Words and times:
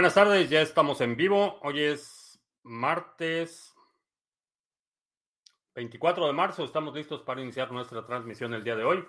buenas 0.00 0.14
tardes, 0.14 0.48
ya 0.48 0.62
estamos 0.62 1.02
en 1.02 1.14
vivo. 1.14 1.58
Hoy 1.60 1.82
es 1.82 2.40
martes 2.62 3.74
24 5.74 6.26
de 6.26 6.32
marzo. 6.32 6.64
Estamos 6.64 6.94
listos 6.94 7.20
para 7.20 7.42
iniciar 7.42 7.70
nuestra 7.70 8.06
transmisión 8.06 8.54
el 8.54 8.64
día 8.64 8.76
de 8.76 8.84
hoy. 8.84 9.04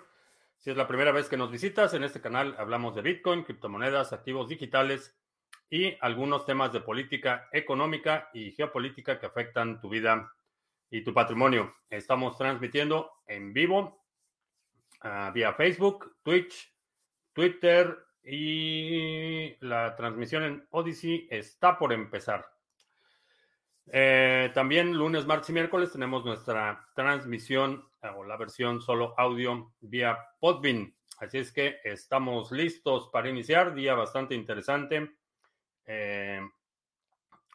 Si 0.58 0.68
es 0.68 0.76
la 0.76 0.86
primera 0.86 1.10
vez 1.10 1.30
que 1.30 1.38
nos 1.38 1.50
visitas, 1.50 1.94
en 1.94 2.04
este 2.04 2.20
canal 2.20 2.54
hablamos 2.58 2.94
de 2.94 3.00
Bitcoin, 3.00 3.42
criptomonedas, 3.42 4.12
activos 4.12 4.50
digitales 4.50 5.18
y 5.70 5.96
algunos 6.02 6.44
temas 6.44 6.74
de 6.74 6.82
política 6.82 7.48
económica 7.52 8.28
y 8.34 8.50
geopolítica 8.50 9.18
que 9.18 9.24
afectan 9.24 9.80
tu 9.80 9.88
vida 9.88 10.30
y 10.90 11.02
tu 11.02 11.14
patrimonio. 11.14 11.74
Estamos 11.88 12.36
transmitiendo 12.36 13.12
en 13.24 13.54
vivo 13.54 14.04
uh, 15.02 15.32
vía 15.32 15.54
Facebook, 15.54 16.18
Twitch, 16.22 16.70
Twitter 17.32 17.96
y 18.24 19.56
la 19.64 19.96
transmisión 19.96 20.44
en 20.44 20.66
Odyssey 20.70 21.26
está 21.30 21.78
por 21.78 21.92
empezar. 21.92 22.46
Eh, 23.86 24.50
también 24.54 24.96
lunes, 24.96 25.26
martes 25.26 25.50
y 25.50 25.52
miércoles 25.52 25.92
tenemos 25.92 26.24
nuestra 26.24 26.86
transmisión 26.94 27.84
eh, 28.00 28.08
o 28.16 28.24
la 28.24 28.36
versión 28.36 28.80
solo 28.80 29.14
audio 29.18 29.72
vía 29.80 30.16
Podbean. 30.38 30.94
Así 31.18 31.38
es 31.38 31.50
que 31.52 31.80
estamos 31.84 32.52
listos 32.52 33.10
para 33.12 33.28
iniciar. 33.28 33.74
Día 33.74 33.94
bastante 33.94 34.34
interesante. 34.34 35.16
Eh, 35.84 36.40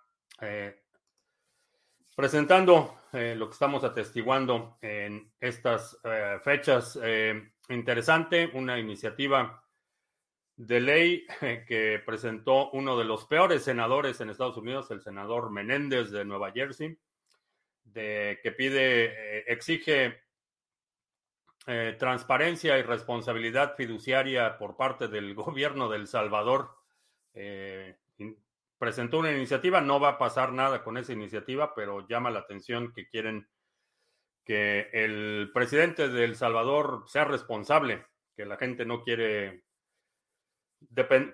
presentando, 2.14 2.98
lo 3.12 3.48
que 3.48 3.54
estamos 3.54 3.82
atestiguando 3.82 4.76
en 4.82 5.32
estas 5.40 5.98
fechas 6.42 6.98
interesante, 7.68 8.50
una 8.54 8.78
iniciativa 8.78 9.64
de 10.56 10.80
ley 10.80 11.26
que 11.66 12.02
presentó 12.04 12.70
uno 12.70 12.96
de 12.96 13.04
los 13.04 13.26
peores 13.26 13.64
senadores 13.64 14.20
en 14.20 14.30
Estados 14.30 14.56
Unidos, 14.56 14.90
el 14.90 15.02
senador 15.02 15.50
Menéndez 15.50 16.10
de 16.10 16.24
Nueva 16.24 16.52
Jersey, 16.52 16.96
de, 17.84 18.38
que 18.42 18.52
pide, 18.52 19.04
eh, 19.06 19.44
exige 19.48 20.22
eh, 21.66 21.96
transparencia 21.98 22.78
y 22.78 22.82
responsabilidad 22.82 23.74
fiduciaria 23.76 24.58
por 24.58 24.76
parte 24.76 25.08
del 25.08 25.34
gobierno 25.34 25.88
de 25.88 25.96
El 25.96 26.06
Salvador. 26.06 26.70
Eh, 27.32 27.98
presentó 28.78 29.18
una 29.18 29.32
iniciativa, 29.32 29.80
no 29.80 29.98
va 29.98 30.10
a 30.10 30.18
pasar 30.18 30.52
nada 30.52 30.84
con 30.84 30.98
esa 30.98 31.12
iniciativa, 31.12 31.74
pero 31.74 32.06
llama 32.06 32.30
la 32.30 32.40
atención 32.40 32.92
que 32.92 33.08
quieren 33.08 33.48
que 34.44 34.90
el 34.92 35.50
presidente 35.52 36.08
de 36.08 36.24
El 36.24 36.36
Salvador 36.36 37.04
sea 37.06 37.24
responsable, 37.24 38.06
que 38.36 38.44
la 38.44 38.56
gente 38.56 38.84
no 38.84 39.02
quiere 39.02 39.64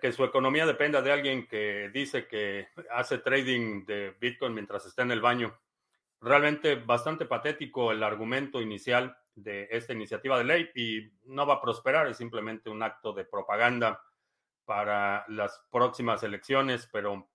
que 0.00 0.12
su 0.12 0.24
economía 0.24 0.64
dependa 0.64 1.02
de 1.02 1.12
alguien 1.12 1.46
que 1.46 1.90
dice 1.92 2.26
que 2.26 2.68
hace 2.90 3.18
trading 3.18 3.84
de 3.84 4.16
Bitcoin 4.20 4.54
mientras 4.54 4.86
está 4.86 5.02
en 5.02 5.10
el 5.10 5.20
baño. 5.20 5.58
Realmente 6.20 6.76
bastante 6.76 7.26
patético 7.26 7.92
el 7.92 8.02
argumento 8.02 8.60
inicial 8.60 9.16
de 9.34 9.68
esta 9.70 9.92
iniciativa 9.92 10.38
de 10.38 10.44
ley 10.44 10.70
y 10.74 11.10
no 11.24 11.46
va 11.46 11.54
a 11.54 11.60
prosperar, 11.60 12.06
es 12.06 12.16
simplemente 12.16 12.70
un 12.70 12.82
acto 12.82 13.12
de 13.12 13.24
propaganda 13.24 14.02
para 14.64 15.24
las 15.28 15.60
próximas 15.70 16.22
elecciones, 16.22 16.88
pero 16.92 17.28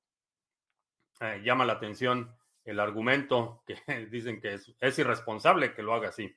eh, 1.20 1.42
llama 1.44 1.66
la 1.66 1.74
atención 1.74 2.34
el 2.66 2.80
argumento 2.80 3.64
que 3.66 3.76
dicen 4.12 4.42
que 4.42 4.56
es, 4.80 5.00
irresponsable 5.00 5.74
que 5.74 5.84
lo 5.84 5.94
haga 5.94 6.10
así. 6.10 6.36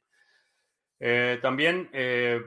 Eh, 1.00 1.38
también, 1.40 1.88
eh, 1.92 2.40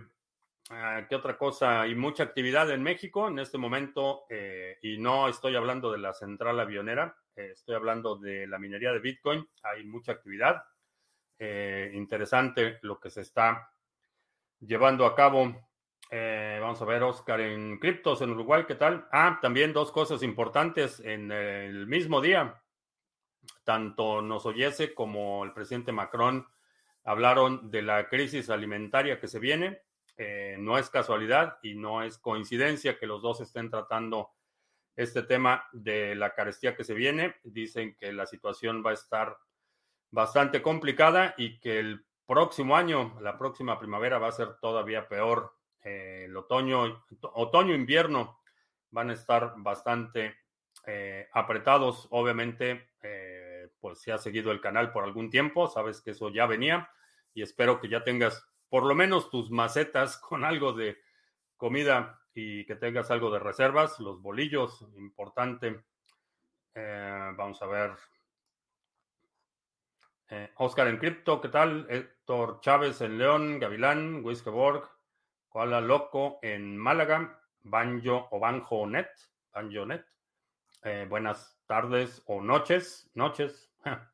ah, 0.69 1.05
¿qué 1.09 1.15
otra 1.15 1.37
cosa? 1.37 1.81
Hay 1.81 1.95
mucha 1.95 2.23
actividad 2.23 2.69
en 2.71 2.83
México 2.83 3.27
en 3.27 3.39
este 3.39 3.57
momento 3.57 4.25
eh, 4.29 4.77
y 4.81 4.97
no 4.97 5.27
estoy 5.27 5.55
hablando 5.55 5.91
de 5.91 5.97
la 5.97 6.13
central 6.13 6.59
avionera, 6.59 7.17
estoy 7.35 7.75
hablando 7.75 8.17
de 8.17 8.45
la 8.45 8.59
minería 8.59 8.91
de 8.91 8.99
Bitcoin. 8.99 9.47
Hay 9.63 9.83
mucha 9.83 10.11
actividad. 10.11 10.63
interesante 11.39 12.77
lo 12.83 12.99
que 12.99 13.09
se 13.09 13.21
está 13.21 13.71
llevando 14.59 15.07
a 15.07 15.15
cabo. 15.15 15.45
vamos 16.11 16.81
a 16.81 16.85
ver, 16.85 17.01
Oscar, 17.01 17.39
en 17.41 17.79
criptos 17.79 18.21
en 18.21 18.31
Uruguay, 18.31 18.65
¿qué 18.67 18.75
tal? 18.75 19.07
Ah, 19.11 19.39
también 19.41 19.73
dos 19.73 19.91
cosas 19.91 20.21
importantes 20.21 20.99
en 20.99 21.31
el 21.31 21.87
mismo 21.87 22.21
día 22.21 22.60
tanto 23.63 24.21
Nosoyese 24.21 24.93
como 24.93 25.43
el 25.43 25.53
presidente 25.53 25.91
Macron 25.91 26.47
hablaron 27.03 27.69
de 27.71 27.81
la 27.81 28.07
crisis 28.09 28.49
alimentaria 28.49 29.19
que 29.19 29.27
se 29.27 29.39
viene. 29.39 29.81
Eh, 30.17 30.55
no 30.59 30.77
es 30.77 30.89
casualidad 30.89 31.57
y 31.63 31.75
no 31.75 32.03
es 32.03 32.17
coincidencia 32.17 32.97
que 32.99 33.07
los 33.07 33.21
dos 33.21 33.41
estén 33.41 33.69
tratando 33.69 34.31
este 34.95 35.23
tema 35.23 35.65
de 35.71 36.15
la 36.15 36.33
carestía 36.33 36.75
que 36.75 36.83
se 36.83 36.93
viene. 36.93 37.35
Dicen 37.43 37.95
que 37.95 38.11
la 38.11 38.25
situación 38.25 38.83
va 38.85 38.91
a 38.91 38.95
estar 38.95 39.37
bastante 40.11 40.61
complicada 40.61 41.33
y 41.37 41.59
que 41.59 41.79
el 41.79 42.05
próximo 42.25 42.75
año, 42.75 43.17
la 43.21 43.37
próxima 43.37 43.79
primavera, 43.79 44.19
va 44.19 44.27
a 44.27 44.33
ser 44.33 44.55
todavía 44.59 45.07
peor. 45.07 45.55
Eh, 45.83 46.25
el 46.25 46.37
otoño, 46.37 47.03
otoño, 47.33 47.73
invierno 47.73 48.39
van 48.91 49.09
a 49.09 49.13
estar 49.13 49.53
bastante 49.57 50.35
eh, 50.85 51.27
apretados. 51.33 52.07
Obviamente, 52.11 52.91
eh, 53.81 53.87
pues 53.87 53.99
si 53.99 54.11
has 54.11 54.23
seguido 54.23 54.51
el 54.51 54.61
canal 54.61 54.91
por 54.91 55.03
algún 55.03 55.29
tiempo, 55.29 55.67
sabes 55.67 56.01
que 56.01 56.11
eso 56.11 56.29
ya 56.29 56.45
venía 56.45 56.89
y 57.33 57.41
espero 57.41 57.79
que 57.79 57.89
ya 57.89 58.03
tengas 58.03 58.47
por 58.69 58.85
lo 58.85 58.95
menos 58.95 59.29
tus 59.29 59.51
macetas 59.51 60.17
con 60.29 60.45
algo 60.45 60.73
de 60.73 60.97
comida 61.57 62.21
y 62.33 62.65
que 62.65 62.75
tengas 62.75 63.11
algo 63.11 63.31
de 63.31 63.39
reservas, 63.39 63.99
los 63.99 64.21
bolillos, 64.21 64.85
importante. 64.95 65.83
Eh, 66.73 67.31
vamos 67.35 67.61
a 67.61 67.65
ver. 67.67 67.91
Oscar 70.55 70.87
en 70.87 70.97
cripto, 70.97 71.41
¿qué 71.41 71.49
tal? 71.49 71.85
Héctor 71.89 72.61
Chávez 72.61 73.01
en 73.01 73.17
León, 73.17 73.59
Gavilán, 73.59 74.23
Wiskeborg, 74.23 74.89
Koala 75.49 75.81
Loco 75.81 76.39
en 76.41 76.77
Málaga, 76.77 77.41
Banjo 77.63 78.29
o 78.31 78.39
Banjo 78.39 78.87
Net, 78.87 79.09
Banjo 79.53 79.85
Net. 79.85 80.05
Eh, 80.83 81.05
buenas 81.09 81.61
tardes 81.67 82.23
o 82.25 82.41
noches, 82.41 83.11
noches. 83.13 83.70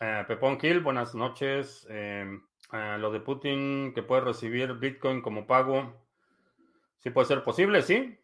Eh, 0.00 0.24
Pepón 0.26 0.58
Kill, 0.58 0.80
buenas 0.80 1.14
noches. 1.14 1.86
Em, 1.88 2.42
eh, 2.72 2.96
lo 2.98 3.12
de 3.12 3.20
Putin 3.20 3.92
que 3.94 4.02
puede 4.02 4.22
recibir 4.22 4.72
Bitcoin 4.72 5.22
como 5.22 5.46
pago, 5.46 5.94
¿sí 6.98 7.10
puede 7.10 7.28
ser 7.28 7.44
posible? 7.44 7.82
Sí. 7.82 8.18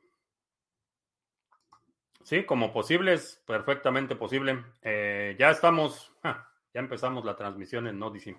Sí, 2.25 2.45
como 2.45 2.73
posible, 2.73 3.13
es 3.13 3.41
perfectamente 3.47 4.17
posible. 4.17 4.65
ya 4.83 5.51
estamos, 5.51 6.13
ya 6.25 6.81
empezamos 6.81 7.25
la 7.25 7.37
transmisión 7.37 7.87
en 7.87 8.03
Odyssey. 8.03 8.37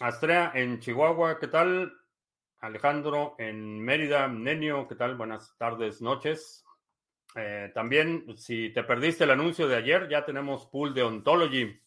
Astrea 0.00 0.52
en 0.54 0.78
Chihuahua, 0.78 1.40
¿qué 1.40 1.48
tal? 1.48 1.92
Alejandro 2.60 3.34
en 3.38 3.80
Mérida, 3.80 4.28
Nenio, 4.28 4.86
¿qué 4.86 4.94
tal? 4.94 5.16
Buenas 5.16 5.56
tardes, 5.58 6.00
noches. 6.00 6.64
Eh, 7.36 7.70
también, 7.74 8.36
si 8.36 8.70
te 8.70 8.82
perdiste 8.82 9.24
el 9.24 9.30
anuncio 9.30 9.68
de 9.68 9.76
ayer, 9.76 10.08
ya 10.08 10.24
tenemos 10.24 10.66
pool 10.66 10.94
de 10.94 11.02
Ontology. 11.02 11.80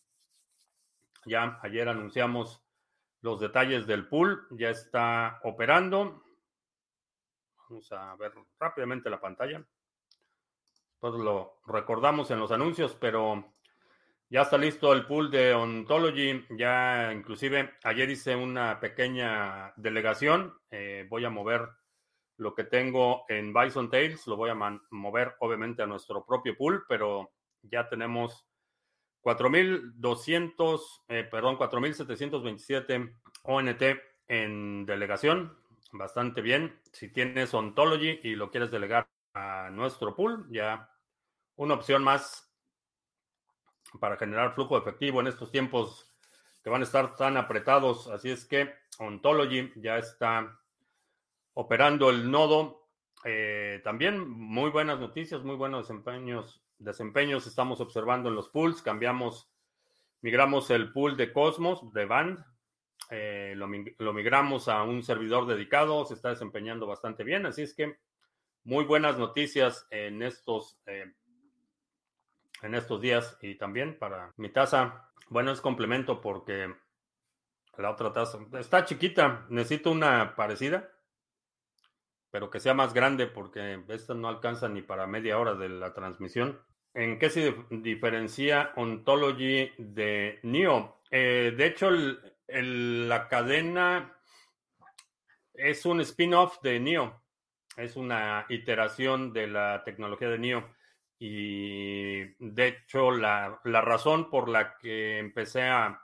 Ya 1.25 1.59
ayer 1.61 1.87
anunciamos 1.89 2.61
los 3.21 3.39
detalles 3.39 3.87
del 3.87 4.07
pool, 4.07 4.47
ya 4.51 4.69
está 4.69 5.39
operando. 5.43 6.23
Vamos 7.69 7.91
a 7.91 8.15
ver 8.15 8.33
rápidamente 8.59 9.09
la 9.09 9.19
pantalla. 9.19 9.63
Pues 10.99 11.13
lo 11.15 11.61
recordamos 11.65 12.31
en 12.31 12.39
los 12.39 12.51
anuncios, 12.51 12.95
pero 12.99 13.53
ya 14.29 14.41
está 14.41 14.57
listo 14.57 14.93
el 14.93 15.05
pool 15.05 15.29
de 15.31 15.53
Ontology. 15.53 16.45
Ya 16.51 17.11
inclusive 17.13 17.73
ayer 17.83 18.09
hice 18.09 18.35
una 18.35 18.79
pequeña 18.79 19.73
delegación. 19.75 20.57
Eh, 20.71 21.05
voy 21.09 21.25
a 21.25 21.29
mover 21.29 21.69
lo 22.37 22.53
que 22.55 22.63
tengo 22.63 23.25
en 23.29 23.53
Bison 23.53 23.89
Tales. 23.89 24.27
Lo 24.27 24.35
voy 24.35 24.49
a 24.49 24.79
mover 24.91 25.35
obviamente 25.39 25.83
a 25.83 25.87
nuestro 25.87 26.25
propio 26.25 26.55
pool, 26.57 26.85
pero 26.87 27.31
ya 27.61 27.87
tenemos 27.89 28.47
4.200, 29.21 30.81
eh, 31.07 31.27
perdón, 31.29 31.57
4.727 31.57 33.15
ONT 33.43 33.81
en 34.27 34.85
delegación. 34.85 35.57
Bastante 35.91 36.41
bien. 36.41 36.79
Si 36.91 37.09
tienes 37.09 37.53
Ontology 37.53 38.19
y 38.23 38.35
lo 38.35 38.49
quieres 38.49 38.71
delegar 38.71 39.07
a 39.33 39.69
nuestro 39.71 40.15
pool. 40.15 40.47
Ya 40.49 40.89
una 41.55 41.75
opción 41.75 42.03
más 42.03 42.51
para 43.99 44.17
generar 44.17 44.53
flujo 44.55 44.77
efectivo 44.77 45.21
en 45.21 45.27
estos 45.27 45.51
tiempos 45.51 46.09
que 46.63 46.69
van 46.69 46.81
a 46.81 46.85
estar 46.85 47.15
tan 47.15 47.37
apretados. 47.37 48.07
Así 48.07 48.31
es 48.31 48.45
que 48.45 48.73
Ontology 48.99 49.71
ya 49.75 49.97
está 49.97 50.59
operando 51.53 52.09
el 52.09 52.29
nodo. 52.29 52.87
Eh, 53.25 53.81
también 53.83 54.27
muy 54.27 54.69
buenas 54.69 54.99
noticias, 54.99 55.43
muy 55.43 55.55
buenos 55.55 55.87
desempeños, 55.87 56.63
desempeños 56.77 57.47
estamos 57.47 57.79
observando 57.79 58.29
en 58.29 58.35
los 58.35 58.49
pools. 58.49 58.81
Cambiamos, 58.81 59.49
migramos 60.21 60.69
el 60.69 60.91
pool 60.91 61.17
de 61.17 61.31
Cosmos, 61.31 61.93
de 61.93 62.05
Band, 62.05 62.43
eh, 63.09 63.53
lo, 63.55 64.13
migramos 64.13 64.67
a 64.67 64.83
un 64.83 65.03
servidor 65.03 65.45
dedicado, 65.45 66.05
se 66.05 66.13
está 66.13 66.29
desempeñando 66.29 66.87
bastante 66.87 67.23
bien, 67.23 67.45
así 67.45 67.61
es 67.61 67.73
que 67.73 67.99
muy 68.63 68.85
buenas 68.85 69.17
noticias 69.17 69.85
en 69.91 70.23
estos, 70.23 70.79
eh, 70.85 71.13
en 72.61 72.75
estos 72.75 73.01
días 73.01 73.37
y 73.41 73.55
también 73.55 73.99
para 73.99 74.33
mi 74.37 74.49
tasa. 74.49 75.11
Bueno, 75.29 75.51
es 75.51 75.61
complemento 75.61 76.21
porque 76.21 76.73
la 77.77 77.91
otra 77.91 78.13
tasa 78.13 78.39
está 78.57 78.85
chiquita, 78.85 79.45
necesito 79.49 79.91
una 79.91 80.35
parecida, 80.35 80.89
pero 82.33 82.49
que 82.49 82.59
sea 82.59 82.73
más 82.73 82.95
grande 82.95 83.27
porque 83.27 83.83
esta 83.89 84.15
no 84.15 84.27
alcanza 84.27 84.67
ni 84.67 84.81
para 84.81 85.05
media 85.05 85.37
hora 85.37 85.53
de 85.53 85.69
la 85.69 85.93
transmisión. 85.93 86.59
¿En 86.95 87.19
qué 87.19 87.29
se 87.29 87.53
diferencia 87.69 88.71
Ontology 88.75 89.71
de 89.77 90.39
NEO? 90.41 90.99
Eh, 91.11 91.53
de 91.55 91.65
hecho, 91.67 91.91
la 91.91 93.27
cadena 93.27 94.17
es 95.53 95.85
un 95.85 96.01
spin-off 96.01 96.59
de 96.63 96.79
NEO. 96.79 97.21
Es 97.77 97.95
una 97.95 98.47
iteración 98.49 99.31
de 99.31 99.45
la 99.45 99.83
tecnología 99.83 100.29
de 100.29 100.39
NEO. 100.39 100.75
Y 101.19 102.23
de 102.39 102.67
hecho, 102.67 103.11
la, 103.11 103.61
razón 103.63 104.31
por 104.31 104.49
la 104.49 104.75
que 104.79 105.19
empecé 105.19 105.61
a 105.61 106.01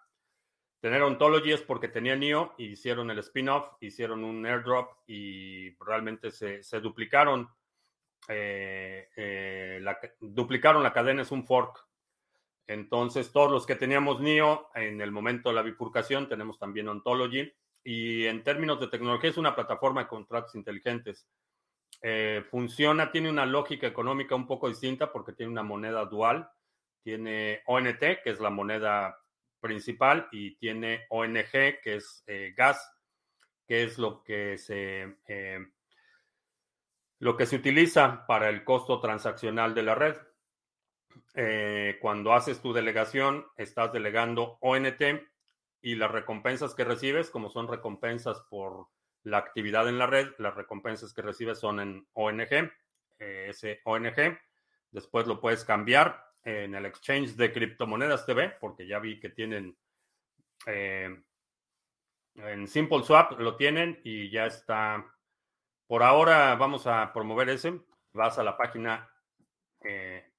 tener 0.79 1.01
Ontology 1.01 1.51
es 1.51 1.61
porque 1.61 1.87
tenía 1.87 2.15
NEO, 2.15 2.53
hicieron 2.57 3.11
el 3.11 3.19
spin-off, 3.19 3.67
hicieron 3.81 4.23
un 4.23 4.45
airdrop 4.45 4.91
y 5.07 5.71
realmente 5.83 6.31
se, 6.31 6.61
duplicaron. 6.79 7.49
Eh, 8.27 9.09
eh, 9.15 9.79
la, 9.81 9.99
duplicaron 10.19 10.83
la 10.83 10.93
cadena, 10.93 11.21
es 11.21 11.31
un 11.31 11.45
fork. 11.45 11.85
Entonces, 12.67 13.31
todos 13.31 13.51
los 13.51 13.65
que 13.65 13.75
teníamos 13.75 14.21
NEO 14.21 14.69
en 14.75 15.01
el 15.01 15.11
momento 15.11 15.49
de 15.49 15.55
la 15.55 15.63
bifurcación, 15.63 16.29
tenemos 16.29 16.59
también 16.59 16.87
Ontology. 16.87 17.51
Y 17.83 18.25
en 18.25 18.43
términos 18.43 18.79
de 18.79 18.87
tecnología, 18.87 19.29
es 19.29 19.37
una 19.37 19.55
plataforma 19.55 20.01
de 20.01 20.07
contratos 20.07 20.53
inteligentes. 20.55 21.27
Eh, 22.01 22.43
funciona, 22.49 23.11
tiene 23.11 23.29
una 23.29 23.45
lógica 23.45 23.87
económica 23.87 24.35
un 24.35 24.47
poco 24.47 24.69
distinta 24.69 25.11
porque 25.11 25.33
tiene 25.33 25.51
una 25.51 25.63
moneda 25.63 26.05
dual. 26.05 26.49
Tiene 27.03 27.63
ONT, 27.65 27.99
que 28.23 28.29
es 28.29 28.39
la 28.39 28.49
moneda 28.49 29.19
principal, 29.59 30.27
y 30.31 30.56
tiene 30.56 31.06
ONG, 31.09 31.81
que 31.83 31.95
es 31.95 32.23
eh, 32.27 32.53
gas, 32.56 32.91
que 33.67 33.83
es 33.83 33.97
lo 33.97 34.23
que 34.23 34.57
se 34.57 35.17
eh, 35.27 35.59
lo 37.19 37.35
que 37.35 37.45
se 37.45 37.57
utiliza 37.57 38.25
para 38.25 38.50
el 38.50 38.63
costo 38.63 39.00
transaccional 39.00 39.75
de 39.75 39.83
la 39.83 39.95
red. 39.95 40.15
cuando 42.01 42.33
haces 42.33 42.61
tu 42.61 42.71
delegación, 42.73 43.45
estás 43.57 43.91
delegando 43.91 44.57
ONT 44.61 45.01
y 45.81 45.95
las 45.95 46.12
recompensas 46.12 46.75
que 46.75 46.83
recibes, 46.83 47.29
como 47.29 47.50
son 47.50 47.67
recompensas 47.67 48.41
por 48.50 48.88
la 49.23 49.38
actividad 49.38 49.88
en 49.88 49.97
la 49.97 50.07
red, 50.07 50.29
las 50.38 50.55
recompensas 50.55 51.13
que 51.13 51.21
recibes 51.21 51.59
son 51.59 51.79
en 51.79 52.07
ONG, 52.13 52.71
eh, 53.19 53.47
ese 53.50 53.81
ONG. 53.83 54.38
Después 54.91 55.27
lo 55.27 55.39
puedes 55.39 55.63
cambiar 55.65 56.25
en 56.44 56.75
el 56.75 56.86
exchange 56.86 57.36
de 57.36 57.51
criptomonedas 57.51 58.25
TV, 58.25 58.50
porque 58.59 58.88
ya 58.88 59.00
vi 59.00 59.19
que 59.19 59.30
tienen 59.30 59.77
eh, 60.65 61.21
en 62.36 62.68
Simple 62.68 63.03
Swap 63.03 63.39
lo 63.39 63.56
tienen 63.56 64.00
y 64.03 64.30
ya 64.30 64.45
está. 64.45 65.06
Por 65.88 66.03
ahora 66.03 66.56
vamos 66.56 66.88
a 66.88 67.12
promover 67.13 67.50
ese. 67.50 67.81
Vas 68.13 68.38
a 68.39 68.44
la 68.44 68.57
página 68.57 69.09
eh, 69.81 70.31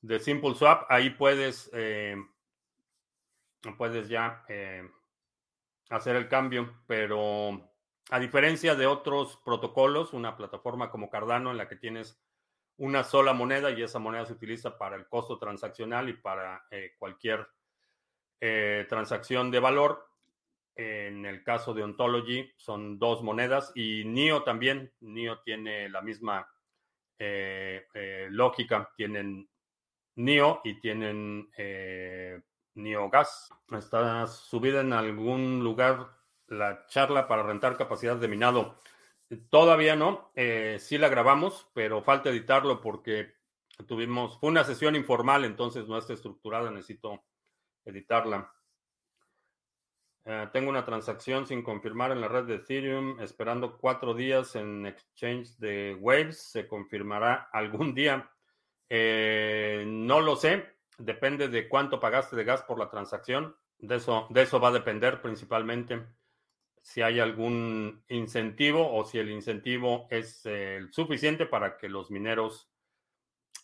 de 0.00 0.20
Simple 0.20 0.54
Swap, 0.54 0.84
ahí 0.88 1.10
puedes, 1.10 1.70
puedes 3.76 4.08
ya 4.08 4.44
hacer 5.90 6.16
el 6.16 6.28
cambio, 6.28 6.82
pero 6.86 7.68
a 8.10 8.18
diferencia 8.18 8.74
de 8.74 8.86
otros 8.86 9.38
protocolos, 9.44 10.12
una 10.12 10.36
plataforma 10.36 10.90
como 10.90 11.10
Cardano 11.10 11.50
en 11.50 11.58
la 11.58 11.68
que 11.68 11.76
tienes 11.76 12.18
una 12.78 13.02
sola 13.04 13.32
moneda 13.32 13.70
y 13.70 13.82
esa 13.82 13.98
moneda 13.98 14.24
se 14.26 14.32
utiliza 14.32 14.78
para 14.78 14.96
el 14.96 15.06
costo 15.06 15.38
transaccional 15.38 16.08
y 16.08 16.14
para 16.14 16.64
eh, 16.70 16.94
cualquier 16.98 17.46
eh, 18.40 18.86
transacción 18.88 19.50
de 19.50 19.60
valor. 19.60 20.06
En 20.74 21.26
el 21.26 21.42
caso 21.42 21.74
de 21.74 21.82
Ontology 21.82 22.52
son 22.56 23.00
dos 23.00 23.22
monedas 23.22 23.72
y 23.74 24.04
NIO 24.04 24.44
también. 24.44 24.92
NIO 25.00 25.40
tiene 25.40 25.88
la 25.88 26.02
misma 26.02 26.48
eh, 27.18 28.28
lógica. 28.30 28.88
Tienen 28.96 29.48
NIO 30.14 30.60
y 30.62 30.78
tienen 30.78 31.50
NIO 32.74 33.10
Gas. 33.10 33.50
Está 33.72 34.28
subida 34.28 34.82
en 34.82 34.92
algún 34.92 35.64
lugar 35.64 36.06
la 36.46 36.86
charla 36.86 37.26
para 37.26 37.42
rentar 37.42 37.76
capacidad 37.76 38.16
de 38.16 38.28
minado. 38.28 38.76
Todavía 39.50 39.94
no, 39.94 40.30
eh, 40.34 40.78
sí 40.80 40.96
la 40.96 41.08
grabamos, 41.08 41.68
pero 41.74 42.02
falta 42.02 42.30
editarlo 42.30 42.80
porque 42.80 43.34
tuvimos, 43.86 44.38
fue 44.38 44.48
una 44.48 44.64
sesión 44.64 44.96
informal, 44.96 45.44
entonces 45.44 45.86
no 45.86 45.98
está 45.98 46.14
estructurada, 46.14 46.70
necesito 46.70 47.24
editarla. 47.84 48.50
Eh, 50.24 50.48
tengo 50.52 50.70
una 50.70 50.84
transacción 50.84 51.46
sin 51.46 51.62
confirmar 51.62 52.10
en 52.12 52.22
la 52.22 52.28
red 52.28 52.44
de 52.44 52.56
Ethereum, 52.56 53.20
esperando 53.20 53.78
cuatro 53.78 54.14
días 54.14 54.56
en 54.56 54.86
exchange 54.86 55.56
de 55.58 55.96
Waves, 56.00 56.38
se 56.50 56.66
confirmará 56.66 57.48
algún 57.52 57.94
día. 57.94 58.30
Eh, 58.88 59.84
no 59.86 60.20
lo 60.20 60.36
sé, 60.36 60.66
depende 60.96 61.48
de 61.48 61.68
cuánto 61.68 62.00
pagaste 62.00 62.34
de 62.34 62.44
gas 62.44 62.62
por 62.62 62.78
la 62.78 62.88
transacción. 62.88 63.56
De 63.78 63.96
eso, 63.96 64.26
de 64.30 64.42
eso 64.42 64.58
va 64.58 64.68
a 64.68 64.72
depender 64.72 65.20
principalmente 65.20 66.04
si 66.82 67.02
hay 67.02 67.20
algún 67.20 68.02
incentivo 68.08 68.92
o 68.94 69.04
si 69.04 69.18
el 69.18 69.30
incentivo 69.30 70.06
es 70.10 70.42
eh, 70.44 70.80
suficiente 70.90 71.46
para 71.46 71.76
que 71.76 71.88
los 71.88 72.10
mineros 72.10 72.70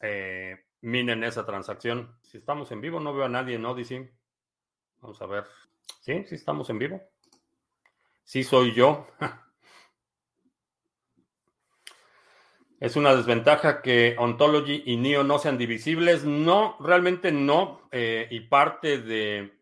eh, 0.00 0.64
minen 0.80 1.25
esa 1.25 1.47
transacción. 1.47 2.16
Si 2.23 2.38
estamos 2.38 2.71
en 2.73 2.80
vivo, 2.80 3.00
no 3.00 3.14
veo 3.14 3.25
a 3.25 3.28
nadie 3.28 3.56
en 3.56 3.64
Odyssey. 3.64 4.11
Vamos 5.00 5.21
a 5.23 5.26
ver. 5.26 5.44
Sí, 6.00 6.25
sí 6.26 6.35
estamos 6.35 6.68
en 6.71 6.78
vivo. 6.78 7.02
Sí 8.25 8.44
soy 8.44 8.73
yo. 8.73 9.06
Es 12.80 12.97
una 12.97 13.14
desventaja 13.14 13.80
que 13.80 14.14
Ontology 14.18 14.83
y 14.85 14.99
NEO 14.99 15.25
no 15.25 15.38
sean 15.38 15.56
divisibles. 15.56 16.25
No, 16.25 16.76
realmente 16.80 17.33
no. 17.33 17.88
Eh, 17.90 18.28
y 18.30 18.40
parte 18.40 18.99
de 18.99 19.54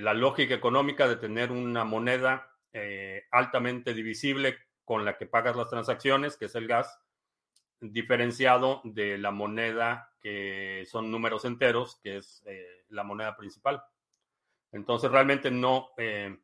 la 0.00 0.14
lógica 0.14 0.54
económica 0.54 1.06
de 1.06 1.16
tener 1.16 1.52
una 1.52 1.84
moneda 1.84 2.55
eh, 2.78 3.24
altamente 3.30 3.94
divisible 3.94 4.58
con 4.84 5.06
la 5.06 5.16
que 5.16 5.24
pagas 5.24 5.56
las 5.56 5.70
transacciones, 5.70 6.36
que 6.36 6.44
es 6.44 6.54
el 6.56 6.66
gas, 6.66 7.00
diferenciado 7.80 8.82
de 8.84 9.16
la 9.16 9.30
moneda 9.30 10.12
que 10.20 10.84
son 10.86 11.10
números 11.10 11.46
enteros, 11.46 11.98
que 12.02 12.18
es 12.18 12.42
eh, 12.44 12.84
la 12.90 13.02
moneda 13.02 13.34
principal. 13.34 13.82
Entonces 14.72 15.10
realmente 15.10 15.50
no, 15.50 15.88
eh, 15.96 16.36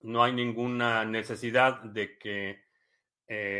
no 0.00 0.24
hay 0.24 0.32
ninguna 0.32 1.04
necesidad 1.04 1.82
de 1.82 2.16
que 2.16 2.62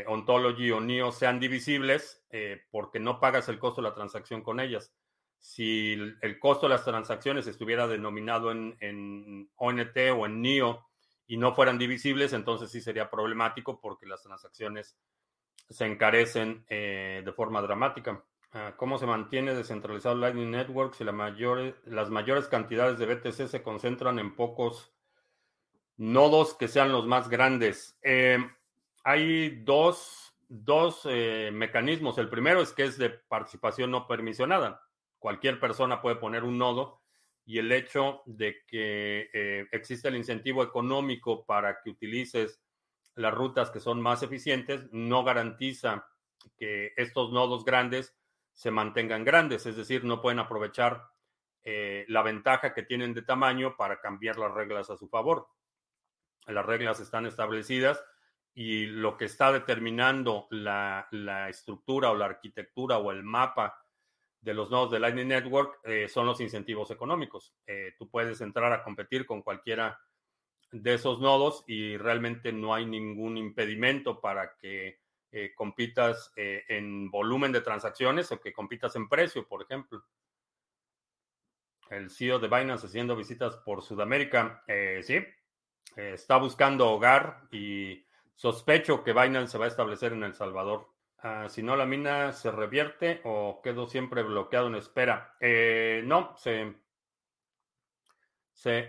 Ontology 0.06 0.70
o 0.70 0.80
NIO 0.80 1.12
sean 1.12 1.40
divisibles 1.40 2.26
porque 2.70 3.00
no 3.00 3.20
pagas 3.20 3.48
el 3.48 3.58
costo 3.58 3.80
de 3.80 3.88
la 3.88 3.94
transacción 3.94 4.42
con 4.42 4.60
ellas. 4.60 4.94
Si 5.38 5.94
el, 6.20 6.38
costo 6.38 6.66
de 6.66 6.74
las 6.74 6.84
transacciones 6.84 7.46
estuviera 7.46 7.86
denominado 7.86 8.50
en, 8.50 8.76
en 8.80 9.50
ONT 9.56 9.96
o 10.14 10.26
en 10.26 10.42
NIO, 10.42 10.86
y 11.32 11.38
no 11.38 11.54
fueran 11.54 11.78
divisibles, 11.78 12.34
entonces 12.34 12.70
sí 12.70 12.82
sería 12.82 13.08
problemático 13.08 13.80
porque 13.80 14.04
las 14.04 14.20
transacciones 14.22 14.98
se 15.70 15.86
encarecen 15.86 16.66
eh, 16.68 17.22
de 17.24 17.32
forma 17.32 17.62
dramática. 17.62 18.22
Ah, 18.52 18.74
¿Cómo 18.76 18.98
se 18.98 19.06
mantiene 19.06 19.54
descentralizado 19.54 20.14
Lightning 20.14 20.50
Network 20.50 20.92
si 20.92 21.04
la 21.04 21.34
las 21.86 22.10
mayores 22.10 22.48
cantidades 22.48 22.98
de 22.98 23.06
BTC 23.06 23.48
se 23.48 23.62
concentran 23.62 24.18
en 24.18 24.36
pocos 24.36 24.92
nodos 25.96 26.52
que 26.52 26.68
sean 26.68 26.92
los 26.92 27.06
más 27.06 27.30
grandes? 27.30 27.98
Eh, 28.02 28.36
hay 29.02 29.62
dos, 29.64 30.34
dos 30.50 31.00
eh, 31.06 31.48
mecanismos. 31.50 32.18
El 32.18 32.28
primero 32.28 32.60
es 32.60 32.72
que 32.72 32.84
es 32.84 32.98
de 32.98 33.08
participación 33.08 33.90
no 33.90 34.06
permisionada. 34.06 34.82
Cualquier 35.18 35.58
persona 35.58 36.02
puede 36.02 36.16
poner 36.16 36.44
un 36.44 36.58
nodo 36.58 37.01
y 37.44 37.58
el 37.58 37.72
hecho 37.72 38.22
de 38.26 38.64
que 38.66 39.28
eh, 39.32 39.66
existe 39.72 40.08
el 40.08 40.16
incentivo 40.16 40.62
económico 40.62 41.44
para 41.44 41.80
que 41.82 41.90
utilices 41.90 42.60
las 43.14 43.34
rutas 43.34 43.70
que 43.70 43.80
son 43.80 44.00
más 44.00 44.22
eficientes 44.22 44.88
no 44.92 45.24
garantiza 45.24 46.06
que 46.56 46.92
estos 46.96 47.32
nodos 47.32 47.64
grandes 47.64 48.16
se 48.52 48.70
mantengan 48.70 49.24
grandes, 49.24 49.66
es 49.66 49.76
decir, 49.76 50.04
no 50.04 50.20
pueden 50.20 50.38
aprovechar 50.38 51.02
eh, 51.64 52.04
la 52.08 52.22
ventaja 52.22 52.74
que 52.74 52.82
tienen 52.82 53.14
de 53.14 53.22
tamaño 53.22 53.76
para 53.76 54.00
cambiar 54.00 54.36
las 54.36 54.52
reglas 54.52 54.90
a 54.90 54.96
su 54.96 55.08
favor. 55.08 55.48
Las 56.46 56.66
reglas 56.66 57.00
están 57.00 57.26
establecidas 57.26 58.04
y 58.54 58.86
lo 58.86 59.16
que 59.16 59.26
está 59.26 59.52
determinando 59.52 60.48
la, 60.50 61.08
estructura 61.48 62.10
o 62.10 62.16
la 62.16 62.26
arquitectura 62.26 62.98
o 62.98 63.12
el 63.12 63.22
mapa 63.22 63.81
de 64.42 64.54
los 64.54 64.70
nodos 64.70 64.90
de 64.90 64.98
Lightning 64.98 65.28
Network 65.28 65.78
eh, 65.84 66.08
son 66.08 66.26
los 66.26 66.40
incentivos 66.40 66.90
económicos. 66.90 67.54
Eh, 67.64 67.94
tú 67.96 68.10
puedes 68.10 68.40
entrar 68.40 68.72
a 68.72 68.82
competir 68.82 69.24
con 69.24 69.40
cualquiera 69.40 70.00
de 70.72 70.94
esos 70.94 71.20
nodos 71.20 71.64
y 71.66 71.96
realmente 71.96 72.52
no 72.52 72.74
hay 72.74 72.84
ningún 72.84 73.36
impedimento 73.36 74.20
para 74.20 74.56
que 74.56 75.00
eh, 75.30 75.52
compitas 75.54 76.32
en 76.36 77.10
volumen 77.10 77.52
de 77.52 77.60
transacciones 77.60 78.32
o 78.32 78.40
que 78.40 78.52
compitas 78.52 78.96
en 78.96 79.08
precio, 79.08 79.46
por 79.46 79.62
ejemplo. 79.62 80.02
El 81.88 82.10
CEO 82.10 82.38
de 82.38 82.48
Binance 82.48 82.86
haciendo 82.86 83.14
visitas 83.14 83.56
por 83.58 83.82
Sudamérica, 83.82 84.64
sí, 85.02 85.18
está 85.94 86.38
buscando 86.38 86.90
hogar 86.90 87.42
y 87.50 88.04
sospecho 88.34 89.04
que 89.04 89.12
Binance 89.12 89.52
se 89.52 89.58
va 89.58 89.66
a 89.66 89.68
establecer 89.68 90.12
en 90.14 90.24
El 90.24 90.34
Salvador. 90.34 90.91
Ah, 91.24 91.48
si 91.48 91.62
no, 91.62 91.76
la 91.76 91.86
mina 91.86 92.32
se 92.32 92.50
revierte 92.50 93.20
o 93.22 93.60
quedo 93.62 93.86
siempre 93.86 94.24
bloqueado 94.24 94.66
en 94.66 94.74
espera. 94.74 95.36
Eh, 95.38 96.02
no, 96.04 96.34
se, 96.36 96.74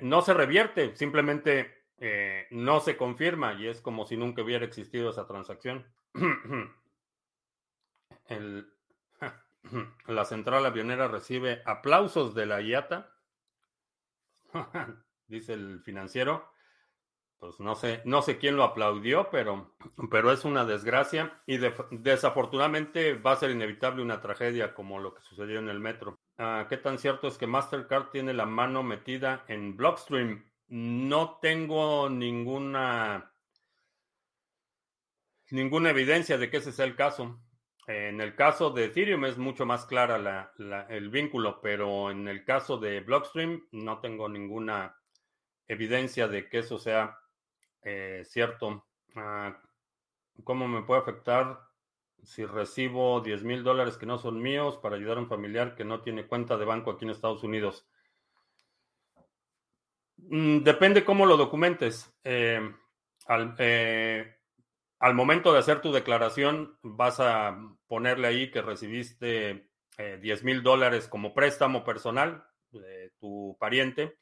no 0.01 0.21
se 0.23 0.33
revierte, 0.33 0.95
simplemente 0.95 1.83
eh, 1.99 2.47
no 2.49 2.79
se 2.79 2.97
confirma 2.97 3.53
y 3.53 3.67
es 3.67 3.81
como 3.81 4.07
si 4.07 4.17
nunca 4.17 4.41
hubiera 4.41 4.65
existido 4.65 5.11
esa 5.11 5.27
transacción. 5.27 5.85
la 10.07 10.25
central 10.25 10.65
avionera 10.65 11.07
recibe 11.07 11.61
aplausos 11.65 12.33
de 12.33 12.45
la 12.47 12.61
IATA, 12.61 13.11
dice 15.27 15.53
el 15.53 15.81
financiero 15.81 16.51
pues 17.43 17.59
no 17.59 17.75
sé, 17.75 18.01
no 18.05 18.21
sé 18.21 18.37
quién 18.37 18.55
lo 18.55 18.63
aplaudió, 18.63 19.29
pero, 19.29 19.75
pero 20.09 20.31
es 20.31 20.45
una 20.45 20.63
desgracia 20.63 21.41
y 21.45 21.59
desafortunadamente 21.91 23.15
va 23.15 23.33
a 23.33 23.35
ser 23.35 23.51
inevitable 23.51 24.01
una 24.01 24.21
tragedia 24.21 24.73
como 24.73 24.97
lo 24.97 25.13
que 25.13 25.23
sucedió 25.23 25.59
en 25.59 25.67
el 25.67 25.81
metro. 25.81 26.17
Ah, 26.37 26.67
¿Qué 26.69 26.77
tan 26.77 26.97
cierto 26.97 27.27
es 27.27 27.37
que 27.37 27.45
Mastercard 27.45 28.11
tiene 28.11 28.33
la 28.33 28.45
mano 28.45 28.81
metida 28.81 29.43
en 29.49 29.75
Blockstream? 29.75 30.49
No 30.69 31.39
tengo 31.41 32.09
ninguna 32.09 33.33
ninguna 35.51 35.89
evidencia 35.89 36.37
de 36.37 36.49
que 36.49 36.57
ese 36.57 36.71
sea 36.71 36.85
el 36.85 36.95
caso. 36.95 37.41
En 37.87 38.21
el 38.21 38.35
caso 38.37 38.69
de 38.69 38.85
Ethereum 38.85 39.25
es 39.25 39.37
mucho 39.37 39.65
más 39.65 39.85
clara 39.85 40.53
el 40.87 41.09
vínculo, 41.09 41.59
pero 41.61 42.09
en 42.09 42.29
el 42.29 42.45
caso 42.45 42.77
de 42.77 43.01
Blockstream 43.01 43.67
no 43.73 43.99
tengo 43.99 44.29
ninguna 44.29 44.95
evidencia 45.67 46.29
de 46.29 46.47
que 46.47 46.59
eso 46.59 46.79
sea 46.79 47.19
eh, 47.83 48.23
cierto. 48.25 48.85
Ah, 49.15 49.59
¿Cómo 50.43 50.67
me 50.67 50.83
puede 50.83 51.01
afectar 51.01 51.59
si 52.23 52.45
recibo 52.45 53.21
10 53.21 53.43
mil 53.43 53.63
dólares 53.63 53.97
que 53.97 54.05
no 54.05 54.17
son 54.17 54.41
míos 54.41 54.77
para 54.81 54.95
ayudar 54.95 55.17
a 55.17 55.21
un 55.21 55.27
familiar 55.27 55.75
que 55.75 55.83
no 55.83 56.01
tiene 56.01 56.25
cuenta 56.25 56.57
de 56.57 56.65
banco 56.65 56.91
aquí 56.91 57.05
en 57.05 57.11
Estados 57.11 57.43
Unidos? 57.43 57.85
Mm, 60.17 60.59
depende 60.63 61.03
cómo 61.03 61.25
lo 61.25 61.37
documentes. 61.37 62.11
Eh, 62.23 62.61
eh, 63.59 64.35
al, 64.99 65.13
momento 65.13 65.53
de 65.53 65.59
hacer 65.59 65.81
tu 65.81 65.91
declaración, 65.91 66.77
vas 66.81 67.19
a 67.19 67.57
ponerle 67.87 68.27
ahí 68.27 68.51
que 68.51 68.61
recibiste 68.61 69.69
10 70.21 70.43
mil 70.43 70.63
dólares 70.63 71.07
como 71.07 71.35
préstamo 71.35 71.83
personal 71.83 72.43
de 72.71 73.11
tu 73.19 73.55
pariente 73.59 74.17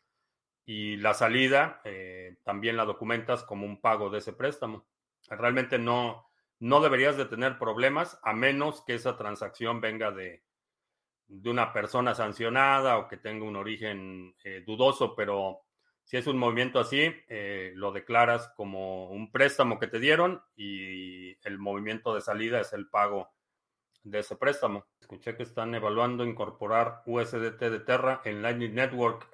y 0.71 0.95
la 0.95 1.13
salida 1.13 1.81
eh, 1.83 2.37
también 2.43 2.77
la 2.77 2.85
documentas 2.85 3.43
como 3.43 3.65
un 3.65 3.81
pago 3.81 4.09
de 4.09 4.19
ese 4.19 4.31
préstamo. 4.31 4.85
Realmente 5.27 5.77
no, 5.77 6.29
no 6.59 6.79
deberías 6.79 7.17
de 7.17 7.25
tener 7.25 7.59
problemas 7.59 8.17
a 8.23 8.31
menos 8.31 8.81
que 8.85 8.93
esa 8.93 9.17
transacción 9.17 9.81
venga 9.81 10.11
de, 10.11 10.45
de 11.27 11.49
una 11.49 11.73
persona 11.73 12.15
sancionada 12.15 12.99
o 12.99 13.09
que 13.09 13.17
tenga 13.17 13.43
un 13.43 13.57
origen 13.57 14.33
eh, 14.45 14.63
dudoso, 14.65 15.13
pero 15.13 15.59
si 16.05 16.15
es 16.15 16.25
un 16.25 16.37
movimiento 16.37 16.79
así, 16.79 17.01
eh, 17.27 17.73
lo 17.75 17.91
declaras 17.91 18.53
como 18.55 19.09
un 19.09 19.29
préstamo 19.29 19.77
que 19.77 19.87
te 19.87 19.99
dieron 19.99 20.41
y 20.55 21.31
el 21.45 21.59
movimiento 21.59 22.15
de 22.15 22.21
salida 22.21 22.61
es 22.61 22.71
el 22.71 22.87
pago 22.87 23.29
de 24.03 24.19
ese 24.19 24.37
préstamo. 24.37 24.85
Escuché 25.01 25.35
que 25.35 25.43
están 25.43 25.75
evaluando 25.75 26.23
incorporar 26.23 27.03
USDT 27.05 27.59
de 27.59 27.79
Terra 27.81 28.21
en 28.23 28.41
Lightning 28.41 28.73
Network. 28.73 29.29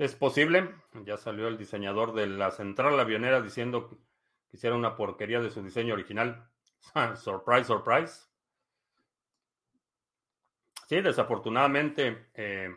Es 0.00 0.14
posible, 0.14 0.76
ya 1.04 1.18
salió 1.18 1.46
el 1.46 1.58
diseñador 1.58 2.14
de 2.14 2.26
la 2.26 2.50
central 2.52 2.98
avionera 2.98 3.42
diciendo 3.42 3.86
que 3.86 3.96
hiciera 4.50 4.74
una 4.74 4.96
porquería 4.96 5.40
de 5.40 5.50
su 5.50 5.62
diseño 5.62 5.92
original. 5.92 6.48
surprise, 7.16 7.64
surprise. 7.64 8.26
Sí, 10.88 11.02
desafortunadamente 11.02 12.28
eh, 12.32 12.74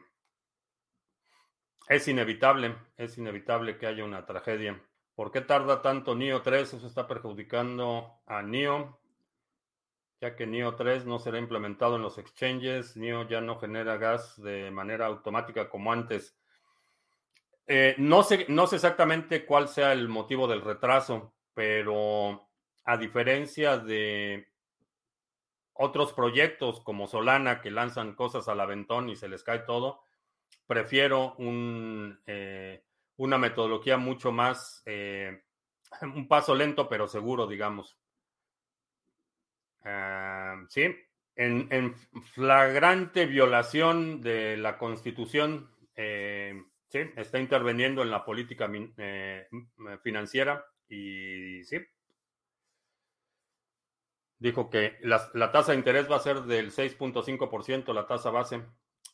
es 1.88 2.10
inevitable, 2.10 2.76
es 2.98 3.18
inevitable 3.18 3.78
que 3.78 3.88
haya 3.88 4.04
una 4.04 4.26
tragedia. 4.26 4.84
¿Por 5.16 5.32
qué 5.32 5.40
tarda 5.40 5.82
tanto 5.82 6.16
NIO 6.16 6.42
3? 6.42 6.74
Eso 6.74 6.86
está 6.86 7.08
perjudicando 7.08 8.20
a 8.26 8.42
NIO, 8.42 9.00
ya 10.20 10.36
que 10.36 10.46
NIO 10.46 10.76
3 10.76 11.06
no 11.06 11.20
será 11.20 11.40
implementado 11.40 11.96
en 11.96 12.02
los 12.02 12.18
exchanges. 12.18 12.98
NIO 12.98 13.30
ya 13.30 13.40
no 13.40 13.58
genera 13.62 13.96
gas 13.96 14.42
de 14.44 14.72
manera 14.72 15.06
automática 15.06 15.70
como 15.70 15.94
antes. 15.94 16.38
Eh, 17.68 17.96
no, 17.98 18.24
sé, 18.24 18.46
no 18.50 18.68
sé 18.68 18.76
exactamente 18.76 19.46
cuál 19.46 19.68
sea 19.68 19.94
el 19.94 20.10
motivo 20.10 20.48
del 20.48 20.62
retraso, 20.62 21.34
pero 21.54 22.50
a 22.84 22.98
diferencia 22.98 23.78
de 23.78 24.48
otros 25.74 26.14
proyectos 26.14 26.82
como 26.82 27.08
Solana 27.08 27.62
que 27.62 27.72
lanzan 27.72 28.16
cosas 28.16 28.48
al 28.48 28.60
aventón 28.60 29.10
y 29.10 29.16
se 29.16 29.30
les 29.30 29.44
cae 29.44 29.60
todo, 29.60 30.02
prefiero 30.68 31.36
un, 31.36 32.22
eh, 32.28 32.84
una 33.18 33.38
metodología 33.38 33.98
mucho 33.98 34.32
más, 34.32 34.84
eh, 34.86 35.44
un 36.02 36.28
paso 36.28 36.56
lento 36.56 36.90
pero 36.90 37.08
seguro, 37.08 37.48
digamos. 37.48 37.98
Ah, 39.86 40.64
sí, 40.70 40.96
en, 41.36 41.68
en, 41.72 41.96
flagrante 42.34 43.26
violación 43.26 44.22
de 44.22 44.58
la 44.58 44.78
constitución. 44.78 45.70
Sí, 46.94 47.00
está 47.16 47.40
interviniendo 47.40 48.04
en 48.04 48.12
la 48.12 48.24
política 48.24 48.70
eh, 48.72 49.48
financiera 50.04 50.64
y 50.88 51.64
sí. 51.64 51.80
Dijo 54.38 54.70
que 54.70 55.00
la, 55.02 55.52
tasa 55.52 55.72
de 55.72 55.80
interés 55.80 56.08
va 56.12 56.18
a 56.18 56.20
ser 56.20 56.42
del 56.42 56.70
6.5%, 56.72 57.92
la 57.96 58.06
tasa 58.06 58.30
base. 58.30 58.64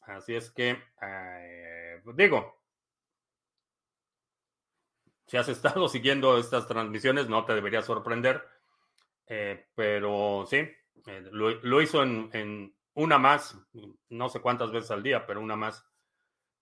Así 0.02 0.36
es 0.36 0.52
que, 0.52 0.78
eh, 1.02 2.02
digo, 2.16 2.62
si 5.26 5.38
has 5.38 5.48
estado 5.48 5.88
siguiendo 5.88 6.38
estas 6.38 6.68
transmisiones, 6.68 7.30
no 7.30 7.46
te 7.46 7.54
debería 7.54 7.82
sorprender. 7.82 8.46
Eh, 9.26 9.70
pero 9.74 10.46
sí, 10.46 10.68
lo, 11.32 11.82
hizo 11.82 12.04
en, 12.04 12.76
una 12.96 13.18
más, 13.18 13.58
no 14.10 14.28
sé 14.28 14.42
cuántas 14.42 14.70
veces 14.70 14.92
al 14.92 15.02
día, 15.02 15.26
pero 15.26 15.40
una 15.40 15.56
más 15.56 15.89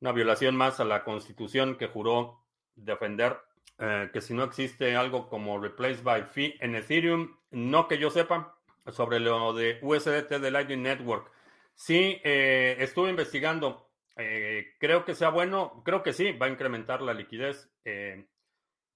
una 0.01 0.11
violación 0.11 0.55
más 0.55 0.79
a 0.79 0.85
la 0.85 1.03
constitución 1.03 1.75
que 1.75 1.87
juró 1.87 2.43
defender, 2.75 3.37
eh, 3.79 4.09
que 4.13 4.21
si 4.21 4.33
no 4.33 4.43
existe 4.43 4.95
algo 4.95 5.27
como 5.29 5.59
replace 5.59 6.01
by 6.01 6.23
fee 6.23 6.55
en 6.59 6.75
Ethereum, 6.75 7.37
no 7.51 7.87
que 7.87 7.97
yo 7.97 8.09
sepa, 8.09 8.55
sobre 8.91 9.19
lo 9.19 9.53
de 9.53 9.79
USDT 9.81 10.39
de 10.39 10.51
Lightning 10.51 10.83
Network. 10.83 11.31
Sí, 11.75 12.19
eh, 12.23 12.77
estuve 12.79 13.09
investigando. 13.09 13.89
Eh, 14.15 14.75
creo 14.79 15.05
que 15.05 15.13
sea 15.13 15.29
bueno, 15.29 15.81
creo 15.85 16.01
que 16.01 16.13
sí, 16.13 16.31
va 16.31 16.47
a 16.47 16.49
incrementar 16.49 17.01
la 17.01 17.13
liquidez. 17.13 17.71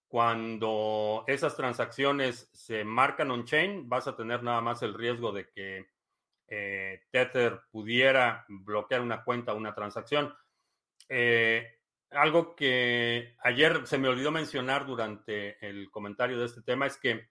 cuando 0.07 1.23
esas 1.27 1.55
transacciones 1.55 2.49
se 2.51 2.83
marcan 2.83 3.31
on-chain, 3.31 3.87
vas 3.87 4.07
a 4.07 4.15
tener 4.15 4.43
nada 4.43 4.59
más 4.59 4.81
el 4.81 4.93
riesgo 4.93 5.31
de 5.31 5.49
que 5.49 5.87
Tether 7.11 7.61
pudiera 7.71 8.43
bloquear 8.49 8.99
una 8.99 9.23
cuenta 9.23 9.53
o 9.53 9.57
una 9.57 9.73
transacción. 9.73 10.33
Eh, 11.13 11.67
algo 12.11 12.55
que 12.55 13.35
ayer 13.43 13.85
se 13.85 13.97
me 13.97 14.07
olvidó 14.07 14.31
mencionar 14.31 14.85
durante 14.85 15.57
el 15.67 15.91
comentario 15.91 16.39
de 16.39 16.45
este 16.45 16.61
tema 16.61 16.85
es 16.85 16.95
que 16.97 17.29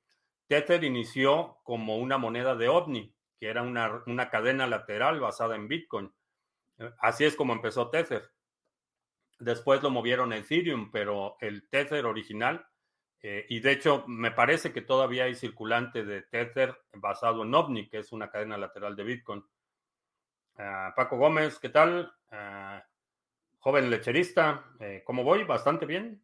Tether 0.48 0.84
inició 0.84 1.60
como 1.64 1.96
una 1.96 2.18
moneda 2.18 2.54
de 2.54 2.68
OVNI, 2.68 3.14
que 3.38 3.48
era 3.48 3.62
una, 3.62 4.02
una 4.06 4.28
cadena 4.28 4.66
lateral 4.66 5.18
basada 5.18 5.56
en 5.56 5.66
Bitcoin. 5.66 6.12
Así 6.98 7.24
es 7.24 7.36
como 7.36 7.54
empezó 7.54 7.88
Tether. 7.88 8.30
Después 9.38 9.82
lo 9.82 9.88
movieron 9.90 10.32
a 10.32 10.36
Ethereum, 10.36 10.90
pero 10.90 11.36
el 11.40 11.68
Tether 11.70 12.04
original 12.06 12.66
Eh, 13.22 13.44
y 13.50 13.60
de 13.60 13.72
hecho, 13.72 14.04
me 14.08 14.30
parece 14.30 14.72
que 14.72 14.82
todavía 14.82 15.24
hay 15.24 15.34
circulante 15.34 16.04
de 16.04 16.22
Tether 16.22 16.74
basado 16.94 17.42
en 17.44 17.54
OVNI, 17.54 17.88
que 17.88 17.98
es 17.98 18.12
una 18.12 18.30
cadena 18.30 18.56
lateral 18.56 18.96
de 18.96 19.04
Bitcoin. 19.04 19.44
Ah, 20.56 20.92
Paco 20.96 21.16
Gómez, 21.18 21.58
¿qué 21.58 21.68
tal? 21.68 22.12
Ah, 22.30 22.82
joven 23.60 23.90
lecherista, 23.90 24.64
eh, 24.80 25.02
¿cómo 25.04 25.22
voy? 25.22 25.44
Bastante 25.44 25.86
bien. 25.86 26.22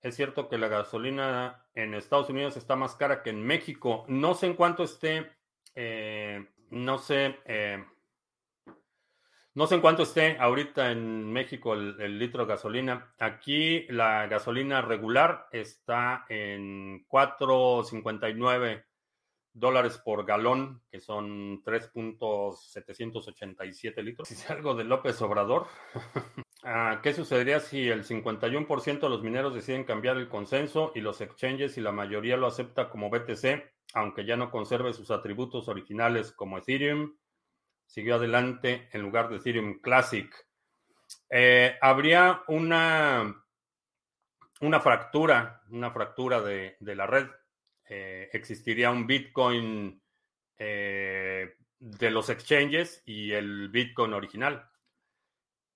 Es 0.00 0.16
cierto 0.16 0.48
que 0.48 0.56
la 0.56 0.68
gasolina 0.68 1.66
en 1.74 1.94
Estados 1.94 2.30
Unidos 2.30 2.56
está 2.56 2.74
más 2.74 2.94
cara 2.94 3.22
que 3.22 3.30
en 3.30 3.42
México. 3.42 4.04
No 4.08 4.34
sé 4.34 4.46
en 4.46 4.54
cuánto 4.54 4.84
esté, 4.84 5.30
eh, 5.74 6.48
no 6.70 6.96
sé, 6.98 7.38
eh, 7.44 7.84
no 9.52 9.66
sé 9.66 9.74
en 9.74 9.80
cuánto 9.82 10.04
esté 10.04 10.38
ahorita 10.38 10.90
en 10.92 11.30
México 11.30 11.74
el, 11.74 12.18
litro 12.18 12.46
de 12.46 12.52
gasolina. 12.52 13.12
Aquí 13.18 13.86
la 13.88 14.26
gasolina 14.26 14.80
regular 14.80 15.48
está 15.52 16.24
en 16.30 17.06
4.59 17.08 18.84
dólares 19.52 19.98
por 19.98 20.24
galón, 20.24 20.82
que 20.90 21.00
son 21.00 21.62
3.787 21.62 24.02
litros. 24.02 24.28
Si 24.28 24.52
algo 24.52 24.74
de 24.74 24.84
López 24.84 25.20
Obrador. 25.22 25.66
Ah, 26.62 27.00
¿Qué 27.02 27.14
sucedería 27.14 27.58
si 27.58 27.88
el 27.88 28.04
51% 28.04 29.00
de 29.00 29.08
los 29.08 29.22
mineros 29.22 29.54
deciden 29.54 29.84
cambiar 29.84 30.18
el 30.18 30.28
consenso 30.28 30.92
y 30.94 31.00
los 31.00 31.22
exchanges 31.22 31.78
y 31.78 31.80
la 31.80 31.90
mayoría 31.90 32.36
lo 32.36 32.46
acepta 32.46 32.90
como 32.90 33.08
BTC, 33.08 33.64
aunque 33.94 34.26
ya 34.26 34.36
no 34.36 34.50
conserve 34.50 34.92
sus 34.92 35.10
atributos 35.10 35.68
originales 35.68 36.32
como 36.32 36.58
Ethereum? 36.58 37.16
Siguió 37.86 38.16
adelante 38.16 38.90
en 38.92 39.00
lugar 39.00 39.30
de 39.30 39.36
Ethereum 39.36 39.80
Classic. 39.80 40.30
Eh, 41.30 41.76
habría 41.80 42.42
una, 42.48 43.44
una 44.60 44.80
fractura, 44.80 45.62
una 45.70 45.90
fractura 45.90 46.40
de, 46.40 46.76
la 46.80 47.06
red. 47.06 47.28
Eh, 47.92 48.30
existiría 48.32 48.92
un 48.92 49.04
Bitcoin 49.04 50.00
eh, 50.56 51.56
de 51.80 52.10
los 52.12 52.30
exchanges 52.30 53.02
y 53.04 53.32
el 53.32 53.68
Bitcoin 53.68 54.12
original. 54.12 54.70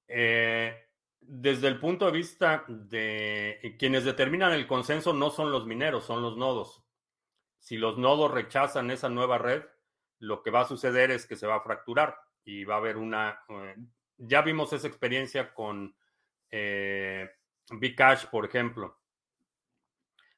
Eh, 0.06 0.80
desde 1.18 1.66
el 1.66 1.80
punto 1.80 2.06
de 2.06 2.12
vista 2.12 2.64
de 2.68 3.75
quienes 3.80 4.04
determinan 4.04 4.52
el 4.52 4.68
consenso 4.68 5.12
no 5.12 5.30
son 5.30 5.50
los 5.50 5.66
mineros, 5.66 6.04
son 6.04 6.23
los 6.23 6.37
nodos. 6.37 6.85
Si 7.59 7.78
los 7.78 7.99
nodos 7.99 8.30
rechazan 8.30 8.92
esa 8.92 9.09
nueva 9.09 9.38
red, 9.38 9.64
lo 10.21 10.40
que 10.44 10.52
va 10.52 10.61
a 10.61 10.68
suceder 10.68 11.11
es 11.11 11.26
que 11.26 11.35
se 11.35 11.49
va 11.49 11.56
a 11.56 11.62
fracturar 11.62 12.16
y 12.44 12.62
va 12.62 12.76
a 12.76 12.78
haber 12.78 12.97
una... 12.97 13.40
Ya 14.18 14.42
vimos 14.42 14.73
esa 14.73 14.87
experiencia 14.87 15.52
con 15.52 15.97
eh, 16.49 17.28
Bcash, 17.71 18.26
por 18.26 18.44
ejemplo. 18.44 19.00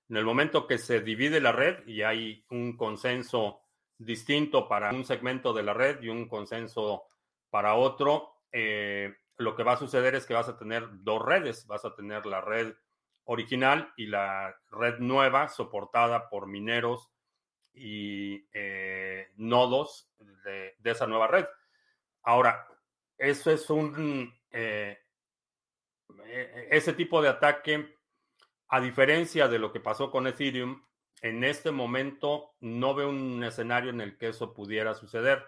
En 0.08 0.16
el 0.16 0.24
momento 0.24 0.66
que 0.66 0.78
se 0.78 1.00
divide 1.00 1.40
la 1.40 1.52
red 1.52 1.86
y 1.86 2.02
hay 2.02 2.44
un 2.50 2.76
consenso 2.76 3.60
distinto 3.98 4.68
para 4.68 4.90
un 4.90 5.04
segmento 5.04 5.52
de 5.52 5.62
la 5.62 5.74
red 5.74 6.02
y 6.02 6.08
un 6.08 6.28
consenso 6.28 7.04
para 7.50 7.74
otro, 7.74 8.42
eh, 8.52 9.14
lo 9.38 9.54
que 9.56 9.62
va 9.62 9.72
a 9.72 9.78
suceder 9.78 10.14
es 10.14 10.26
que 10.26 10.34
vas 10.34 10.48
a 10.48 10.56
tener 10.56 10.86
dos 11.02 11.22
redes. 11.24 11.66
Vas 11.66 11.84
a 11.84 11.94
tener 11.94 12.24
la 12.26 12.40
red 12.40 12.74
original 13.24 13.92
y 13.96 14.06
la 14.06 14.56
red 14.70 14.98
nueva 14.98 15.48
soportada 15.48 16.28
por 16.28 16.46
mineros 16.46 17.10
y 17.74 18.48
eh, 18.52 19.28
nodos 19.36 20.08
de, 20.44 20.76
esa 20.84 21.06
nueva 21.06 21.26
red. 21.26 21.46
Ahora, 22.22 22.66
eso 23.18 23.50
es 23.50 23.68
un... 23.70 24.32
Eh, 24.50 24.98
e, 26.24 26.68
ese 26.70 26.92
tipo 26.92 27.20
de 27.20 27.28
ataque, 27.28 27.95
a 28.68 28.80
diferencia 28.80 29.48
de 29.48 29.58
lo 29.58 29.72
que 29.72 29.80
pasó 29.80 30.10
con 30.10 30.26
Ethereum, 30.26 30.84
en 31.22 31.44
este 31.44 31.70
momento 31.70 32.54
no 32.60 32.94
veo 32.94 33.08
un 33.08 33.42
escenario 33.42 33.90
en 33.90 34.00
el 34.00 34.16
que 34.18 34.28
eso 34.28 34.52
pudiera 34.52 34.94
suceder. 34.94 35.44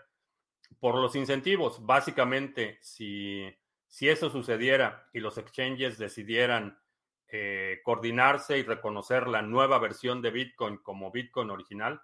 Por 0.81 0.97
los 0.97 1.17
incentivos, 1.17 1.85
básicamente, 1.85 2.79
si 2.81 3.47
si 3.89 4.09
eso 4.09 4.31
sucediera 4.31 5.09
y 5.13 5.21
los 5.21 5.39
exchanges 5.39 5.99
decidieran 5.99 6.79
eh, 7.29 7.81
coordinarse 7.85 8.59
y 8.59 8.63
reconocer 8.63 9.27
la 9.27 9.43
nueva 9.43 9.79
versión 9.79 10.23
de 10.23 10.31
Bitcoin 10.31 10.77
como 10.79 11.11
Bitcoin 11.11 11.51
original, 11.51 12.01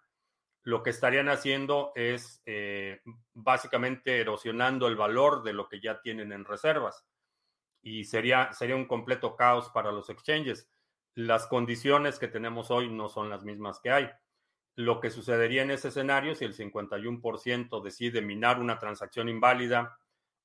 lo 0.63 0.83
que 0.83 0.91
estarían 0.91 1.29
haciendo 1.29 1.93
es 1.95 2.43
eh, 2.47 3.03
básicamente 3.35 4.19
erosionando 4.19 4.89
el 4.89 4.97
valor 4.97 5.43
de 5.43 5.53
lo 5.53 5.69
que 5.69 5.81
ya 5.81 6.01
tienen 6.01 6.33
en 6.33 6.47
reservas. 6.47 7.05
Y 7.83 8.05
sería, 8.05 8.51
sería 8.55 8.77
un 8.77 8.87
completo 8.87 9.37
caos 9.37 9.69
para 9.69 9.93
los 9.93 10.09
exchanges. 10.09 10.71
Las 11.15 11.47
condiciones 11.47 12.19
que 12.19 12.29
tenemos 12.29 12.71
hoy 12.71 12.91
no 12.91 13.09
son 13.09 13.31
las 13.31 13.45
mismas 13.45 13.79
que 13.81 13.91
hay. 13.91 14.11
Lo 14.75 15.01
que 15.01 15.11
sucedería 15.11 15.63
en 15.63 15.71
ese 15.71 15.89
escenario, 15.89 16.35
si 16.35 16.45
el 16.45 16.57
51% 16.57 17.83
decide 17.83 18.21
minar 18.21 18.61
una 18.61 18.79
transacción 18.79 19.29
inválida 19.29 19.97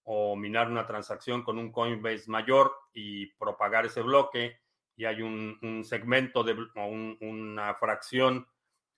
o 0.04 0.36
minar 0.36 0.70
una 0.70 0.86
transacción 0.86 1.44
con 1.44 1.58
un 1.58 1.72
Coinbase 1.72 2.30
mayor 2.30 2.72
y 2.94 3.28
propagar 3.34 3.86
ese 3.86 4.02
bloque 4.02 4.60
y 4.96 5.06
hay 5.06 5.22
un, 5.22 5.84
segmento 5.86 6.44
de, 6.44 6.54
o 6.76 6.86
una 6.86 7.74
fracción 7.76 8.48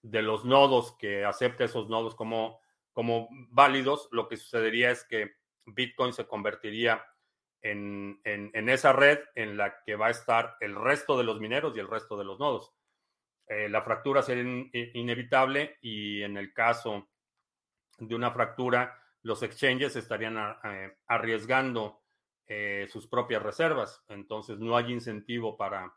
de 0.02 0.22
los 0.22 0.46
nodos 0.46 0.96
que 0.98 1.24
acepta 1.24 1.64
esos 1.64 1.90
nodos 1.90 2.16
como, 2.16 2.60
como 2.92 3.30
válidos, 3.50 4.10
lo 4.12 4.28
que 4.28 4.36
sucedería 4.36 4.90
es 4.92 5.04
que 5.06 5.36
Bitcoin 5.66 6.12
se 6.12 6.26
convertiría 6.26 7.06
en, 7.62 8.20
esa 8.70 8.94
red 8.94 9.20
en 9.36 9.58
la 9.58 9.82
que 9.84 9.96
va 9.96 10.08
a 10.08 10.12
estar 10.12 10.58
el 10.60 10.76
resto 10.76 11.18
de 11.18 11.24
los 11.24 11.40
mineros 11.40 11.76
y 11.76 11.80
el 11.80 11.88
resto 11.88 12.18
de 12.18 12.26
los 12.26 12.40
nodos. 12.40 12.74
Eh, 13.48 13.70
la 13.70 13.82
fractura 13.82 14.22
sería 14.22 14.70
inevitable 14.94 15.78
y 15.82 16.24
en 16.24 16.38
el 16.38 16.54
caso 16.54 17.10
de 18.02 18.16
una 18.16 18.32
fractura, 18.32 18.98
los 19.24 19.44
exchanges 19.44 19.96
estarían 19.96 20.38
eh, 20.64 20.98
arriesgando 21.08 22.02
eh, 22.48 22.88
sus 22.92 23.08
propias 23.08 23.44
reservas. 23.44 24.04
Entonces 24.10 24.60
no 24.60 24.76
hay 24.76 24.92
incentivo 24.92 25.56
para, 25.56 25.94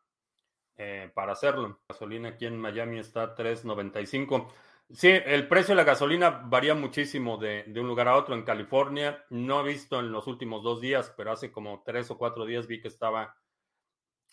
eh, 0.77 1.11
para 1.15 1.33
hacerlo. 1.33 1.69
La 1.69 1.95
gasolina 1.95 2.31
aquí 2.31 2.47
en 2.47 2.61
Miami 2.61 2.99
está 2.99 3.23
a 3.23 3.35
3.95. 3.35 4.53
Sí, 4.91 5.09
el 5.09 5.49
precio 5.49 5.75
de 5.75 5.77
la 5.77 5.85
gasolina 5.85 6.31
varía 6.31 6.75
muchísimo 6.75 7.37
de, 7.37 7.65
un 7.77 7.89
lugar 7.89 8.09
a 8.09 8.17
otro. 8.17 8.35
En 8.35 8.43
California 8.43 9.25
no 9.31 9.61
he 9.61 9.73
visto 9.73 9.99
en 9.99 10.13
los 10.13 10.27
últimos 10.27 10.63
dos 10.63 10.81
días, 10.81 11.13
pero 11.17 11.33
hace 11.33 11.51
como 11.51 11.83
tres 11.85 12.11
o 12.11 12.19
cuatro 12.19 12.45
días 12.45 12.67
vi 12.67 12.81
que 12.81 12.89
estaba 12.89 13.37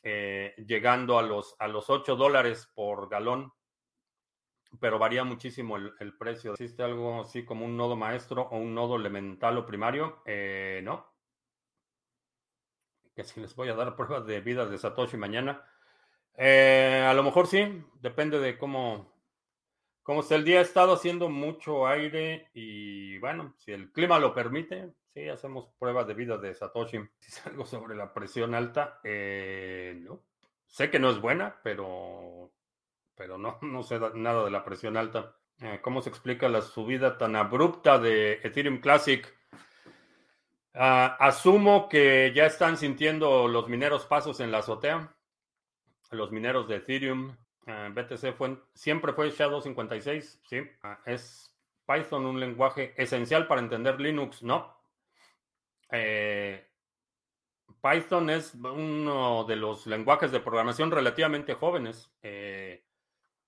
llegando 0.04 1.20
a 1.20 1.22
los, 1.22 1.56
a 1.60 1.68
los 1.68 1.90
8 1.90 2.16
dólares 2.16 2.72
por 2.74 3.08
galón 3.08 3.54
pero 4.80 5.00
varía 5.00 5.24
muchísimo 5.24 5.76
el, 5.78 6.18
precio. 6.18 6.54
¿Existe 6.54 6.84
algo 6.84 7.22
así 7.22 7.44
como 7.44 7.66
un 7.66 7.76
nodo 7.76 7.96
maestro 7.96 8.44
o 8.44 8.58
un 8.58 8.74
nodo 8.74 8.96
elemental 8.96 9.58
o 9.58 9.66
primario? 9.66 10.22
Eh, 10.26 10.82
no. 10.84 11.12
Que 13.14 13.24
si 13.24 13.42
les 13.42 13.56
voy 13.56 13.70
a 13.70 13.76
dar 13.76 13.96
pruebas 13.96 14.26
de 14.26 14.40
vida 14.40 14.66
de 14.66 14.78
Satoshi 14.78 15.18
mañana. 15.18 15.66
Eh, 16.38 17.06
a 17.06 17.14
lo 17.14 17.24
mejor 17.24 17.48
sí, 17.48 17.84
depende 18.00 18.40
de 18.40 18.58
cómo, 18.58 19.11
cómo 20.04 20.22
está 20.22 20.36
el 20.36 20.46
día. 20.46 20.60
Ha 20.60 20.64
estado 20.64 20.94
haciendo 20.94 21.30
mucho 21.30 21.88
aire 21.88 22.50
y 22.54 23.18
bueno, 23.20 23.54
si 23.58 23.72
el 23.72 23.92
clima 23.92 24.20
lo 24.20 24.34
permite, 24.34 24.92
sí, 25.14 25.28
hacemos 25.30 25.70
pruebas 25.80 26.08
de 26.08 26.14
vida 26.14 26.38
de 26.38 26.54
Satoshi. 26.54 27.00
Si 27.20 27.28
es 27.28 27.46
algo 27.48 27.66
sobre 27.66 27.96
la 27.96 28.14
presión 28.14 28.56
alta, 28.56 29.00
eh, 29.04 29.98
no. 30.02 30.24
Sé 30.68 30.90
que 30.90 31.00
no 31.00 31.10
es 31.10 31.20
buena, 31.20 31.60
pero 31.64 32.52
pero 33.22 33.38
no, 33.38 33.60
no 33.62 33.84
sé 33.84 34.00
nada 34.16 34.44
de 34.44 34.52
la 34.52 34.64
presión 34.64 34.98
alta. 34.98 35.36
Eh, 35.60 35.80
¿Cómo 35.82 36.02
se 36.02 36.10
explica 36.10 36.50
la 36.50 36.62
subida 36.62 37.18
tan 37.18 37.36
abrupta 37.36 38.00
de 38.00 38.40
Ethereum 38.44 38.80
Classic? 38.80 39.32
Ah, 40.74 41.18
asumo 41.20 41.88
que 41.88 42.32
ya 42.34 42.46
están 42.46 42.78
sintiendo 42.78 43.48
los 43.48 43.68
mineros 43.68 44.06
pasos 44.06 44.40
en 44.40 44.52
la 44.52 44.60
azotea. 44.60 45.16
Los 46.10 46.32
mineros 46.32 46.68
de 46.68 46.78
Ethereum. 46.78 47.36
Eh, 47.68 47.90
BTC 47.94 48.34
fue, 48.34 48.58
siempre 48.74 49.14
fue 49.14 49.30
Shadow 49.32 49.62
56. 49.62 50.42
Sí. 50.44 50.62
Ah, 50.84 51.00
¿Es 51.06 51.56
Python 51.86 52.26
un 52.26 52.40
lenguaje 52.40 52.94
esencial 52.98 53.48
para 53.48 53.62
entender 53.62 54.00
Linux? 54.00 54.44
No. 54.44 54.76
Eh, 55.92 56.68
Python 57.82 58.30
es 58.30 58.54
uno 58.56 59.44
de 59.46 59.56
los 59.56 59.88
lenguajes 59.88 60.32
de 60.32 60.40
programación 60.40 60.92
relativamente 60.92 61.54
jóvenes. 61.54 62.12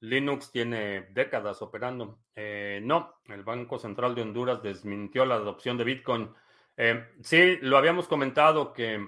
Linux 0.04 0.52
tiene 0.52 1.08
décadas 1.12 1.62
operando. 1.62 2.20
Eh, 2.36 2.82
no, 2.84 3.22
el 3.28 3.44
Banco 3.44 3.80
Central 3.80 4.14
de 4.14 4.22
Honduras 4.22 4.62
desmintió 4.62 5.26
la 5.26 5.36
adopción 5.36 5.78
de 5.78 5.86
Bitcoin. 5.86 6.30
Eh, 6.76 7.08
sí, 7.22 7.58
lo 7.62 7.78
habíamos 7.78 8.10
comentado 8.10 8.74
que 8.74 9.08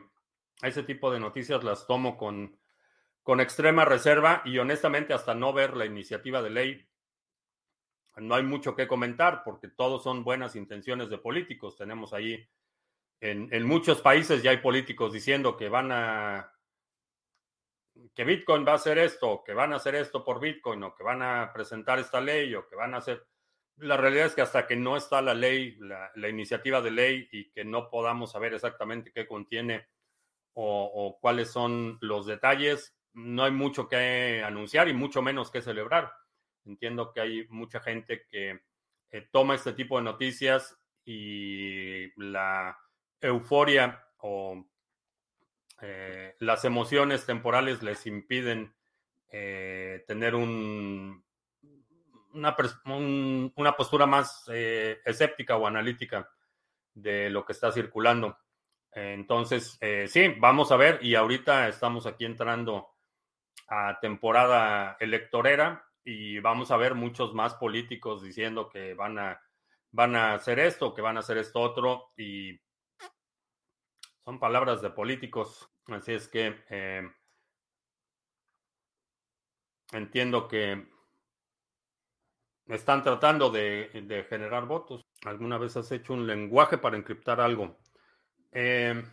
ese 0.61 0.83
tipo 0.83 1.11
de 1.11 1.19
noticias 1.19 1.65
las 1.65 1.85
tomo 1.85 2.15
con, 2.15 2.57
con 3.25 3.41
extrema 3.41 3.85
reserva 3.85 4.43
y 4.45 4.59
honestamente 4.59 5.11
hasta 5.11 5.33
no 5.33 5.51
ver 5.51 5.75
la 5.75 5.88
iniciativa 5.88 6.43
de 6.43 6.49
ley, 6.51 6.88
no 8.17 8.35
hay 8.35 8.43
mucho 8.43 8.75
que 8.75 8.88
comentar 8.88 9.41
porque 9.43 9.67
todos 9.67 10.03
son 10.03 10.23
buenas 10.23 10.55
intenciones 10.55 11.09
de 11.09 11.17
políticos. 11.17 11.75
Tenemos 11.75 12.13
ahí, 12.13 12.47
en, 13.19 13.65
muchos 13.65 13.99
países 14.01 14.43
ya 14.43 14.51
hay 14.51 14.57
políticos 14.57 15.11
diciendo 15.11 15.57
que 15.57 15.69
van 15.69 15.91
a 15.91 16.53
que 18.13 18.25
Bitcoin 18.25 18.63
va 18.63 18.73
a 18.73 18.75
hacer 18.75 18.99
esto, 18.99 19.41
que 19.43 19.55
van 19.55 19.73
a 19.73 19.77
hacer 19.77 19.95
esto 19.95 20.23
por 20.23 20.39
Bitcoin, 20.39 20.83
o 20.83 20.93
que 20.95 21.03
van 21.03 21.23
a 21.23 21.51
presentar 21.51 21.97
esta 21.97 22.21
ley, 22.21 22.53
o 22.53 22.67
que 22.67 22.75
van 22.75 22.93
a 22.93 22.97
hacer... 22.97 23.25
La 23.77 23.97
realidad 23.97 24.27
es 24.27 24.35
que 24.35 24.43
hasta 24.43 24.67
que 24.67 24.75
no 24.75 24.97
está 24.97 25.23
la 25.23 25.33
ley, 25.33 25.77
la, 25.79 26.29
iniciativa 26.29 26.79
de 26.79 26.91
ley, 26.91 27.27
y 27.31 27.49
que 27.49 27.65
no 27.65 27.89
podamos 27.89 28.33
saber 28.33 28.53
exactamente 28.53 29.11
qué 29.11 29.25
contiene 29.27 29.88
o, 30.53 31.17
cuáles 31.19 31.49
son 31.49 31.97
los 32.01 32.27
detalles, 32.27 32.94
no 33.15 33.45
hay 33.45 33.51
mucho 33.51 33.88
que 33.88 34.43
anunciar 34.45 34.88
y 34.89 34.93
mucho 34.93 35.21
menos 35.21 35.49
que 35.49 35.62
celebrar. 35.62 36.13
Entiendo 36.65 37.12
que 37.13 37.21
hay 37.21 37.47
mucha 37.49 37.80
gente 37.80 38.25
que 38.30 38.60
eh, 39.12 39.28
toma 39.32 39.56
este 39.56 39.73
tipo 39.73 39.97
de 39.97 40.04
noticias 40.04 40.78
y 41.06 42.12
la 42.21 42.78
euforia 43.21 44.04
o 44.17 44.65
eh, 45.82 46.36
las 46.39 46.65
emociones 46.65 47.25
temporales 47.25 47.82
les 47.84 48.06
impiden 48.06 48.75
eh, 49.32 50.04
tener 50.08 50.36
un, 50.36 51.23
una, 52.34 52.56
una, 53.56 53.78
postura 53.78 54.06
más 54.06 54.45
escéptica 54.49 55.56
o 55.56 55.67
analítica 55.67 56.30
de 56.93 57.30
lo 57.30 57.45
que 57.45 57.54
está 57.54 57.71
circulando. 57.71 58.38
Entonces, 58.91 59.78
sí, 60.08 60.36
vamos 60.38 60.71
a 60.71 60.78
ver 60.78 60.99
y 61.01 61.15
ahorita 61.15 61.67
estamos 61.67 62.06
aquí 62.06 62.23
entrando 62.23 62.94
a 63.67 63.99
temporada 63.99 64.97
electorera 64.99 65.85
y 66.03 66.39
vamos 66.39 66.71
a 66.71 66.77
ver 66.77 66.93
muchos 66.93 67.33
más 67.33 67.55
políticos 67.55 68.21
diciendo 68.21 68.69
que 68.69 68.93
van 68.93 69.17
a, 69.17 69.41
van 69.91 70.15
a 70.15 70.33
hacer 70.33 70.59
esto, 70.59 70.93
que 70.93 71.01
van 71.01 71.17
a 71.17 71.21
hacer 71.21 71.37
esto 71.37 71.59
otro 71.59 72.13
y 72.17 72.59
son 74.23 74.39
palabras 74.39 74.81
de 74.81 74.89
políticos, 74.89 75.69
así 75.87 76.13
es 76.13 76.27
que 76.27 76.63
eh, 76.69 77.07
entiendo 79.91 80.47
que 80.47 80.87
están 82.67 83.03
tratando 83.03 83.49
de, 83.49 84.25
generar 84.29 84.65
votos. 84.65 85.05
¿Alguna 85.25 85.57
vez 85.57 85.77
has 85.77 85.91
hecho 85.91 86.13
un 86.13 86.25
lenguaje 86.25 86.77
para 86.77 86.97
encriptar 86.97 87.39
algo? 87.39 87.77
Eh, 88.51 89.03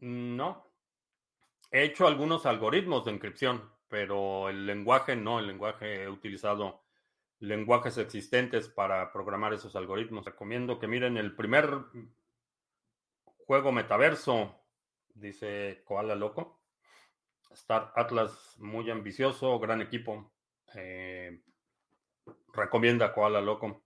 no. 0.00 0.69
He 1.70 1.84
hecho 1.84 2.06
algunos 2.06 2.46
algoritmos 2.46 3.04
de 3.04 3.12
encripción, 3.12 3.70
pero 3.88 4.48
el 4.48 4.66
lenguaje 4.66 5.16
no. 5.16 5.38
El 5.38 5.46
lenguaje 5.46 6.04
he 6.04 6.08
utilizado 6.08 6.82
lenguajes 7.38 7.96
existentes 7.98 8.68
para 8.68 9.12
programar 9.12 9.52
esos 9.54 9.76
algoritmos. 9.76 10.24
Recomiendo 10.24 10.78
que 10.78 10.86
miren 10.86 11.16
el 11.16 11.34
primer 11.34 11.84
Juego 13.50 13.72
metaverso, 13.72 14.54
dice 15.12 15.82
Koala 15.84 16.14
Loco. 16.14 16.60
Star 17.50 17.92
Atlas, 17.96 18.56
muy 18.58 18.88
ambicioso, 18.90 19.58
gran 19.58 19.82
equipo. 19.82 20.30
Eh, 20.74 21.42
recomienda 22.52 23.12
Koala 23.12 23.40
Loco. 23.40 23.82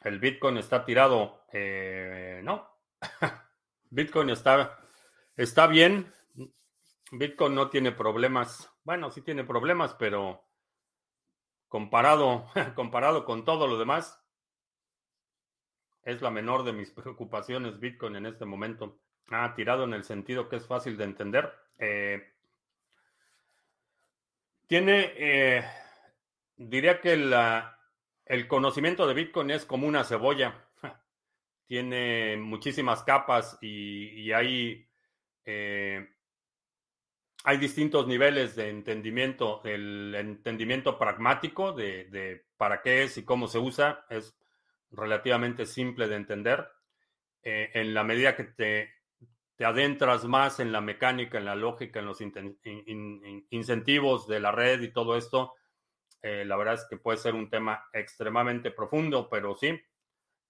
El 0.00 0.18
Bitcoin 0.18 0.56
está 0.56 0.84
tirado. 0.84 1.44
Eh, 1.52 2.40
no. 2.42 2.68
Bitcoin 3.90 4.30
está, 4.30 4.76
está 5.38 5.66
bien. 5.66 6.12
Bitcoin 7.10 7.54
no 7.54 7.70
tiene 7.70 7.92
problemas. 7.92 8.70
Bueno, 8.84 9.10
sí 9.10 9.22
tiene 9.22 9.44
problemas, 9.44 9.94
pero 9.94 10.44
comparado, 11.68 12.46
comparado 12.74 13.24
con 13.24 13.44
todo 13.46 13.66
lo 13.66 13.78
demás, 13.78 14.22
es 16.02 16.22
la 16.22 16.30
menor 16.30 16.64
de 16.64 16.72
mis 16.72 16.90
preocupaciones 16.90 17.80
Bitcoin 17.80 18.16
en 18.16 18.26
este 18.26 18.44
momento. 18.44 19.00
Ha 19.30 19.54
tirado 19.54 19.84
en 19.84 19.94
el 19.94 20.04
sentido 20.04 20.48
que 20.48 20.56
es 20.56 20.66
fácil 20.66 20.96
de 20.96 21.04
entender. 21.04 21.52
Eh, 21.78 22.34
tiene, 24.66 25.12
eh, 25.16 25.64
diría 26.56 27.00
que 27.00 27.12
el 28.24 28.48
conocimiento 28.48 29.06
de 29.06 29.14
Bitcoin 29.14 29.50
es 29.50 29.66
como 29.66 29.86
una 29.86 30.04
cebolla. 30.04 30.66
Tiene 31.66 32.38
muchísimas 32.38 33.02
capas 33.02 33.58
y, 33.60 34.32
hay, 34.32 34.87
eh, 35.50 36.06
hay 37.44 37.56
distintos 37.56 38.06
niveles 38.06 38.54
de 38.54 38.68
entendimiento. 38.68 39.62
El 39.64 40.14
entendimiento 40.14 40.98
pragmático 40.98 41.72
de, 41.72 42.44
para 42.58 42.82
qué 42.82 43.04
es 43.04 43.16
y 43.16 43.24
cómo 43.24 43.48
se 43.48 43.58
usa 43.58 44.04
es 44.10 44.36
relativamente 44.90 45.64
simple 45.64 46.06
de 46.06 46.16
entender. 46.16 46.68
Eh, 47.42 47.70
en 47.72 47.94
la 47.94 48.04
medida 48.04 48.36
que 48.36 48.44
te, 48.44 48.90
te, 49.56 49.64
adentras 49.64 50.26
más 50.26 50.60
en 50.60 50.70
la 50.70 50.82
mecánica, 50.82 51.38
en 51.38 51.46
la 51.46 51.54
lógica, 51.54 52.00
en 52.00 52.06
los 52.06 52.20
incentivos 53.50 54.28
de 54.28 54.40
la 54.40 54.52
red 54.52 54.82
y 54.82 54.92
todo 54.92 55.16
esto, 55.16 55.54
eh, 56.20 56.44
la 56.44 56.56
verdad 56.58 56.74
es 56.74 56.86
que 56.90 56.98
puede 56.98 57.16
ser 57.16 57.34
un 57.34 57.48
tema 57.48 57.88
extremadamente 57.94 58.70
profundo, 58.70 59.30
pero 59.30 59.56
sí, 59.56 59.80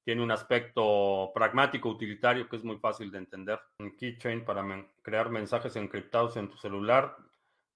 tiene 0.09 0.23
un 0.23 0.31
aspecto 0.31 1.33
pragmático, 1.35 1.91
utilitario, 1.91 2.49
que 2.49 2.57
es 2.57 2.65
muy 2.65 2.79
fácil 2.79 3.11
de 3.11 3.19
entender. 3.19 3.61
Un 3.79 3.95
keychain 3.95 4.43
para 4.43 4.65
crear 5.03 5.29
mensajes 5.29 5.77
encriptados 5.77 6.39
en 6.39 6.49
tu 6.49 6.57
celular, 6.57 7.15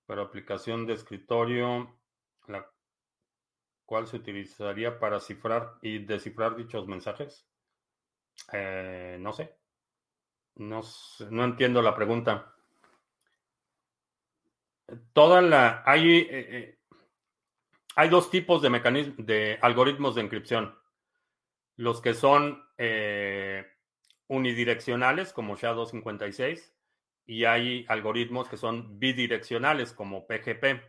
pero 0.07 0.23
aplicación 0.23 0.87
de 0.87 0.95
escritorio, 0.95 1.95
la 2.47 2.67
¿Cuál 3.85 4.07
se 4.07 4.17
utilizaría 4.17 4.99
para 4.99 5.21
cifrar 5.21 5.75
y 5.83 5.99
descifrar 5.99 6.57
dichos 6.57 6.89
mensajes? 6.89 7.47
Eh, 8.51 9.19
no 9.21 9.35
sé. 9.35 9.55
No, 10.55 10.81
no 11.29 11.45
entiendo 11.45 11.83
la 11.83 11.95
pregunta. 11.95 12.55
Toda 15.13 15.43
la. 15.43 15.83
Hay, 15.85 16.17
eh, 16.17 16.29
eh, 16.31 16.79
hay 17.95 18.09
dos 18.09 18.31
tipos 18.31 18.63
de 18.63 18.71
mecanismos 18.71 19.17
de 19.19 19.59
algoritmos 19.61 20.15
de 20.15 20.23
encripción. 20.23 20.82
Los 21.77 22.01
que 22.01 22.15
son 22.15 22.65
unidireccionales, 24.29 25.33
como 25.33 25.57
SHA-256, 25.57 26.73
y 27.27 27.45
hay 27.45 27.85
algoritmos 27.89 28.49
que 28.49 28.57
son 28.57 28.99
bidireccionales, 28.99 29.93
como 29.93 30.27
PGP. 30.27 30.83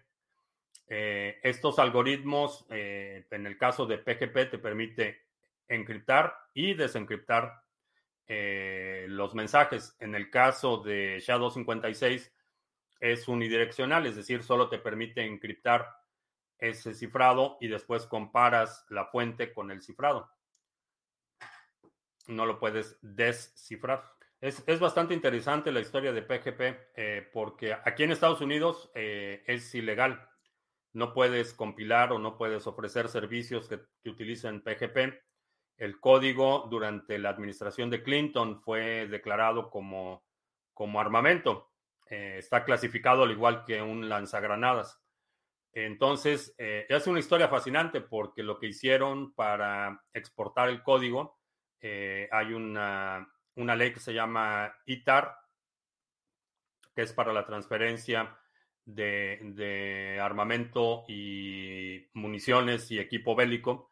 Eh, 0.88 1.40
estos 1.44 1.80
algoritmos, 1.80 2.66
eh, 2.70 3.26
en 3.32 3.46
el 3.46 3.58
caso 3.58 3.86
de 3.86 3.98
PGP, 3.98 4.50
te 4.50 4.58
permite 4.58 5.22
encriptar 5.68 6.36
y 6.54 6.74
desencriptar 6.74 7.64
eh, 8.28 9.06
los 9.10 9.36
mensajes. 9.36 9.96
En 10.00 10.16
el 10.16 10.30
caso 10.30 10.78
de 10.78 11.18
SHA-256 11.18 12.32
es 13.00 13.28
unidireccional, 13.28 14.06
es 14.06 14.16
decir, 14.16 14.44
solo 14.44 14.70
te 14.70 14.80
permite 14.80 15.26
encriptar 15.26 15.88
ese 16.58 16.94
cifrado 16.94 17.58
y 17.60 17.68
después 17.68 18.06
comparas 18.06 18.86
la 18.90 19.06
fuente 19.08 19.54
con 19.54 19.72
el 19.72 19.82
cifrado. 19.82 20.30
No 22.28 22.46
lo 22.46 22.60
puedes 22.60 22.98
descifrar. 23.02 24.04
Es, 24.40 24.64
es 24.68 24.80
bastante 24.80 25.14
interesante 25.14 25.72
la 25.72 25.80
historia 25.80 26.12
de 26.12 26.22
PGP 26.22 27.32
porque 27.32 27.74
aquí 27.74 28.04
en 28.04 28.12
Estados 28.12 28.42
Unidos 28.42 28.92
es 28.94 29.74
ilegal 29.74 30.28
no 30.94 31.14
puedes 31.14 31.54
compilar 31.54 32.14
o 32.14 32.20
no 32.20 32.38
puedes 32.38 32.66
ofrecer 32.68 33.10
servicios 33.10 33.68
que, 33.68 33.82
utilicen 34.10 34.62
PGP. 34.62 35.22
El 35.78 36.00
código 36.00 36.68
durante 36.70 37.18
la 37.18 37.30
administración 37.30 37.90
de 37.90 38.04
Clinton 38.04 38.62
fue 38.62 39.08
declarado 39.08 39.72
como, 39.72 40.24
como 40.74 41.02
armamento. 41.02 41.72
Eh, 42.10 42.36
está 42.38 42.64
clasificado 42.64 43.24
al 43.24 43.32
igual 43.32 43.66
que 43.66 43.82
un 43.82 44.08
lanzagranadas. 44.08 45.02
Entonces, 45.72 46.54
eh, 46.60 46.86
es 46.88 47.08
una 47.08 47.20
historia 47.20 47.48
fascinante 47.48 48.02
porque 48.02 48.44
lo 48.44 48.60
que 48.60 48.68
hicieron 48.68 49.34
para 49.34 50.04
exportar 50.14 50.70
el 50.70 50.84
código, 50.84 51.40
eh, 51.86 52.30
hay 52.32 52.54
una, 52.54 53.30
una 53.56 53.76
ley 53.76 53.92
que 53.92 54.00
se 54.00 54.14
llama 54.14 54.74
ITAR, 54.86 55.38
que 56.96 57.02
es 57.02 57.12
para 57.12 57.34
la 57.34 57.46
transferencia 57.46 58.40
de, 58.86 60.18
armamento 60.22 61.04
y 61.10 62.08
municiones 62.14 62.90
y 62.90 63.00
equipo 63.00 63.36
bélico. 63.36 63.92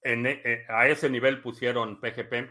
En, 0.00 0.24
eh, 0.26 0.64
a 0.68 0.88
ese 0.88 1.10
nivel 1.10 1.42
pusieron 1.42 2.00
PGP, 2.00 2.50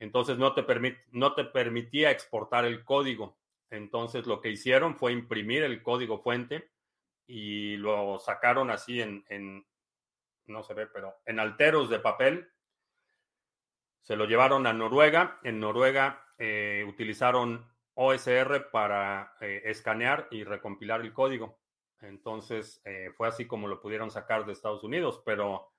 entonces 0.00 0.38
no 0.38 0.54
te, 0.54 0.64
no 1.12 1.34
te 1.34 1.44
permitía 1.44 2.10
exportar 2.10 2.64
el 2.64 2.84
código. 2.84 3.38
Entonces 3.70 4.26
lo 4.26 4.40
que 4.40 4.50
hicieron 4.50 4.96
fue 4.96 5.12
imprimir 5.12 5.62
el 5.62 5.82
código 5.82 6.18
fuente 6.18 6.72
y 7.28 7.76
lo 7.76 8.18
sacaron 8.18 8.70
así 8.70 9.00
en, 9.00 9.24
en 9.28 9.64
no 10.46 10.64
se 10.64 10.74
ve, 10.74 10.88
pero 10.88 11.14
en 11.26 11.38
alteros 11.38 11.88
de 11.90 12.00
papel. 12.00 12.50
Se 14.06 14.14
lo 14.14 14.26
llevaron 14.26 14.68
a 14.68 14.72
Noruega. 14.72 15.40
En 15.42 15.58
Noruega 15.58 16.22
eh, 16.38 16.84
utilizaron 16.88 17.66
OSR 17.94 18.70
para 18.70 19.34
eh, 19.40 19.62
escanear 19.64 20.28
y 20.30 20.44
recompilar 20.44 21.00
el 21.00 21.12
código. 21.12 21.58
Entonces, 22.00 22.80
eh, 22.84 23.10
fue 23.16 23.26
así 23.26 23.48
como 23.48 23.66
lo 23.66 23.80
pudieron 23.80 24.12
sacar 24.12 24.46
de 24.46 24.52
Estados 24.52 24.84
Unidos, 24.84 25.20
pero 25.24 25.72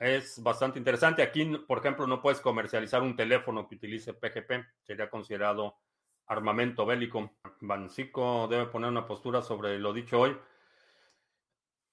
es 0.00 0.42
bastante 0.42 0.80
interesante. 0.80 1.22
Aquí, 1.22 1.44
por 1.68 1.78
ejemplo, 1.78 2.08
no 2.08 2.20
puedes 2.20 2.40
comercializar 2.40 3.02
un 3.02 3.14
teléfono 3.14 3.68
que 3.68 3.76
utilice 3.76 4.14
PGP, 4.14 4.66
sería 4.82 5.08
considerado 5.08 5.76
armamento 6.26 6.84
bélico. 6.84 7.36
Bancico 7.60 8.48
debe 8.48 8.66
poner 8.66 8.90
una 8.90 9.06
postura 9.06 9.42
sobre 9.42 9.78
lo 9.78 9.92
dicho 9.92 10.18
hoy. 10.18 10.36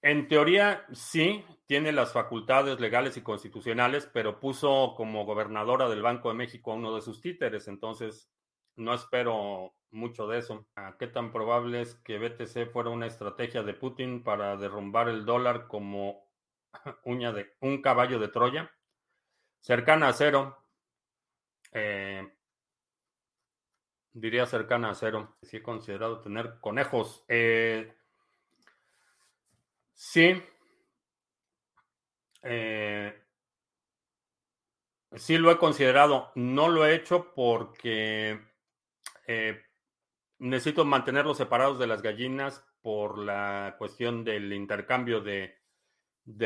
En 0.01 0.27
teoría, 0.27 0.85
sí, 0.91 1.43
tiene 1.65 1.91
las 1.91 2.13
facultades 2.13 2.79
legales 2.79 3.17
y 3.17 3.21
constitucionales, 3.21 4.09
pero 4.13 4.39
puso 4.39 4.93
como 4.95 5.25
gobernadora 5.25 5.89
del 5.89 6.01
Banco 6.01 6.29
de 6.29 6.35
México 6.35 6.71
a 6.71 6.75
uno 6.75 6.95
de 6.95 7.01
sus 7.01 7.21
títeres, 7.21 7.67
entonces 7.67 8.31
no 8.75 8.93
espero 8.93 9.73
mucho 9.91 10.27
de 10.27 10.39
eso. 10.39 10.67
Ah, 10.75 10.95
¿Qué 10.99 11.07
tan 11.07 11.31
probable 11.31 11.81
es 11.81 11.95
que 11.95 12.19
BTC 12.19 12.71
fuera 12.71 12.89
una 12.89 13.07
estrategia 13.07 13.63
de 13.63 13.73
Putin 13.73 14.23
para 14.23 14.55
derrumbar 14.55 15.09
el 15.09 15.25
dólar 15.25 15.67
como 15.67 16.29
uña 17.03 17.33
de 17.33 17.55
un 17.59 17.81
caballo 17.81 18.19
de 18.19 18.27
Troya? 18.29 18.71
Cercana 19.61 20.09
a 20.09 20.13
cero. 20.13 20.57
Eh, 21.73 22.25
diría 24.13 24.45
cercana 24.45 24.91
a 24.91 24.95
cero. 24.95 25.37
Si 25.41 25.57
he 25.57 25.63
considerado 25.63 26.21
tener 26.21 26.59
conejos. 26.61 27.25
Eh, 27.27 27.93
sí. 29.97 30.41
Eh, 32.43 33.13
sí 35.13 35.37
lo 35.37 35.51
he 35.51 35.57
considerado. 35.57 36.31
No 36.35 36.69
lo 36.69 36.85
he 36.85 36.95
hecho 36.95 37.33
porque 37.33 38.39
eh, 39.27 39.61
necesito 40.39 40.85
mantenerlos 40.85 41.37
separados 41.37 41.79
de 41.79 41.87
las 41.87 42.01
gallinas 42.01 42.63
por 42.81 43.17
la 43.17 43.75
cuestión 43.77 44.23
del 44.23 44.53
intercambio 44.53 45.19
de, 45.21 45.57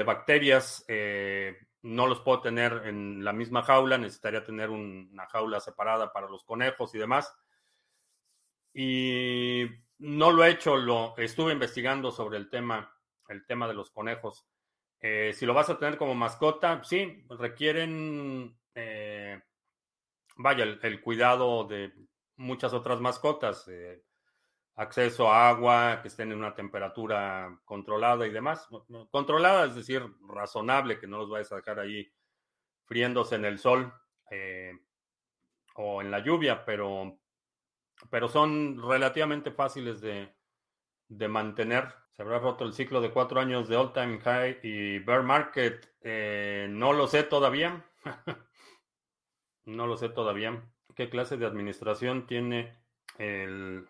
bacterias. 0.03 0.83
Eh, 0.87 1.55
no 1.83 2.07
los 2.07 2.21
puedo 2.21 2.41
tener 2.41 2.83
en 2.85 3.23
la 3.23 3.33
misma 3.33 3.63
jaula, 3.63 3.97
necesitaría 3.97 4.43
tener 4.43 4.69
una 4.69 5.27
jaula 5.27 5.59
separada 5.59 6.11
para 6.13 6.29
los 6.29 6.43
conejos 6.43 6.95
y 6.95 6.99
demás. 6.99 7.33
Y 8.73 9.65
no 9.99 10.31
lo 10.31 10.43
he 10.43 10.51
hecho, 10.51 10.77
lo 10.77 11.15
estuve 11.17 11.53
investigando 11.53 12.11
sobre 12.11 12.37
el 12.37 12.49
tema, 12.49 12.91
el 13.29 13.45
tema 13.45 13.67
de 13.67 13.73
los 13.73 13.91
conejos. 13.91 14.45
Eh, 14.99 15.34
si 15.34 15.45
lo 15.45 15.53
vas 15.53 15.69
a 15.69 15.79
tener 15.79 15.97
como 15.97 16.15
mascota, 16.15 16.84
sí, 16.84 17.25
requieren, 17.29 18.57
vaya, 20.38 20.63
el, 20.63 21.01
cuidado 21.01 21.65
de 21.65 21.93
muchas 22.38 22.73
otras 22.73 22.99
mascotas, 22.99 23.67
eh, 23.67 24.03
acceso 24.75 25.31
a 25.31 25.49
agua, 25.49 25.99
que 26.01 26.07
estén 26.07 26.31
en 26.31 26.39
una 26.39 26.55
temperatura 26.55 27.60
controlada 27.65 28.25
y 28.25 28.31
demás. 28.31 28.67
Controlada, 29.12 29.65
es 29.65 29.75
decir, 29.75 30.03
razonable, 30.27 30.99
que 30.99 31.07
no 31.07 31.19
los 31.19 31.29
vayas 31.29 31.51
a 31.51 31.57
dejar 31.57 31.79
ahí 31.79 32.12
friéndose 32.86 33.36
en 33.36 33.45
el 33.45 33.60
sol 33.60 33.93
eh, 34.29 34.73
o 35.75 36.01
en 36.01 36.12
la 36.12 36.19
lluvia, 36.19 36.65
pero, 36.65 37.19
pero 38.10 38.27
son 38.27 38.81
relativamente 38.81 39.51
fáciles 39.51 40.01
de, 40.01 40.34
de 41.07 41.27
mantener. 41.27 41.93
Se 42.12 42.21
habrá 42.21 42.39
roto 42.39 42.65
el 42.65 42.74
ciclo 42.74 43.02
de 43.02 43.12
cuatro 43.12 43.39
años 43.39 43.67
de 43.69 43.78
all 43.78 43.93
time 43.93 44.19
high 44.19 44.60
y 44.63 45.00
bear 45.00 45.24
market. 45.24 45.89
Eh, 46.02 46.67
no 46.69 46.93
lo 46.93 47.08
sé 47.08 47.24
todavía. 47.24 47.86
no 49.65 49.88
lo 49.88 49.97
sé 49.97 50.10
todavía 50.10 50.62
qué 50.95 51.10
clase 51.10 51.38
de 51.38 51.45
administración 51.45 52.28
tiene 52.28 52.78
el, 53.17 53.88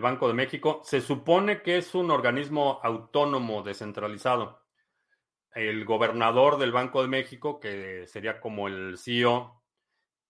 Banco 0.00 0.28
de 0.28 0.34
México. 0.34 0.82
Se 0.84 1.00
supone 1.00 1.62
que 1.62 1.78
es 1.78 1.94
un 1.94 2.10
organismo 2.10 2.78
autónomo 2.82 3.62
descentralizado. 3.62 4.62
El 5.54 5.84
gobernador 5.86 6.58
del 6.58 6.72
Banco 6.72 7.00
de 7.00 7.08
México, 7.08 7.58
que 7.58 8.06
sería 8.06 8.38
como 8.38 8.68
el 8.68 8.98
CEO, 8.98 9.62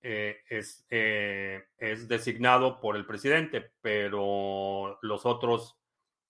eh, 0.00 0.42
eh, 0.90 1.64
es 1.76 2.06
designado 2.06 2.80
por 2.80 2.96
el 2.96 3.04
presidente, 3.04 3.72
pero 3.80 4.98
los 5.02 5.26
otros 5.26 5.77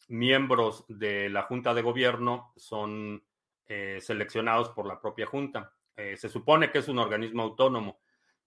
miembros 0.08 0.84
de 0.88 1.28
la 1.28 1.42
Junta 1.42 1.74
de 1.74 1.82
Gobierno 1.82 2.52
son 2.56 3.22
eh, 3.66 3.98
seleccionados 4.00 4.70
por 4.70 4.86
la 4.86 5.00
propia 5.00 5.26
Junta. 5.26 5.72
se 5.96 6.28
supone 6.28 6.70
que 6.70 6.78
es 6.78 6.88
un 6.88 6.98
organismo 6.98 7.42
autónomo 7.42 7.98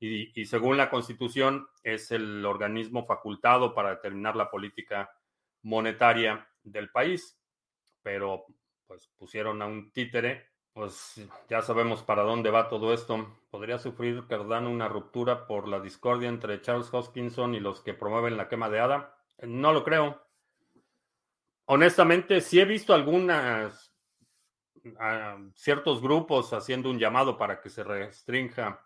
y, 0.04 0.46
según 0.46 0.78
la 0.78 0.90
Constitución 0.90 1.68
es 1.84 2.12
el 2.12 2.44
organismo 2.44 3.06
facultado 3.06 3.76
para 3.76 3.92
determinar 3.92 4.36
la 4.36 4.50
política 4.50 5.12
monetaria 5.62 6.48
del 6.64 6.90
país, 6.90 7.40
pero 8.02 8.46
pues 8.88 9.08
pusieron 9.16 9.62
a 9.62 9.68
un 9.68 9.92
títere, 9.92 10.50
pues 10.74 11.22
ya 11.48 11.62
sabemos 11.62 12.02
para 12.02 12.24
dónde 12.24 12.50
va 12.50 12.68
todo 12.68 12.96
esto. 12.96 13.28
¿Podría 13.52 13.78
sufrir 13.78 14.26
Cardano 14.28 14.72
una 14.72 14.88
ruptura 14.88 15.46
por 15.46 15.68
la 15.68 15.80
discordia 15.80 16.30
entre 16.30 16.62
Charles 16.62 16.92
Hoskinson 16.92 17.54
y 17.54 17.60
los 17.60 17.82
que 17.82 17.94
promueven 17.94 18.38
la 18.38 18.50
quema 18.50 18.72
de 18.72 18.80
hada? 18.80 19.16
No 19.44 19.72
lo 19.72 19.84
creo. 19.84 20.20
Honestamente, 21.74 22.42
sí 22.42 22.60
he 22.60 22.66
visto 22.66 22.94
algunas, 22.94 23.96
ciertos 25.54 26.02
grupos 26.02 26.52
haciendo 26.52 26.90
un 26.90 27.00
llamado 27.00 27.38
para 27.38 27.62
que 27.62 27.70
se 27.70 27.82
restrinja 27.82 28.86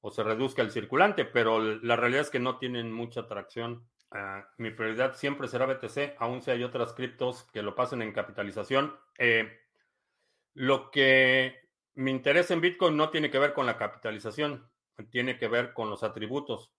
o 0.00 0.10
se 0.10 0.24
reduzca 0.24 0.60
el 0.60 0.72
circulante, 0.72 1.24
pero 1.24 1.60
la 1.60 1.94
realidad 1.94 2.22
es 2.22 2.30
que 2.30 2.40
no 2.40 2.58
tienen 2.58 2.92
mucha 2.92 3.20
atracción. 3.20 3.88
Ah, 4.10 4.48
mi 4.58 4.72
prioridad 4.72 5.14
siempre 5.14 5.46
será 5.46 5.66
BTC, 5.66 6.16
aun 6.18 6.42
si 6.42 6.50
hay 6.50 6.64
otras 6.64 6.92
criptos 6.92 7.44
que 7.52 7.62
lo 7.62 7.76
pasen 7.76 8.02
en 8.02 8.12
capitalización. 8.12 8.96
Eh, 9.16 9.56
lo 10.54 10.90
que 10.90 11.68
me 11.94 12.10
interesa 12.10 12.52
en 12.52 12.62
Bitcoin 12.62 12.96
no 12.96 13.10
tiene 13.10 13.30
que 13.30 13.38
ver 13.38 13.52
con 13.52 13.64
la 13.64 13.78
capitalización, 13.78 14.68
tiene 15.08 15.38
que 15.38 15.46
ver 15.46 15.72
con 15.72 15.88
los 15.88 16.02
atributos, 16.02 16.72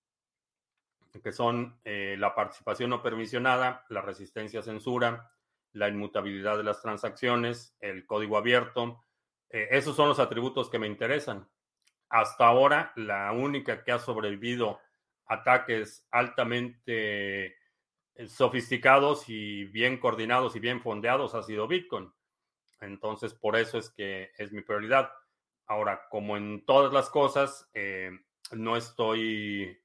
que 1.24 1.32
son 1.32 1.80
eh, 1.86 2.18
la 2.20 2.36
participación 2.36 2.90
no 2.90 3.02
permisionada, 3.02 3.86
la 3.88 4.02
resistencia 4.02 4.60
a 4.60 4.64
censura, 4.64 5.32
la 5.76 5.90
inmutabilidad 5.90 6.58
de 6.58 6.64
las 6.64 6.82
transacciones, 6.82 7.76
el 7.80 8.06
código 8.06 8.38
abierto. 8.38 9.04
Eh, 9.50 9.68
esos 9.72 9.96
son 9.96 10.10
los 10.10 10.20
atributos 10.20 10.70
que 10.70 10.80
me 10.80 10.88
interesan 10.88 11.48
hasta 12.10 12.48
ahora 12.48 12.94
la 12.96 13.32
única 13.32 13.84
que 13.84 13.92
ha 13.92 14.00
sobrevivido 14.00 14.80
ataques 15.26 16.08
altamente 16.12 17.48
eh, 17.48 18.28
sofisticados 18.28 19.28
y 19.28 19.66
bien 19.66 19.98
coordinados 20.00 20.56
y 20.56 20.60
bien 20.60 20.82
fondeados 20.82 21.36
ha 21.36 21.44
sido 21.44 21.68
Bitcoin. 21.68 22.12
Entonces, 22.80 23.34
por 23.34 23.56
eso 23.56 23.78
es 23.78 23.90
que 23.90 24.32
es 24.38 24.52
mi 24.52 24.62
prioridad. 24.62 25.12
Ahora, 25.66 26.08
como 26.10 26.38
en 26.38 26.64
todas 26.66 26.94
las 26.94 27.10
cosas, 27.10 27.70
eh, 27.74 28.12
no 28.52 28.78
estoy, 28.78 29.78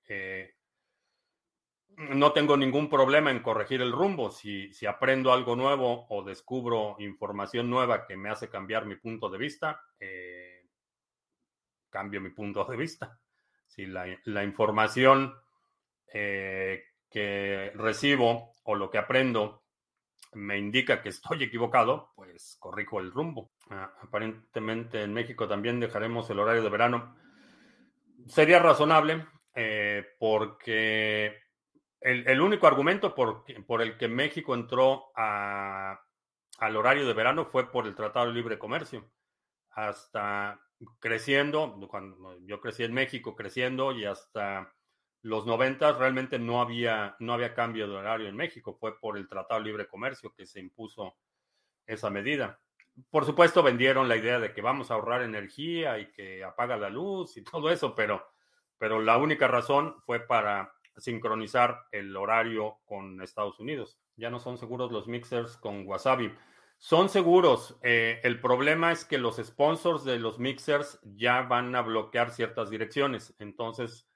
no 2.09 2.33
tengo 2.33 2.57
ningún 2.57 2.89
problema 2.89 3.31
en 3.31 3.43
corregir 3.43 3.83
el 3.83 3.93
rumbo. 3.93 4.31
Si, 4.31 4.73
si 4.73 4.87
aprendo 4.87 5.33
algo 5.33 5.57
nuevo 5.57 6.07
o 6.09 6.25
descubro 6.25 6.97
información 6.99 7.69
nueva 7.69 8.07
que 8.07 8.17
me 8.17 8.31
hace 8.31 8.49
cambiar 8.49 8.87
mi 8.87 8.97
punto 8.97 9.29
de 9.29 9.39
vista, 9.39 9.81
cambio 11.91 12.21
mi 12.21 12.31
punto 12.31 12.65
de 12.65 12.77
vista. 12.77 13.19
Si 13.67 13.87
la, 13.87 14.45
información 14.45 15.35
eh, 16.13 16.85
que 17.11 17.73
recibo 17.75 18.53
o 18.65 18.75
lo 18.75 18.91
que 18.91 18.99
aprendo 18.99 19.65
me 20.33 20.59
indica 20.59 21.03
que 21.03 21.09
estoy 21.11 21.43
equivocado, 21.45 22.13
pues 22.15 22.57
corrijo 22.59 23.01
el 23.01 23.13
rumbo. 23.13 23.51
Ah, 23.69 23.93
aparentemente 24.03 25.03
en 25.03 25.13
México 25.13 25.47
también 25.47 25.81
dejaremos 25.81 26.31
el 26.31 26.39
horario 26.39 26.63
de 26.63 26.71
verano. 26.71 27.17
Sería 28.27 28.61
razonable 28.61 29.27
eh, 29.55 30.05
porque 30.19 31.37
el, 32.01 32.41
único 32.41 32.67
argumento 32.67 33.15
por, 33.15 33.45
por, 33.67 33.83
el 33.83 33.97
que 33.97 34.09
México 34.09 34.55
entró 34.55 35.13
al 35.15 36.77
horario 36.77 37.07
de 37.07 37.13
verano 37.13 37.45
fue 37.45 37.71
por 37.71 37.87
el 37.87 37.95
Tratado 37.95 38.27
de 38.27 38.35
Libre 38.35 38.59
Comercio. 38.59 39.11
Hasta 39.71 40.61
creciendo, 40.99 41.79
cuando 41.89 42.39
yo 42.41 42.61
crecí 42.61 42.85
en 42.85 42.95
México 42.95 43.37
creciendo 43.37 43.93
y 43.93 44.05
hasta 44.05 44.75
los 45.23 45.47
90 45.47 45.93
realmente 45.93 46.39
no 46.39 46.61
había, 46.61 47.17
no 47.19 47.35
había 47.35 47.55
cambio 47.55 47.87
de 47.89 47.97
horario 47.97 48.29
en 48.29 48.37
México, 48.37 48.75
fue 48.75 48.99
por 48.99 49.19
el 49.19 49.29
Tratado 49.29 49.61
de 49.61 49.67
Libre 49.67 49.89
Comercio 49.89 50.33
que 50.35 50.47
se 50.47 50.61
impuso 50.61 51.17
esa 51.87 52.09
medida. 52.09 52.59
Por 53.11 53.25
supuesto 53.25 53.63
vendieron 53.63 54.09
la 54.09 54.17
idea 54.17 54.39
de 54.39 54.53
que 54.53 54.63
vamos 54.63 54.91
a 54.91 54.95
ahorrar 54.95 55.23
energía 55.23 55.99
y 55.99 56.11
que 56.13 56.43
apaga 56.43 56.77
la 56.77 56.89
luz 56.89 57.37
y 57.37 57.45
todo 57.45 57.71
eso, 57.71 57.95
pero, 57.95 58.27
pero 58.79 59.01
la 59.01 59.19
única 59.19 59.49
razón 59.49 59.97
fue 60.07 60.21
para 60.21 60.73
sincronizar 61.01 61.87
el 61.93 62.17
horario 62.17 62.79
con 62.85 63.23
Estados 63.23 63.59
Unidos. 63.61 63.99
Ya 64.17 64.31
no 64.31 64.41
son 64.41 64.59
seguros 64.59 64.93
los 64.93 65.09
mixers 65.09 65.57
con 65.57 65.87
Wasabi. 65.87 66.33
Son 66.79 67.09
seguros. 67.09 67.79
Eh, 67.83 68.21
el 68.23 68.41
problema 68.41 68.93
es 68.93 69.05
que 69.05 69.19
los 69.19 69.37
sponsors 69.37 70.05
de 70.05 70.19
los 70.19 70.39
mixers 70.39 70.99
ya 71.03 71.43
van 71.43 71.75
a 71.75 71.83
bloquear 71.83 72.31
ciertas 72.31 72.71
direcciones. 72.71 73.35
Entonces, 73.39 74.09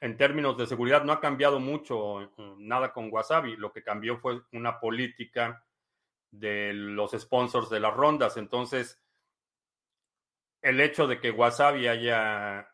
en 0.00 0.16
términos 0.16 0.56
de 0.56 0.66
seguridad, 0.66 1.04
no 1.04 1.12
ha 1.12 1.20
cambiado 1.20 1.60
mucho 1.60 2.22
eh, 2.22 2.30
nada 2.58 2.92
con 2.92 3.10
Wasabi. 3.10 3.56
Lo 3.56 3.72
que 3.72 3.82
cambió 3.82 4.18
fue 4.18 4.42
una 4.52 4.80
política 4.80 5.64
de 6.30 6.72
los 6.74 7.12
sponsors 7.12 7.70
de 7.70 7.80
las 7.80 7.94
rondas. 7.94 8.36
Entonces, 8.36 9.02
el 10.62 10.80
hecho 10.80 11.06
de 11.06 11.20
que 11.20 11.30
Wasabi 11.30 11.88
haya 11.88 12.70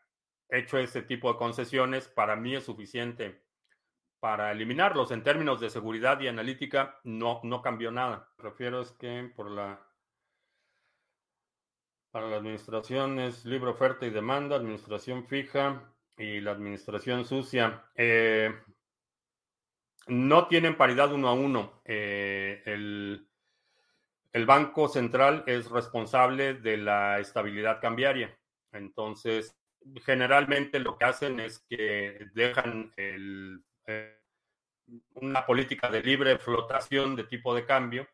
hecho 0.49 0.77
ese 0.77 1.01
tipo 1.01 1.31
de 1.31 1.37
concesiones, 1.37 2.07
para 2.07 2.35
mí 2.35 2.55
es 2.55 2.65
suficiente 2.65 3.46
para 4.19 4.51
eliminarlos. 4.51 5.11
En 5.11 5.23
términos 5.23 5.59
de 5.59 5.69
seguridad 5.69 6.19
y 6.19 6.27
analítica, 6.27 6.99
no, 7.03 7.39
no 7.43 7.61
cambió 7.61 7.91
nada. 7.91 8.29
Prefiero 8.37 8.81
es 8.81 8.91
que 8.91 9.31
por 9.35 9.51
la 9.51 9.83
para 12.11 12.29
la 12.29 12.37
administración 12.37 13.19
es 13.19 13.45
libre 13.45 13.69
oferta 13.69 14.05
y 14.05 14.09
demanda, 14.09 14.55
administración 14.55 15.27
fija 15.27 15.93
y 16.17 16.39
la 16.39 16.51
administración 16.51 17.25
sucia. 17.25 17.83
Eh, 17.95 18.55
no 20.07 20.47
tienen 20.47 20.77
paridad 20.77 21.13
uno 21.13 21.27
a 21.27 21.33
uno. 21.33 21.81
Eh, 21.85 22.63
el, 22.65 23.27
el 24.33 24.45
Banco 24.45 24.87
Central 24.87 25.43
es 25.45 25.69
responsable 25.69 26.55
de 26.55 26.77
la 26.77 27.19
estabilidad 27.19 27.81
cambiaria. 27.81 28.35
Entonces, 28.71 29.55
generalmente 30.03 30.79
lo 30.79 30.97
que 30.97 31.05
hacen 31.05 31.39
es 31.39 31.59
que 31.69 32.27
dejan 32.33 32.91
el, 32.95 33.63
eh, 33.87 34.19
una 35.15 35.45
política 35.45 35.89
de 35.89 36.03
libre 36.03 36.37
flotación 36.37 37.15
de 37.15 37.23
tipo 37.23 37.55
de 37.55 37.65
cambio 37.65 38.07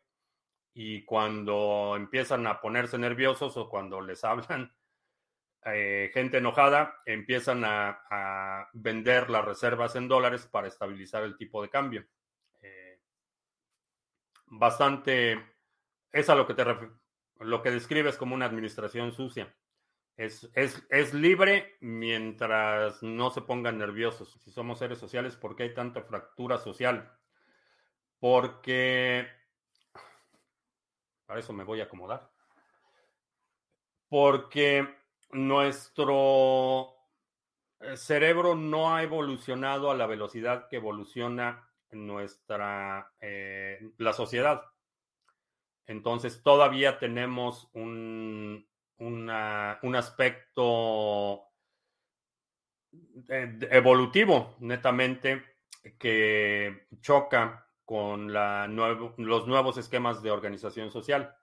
y 0.72 1.04
cuando 1.04 1.94
empiezan 1.96 2.46
a 2.46 2.60
ponerse 2.60 2.98
nerviosos 2.98 3.56
o 3.56 3.68
cuando 3.68 4.00
les 4.00 4.24
hablan 4.24 4.72
eh, 5.66 6.10
gente 6.12 6.38
enojada, 6.38 7.00
empiezan 7.06 7.64
a, 7.64 8.68
vender 8.74 9.30
las 9.30 9.44
reservas 9.44 9.96
en 9.96 10.08
dólares 10.08 10.46
para 10.46 10.68
estabilizar 10.68 11.22
el 11.22 11.36
tipo 11.36 11.62
de 11.62 11.70
cambio. 11.70 12.06
Eh, 12.60 13.00
bastante, 14.46 15.42
es 16.12 16.28
a 16.28 16.34
lo 16.34 16.46
que 16.46 16.54
te 16.54 16.64
lo 17.40 17.62
que 17.62 17.70
describes 17.70 18.16
como 18.16 18.34
una 18.34 18.46
administración 18.46 19.12
sucia. 19.12 19.54
Es, 20.16 20.48
es, 20.54 21.12
libre 21.12 21.76
mientras 21.80 23.02
no 23.02 23.30
se 23.30 23.42
pongan 23.42 23.78
nerviosos. 23.78 24.38
Si 24.44 24.52
somos 24.52 24.78
seres 24.78 24.98
sociales, 24.98 25.34
¿por 25.34 25.56
qué 25.56 25.64
hay 25.64 25.74
tanta 25.74 26.02
fractura 26.02 26.58
social? 26.58 27.12
Porque... 28.20 29.26
Para 31.26 31.40
eso 31.40 31.52
me 31.52 31.64
voy 31.64 31.80
a 31.80 31.84
acomodar. 31.84 32.30
Porque 34.08 34.86
nuestro 35.32 36.94
eh, 37.80 37.96
cerebro 37.96 38.54
no 38.54 38.94
ha 38.94 39.02
evolucionado 39.02 39.90
a 39.90 39.96
la 39.96 40.06
velocidad 40.06 40.68
que 40.68 40.76
evoluciona 40.76 41.68
nuestra 41.90 43.12
eh, 43.20 43.90
la 43.98 44.12
sociedad. 44.12 44.62
Entonces 45.86 46.42
todavía 46.42 46.98
tenemos 46.98 47.68
un, 47.72 48.66
un 48.98 49.94
aspecto 49.96 51.42
eh, 53.28 53.58
evolutivo, 53.70 54.56
netamente, 54.60 55.42
que 55.98 56.86
choca 57.00 57.68
con 57.84 58.32
los 58.32 59.46
nuevos 59.46 59.76
esquemas 59.76 60.22
de 60.22 60.30
organización 60.30 60.90
social. 60.90 61.34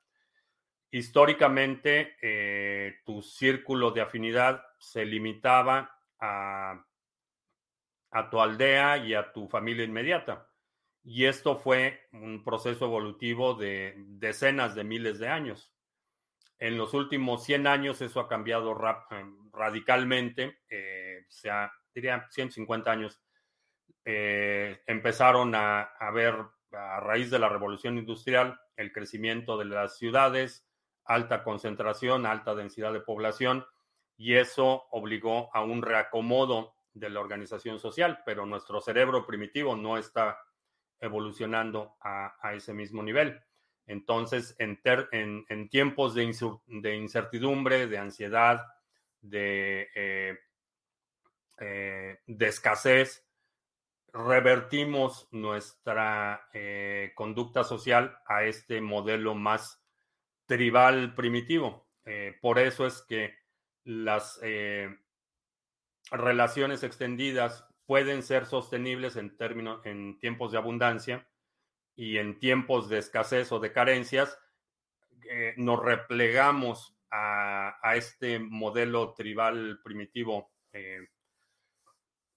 Históricamente, 0.90 2.18
eh, 2.22 3.00
tu 3.06 3.22
círculo 3.22 3.92
de 3.92 4.02
afinidad 4.02 4.64
se 4.80 5.06
limitaba 5.06 5.98
a, 6.20 6.86
a 8.12 8.30
tu 8.30 8.42
aldea 8.42 8.98
y 8.98 9.14
a 9.14 9.32
tu 9.32 9.48
familia 9.48 9.86
inmediata. 9.86 10.50
Y 11.04 11.26
esto 11.26 11.58
fue 11.58 12.08
un 12.12 12.44
proceso 12.44 12.86
evolutivo 12.86 13.54
de 13.54 13.96
decenas 13.98 14.76
de 14.76 14.84
miles 14.84 15.20
de 15.20 15.30
años. 15.30 15.74
En 16.62 16.78
los 16.78 16.94
últimos 16.94 17.44
100 17.44 17.66
años 17.66 18.02
eso 18.02 18.20
ha 18.20 18.28
cambiado 18.28 18.74
eh, 18.74 19.26
radicalmente, 19.52 20.60
eh, 20.70 21.26
o 21.28 21.32
sea, 21.32 21.74
diría 21.92 22.28
150 22.30 22.92
años. 22.92 23.20
Eh, 24.06 24.80
empezaron 24.86 25.56
a, 25.56 25.82
a 25.82 26.12
ver 26.12 26.36
a 26.72 27.00
raíz 27.00 27.32
de 27.32 27.40
la 27.40 27.50
revolución 27.50 27.98
industrial 27.98 28.62
el 28.76 28.92
crecimiento 28.92 29.58
de 29.58 29.66
las 29.66 29.98
ciudades, 29.98 30.68
alta 31.04 31.44
concentración, 31.44 32.28
alta 32.28 32.54
densidad 32.54 32.94
de 32.94 33.02
población, 33.02 33.66
y 34.16 34.36
eso 34.36 34.84
obligó 34.92 35.50
a 35.56 35.64
un 35.64 35.82
reacomodo 35.82 36.76
de 36.94 37.10
la 37.10 37.22
organización 37.22 37.80
social, 37.80 38.20
pero 38.24 38.46
nuestro 38.46 38.82
cerebro 38.82 39.26
primitivo 39.26 39.76
no 39.76 39.98
está 39.98 40.38
evolucionando 41.00 41.96
a 42.02 42.54
ese 42.54 42.72
mismo 42.76 43.02
nivel. 43.02 43.42
Entonces, 43.92 44.56
en, 44.58 45.68
tiempos 45.70 46.16
de, 46.16 46.24
incertidumbre, 46.96 47.88
de 47.88 47.98
ansiedad, 47.98 48.66
de, 49.20 49.90
eh, 49.94 50.40
eh, 51.60 52.20
escasez, 52.40 53.28
revertimos 54.14 55.28
nuestra 55.32 56.48
eh, 56.54 57.12
conducta 57.16 57.66
social 57.66 58.18
a 58.28 58.46
este 58.46 58.80
modelo 58.80 59.36
más 59.36 59.84
tribal 60.46 61.14
primitivo. 61.14 61.86
por 62.42 62.60
eso 62.60 62.88
es 62.88 63.02
que 63.02 63.36
las 63.84 64.40
relaciones 66.12 66.84
extendidas 66.84 67.68
pueden 67.86 68.24
ser 68.24 68.46
sostenibles 68.46 69.18
en, 69.18 69.36
términos, 69.36 69.86
en 69.86 70.18
tiempos 70.18 70.54
de 70.54 70.58
abundancia 70.58 71.28
y 72.02 72.18
en 72.18 72.40
tiempos 72.40 72.90
de 72.90 72.98
escasez 72.98 73.52
o 73.52 73.60
de 73.60 73.72
carencias, 73.72 74.40
eh, 75.30 75.54
nos 75.58 75.80
replegamos 75.80 76.98
a, 77.12 77.80
este 77.94 78.40
modelo 78.40 79.14
tribal 79.14 79.80
primitivo. 79.84 80.52
Eh, 80.74 81.10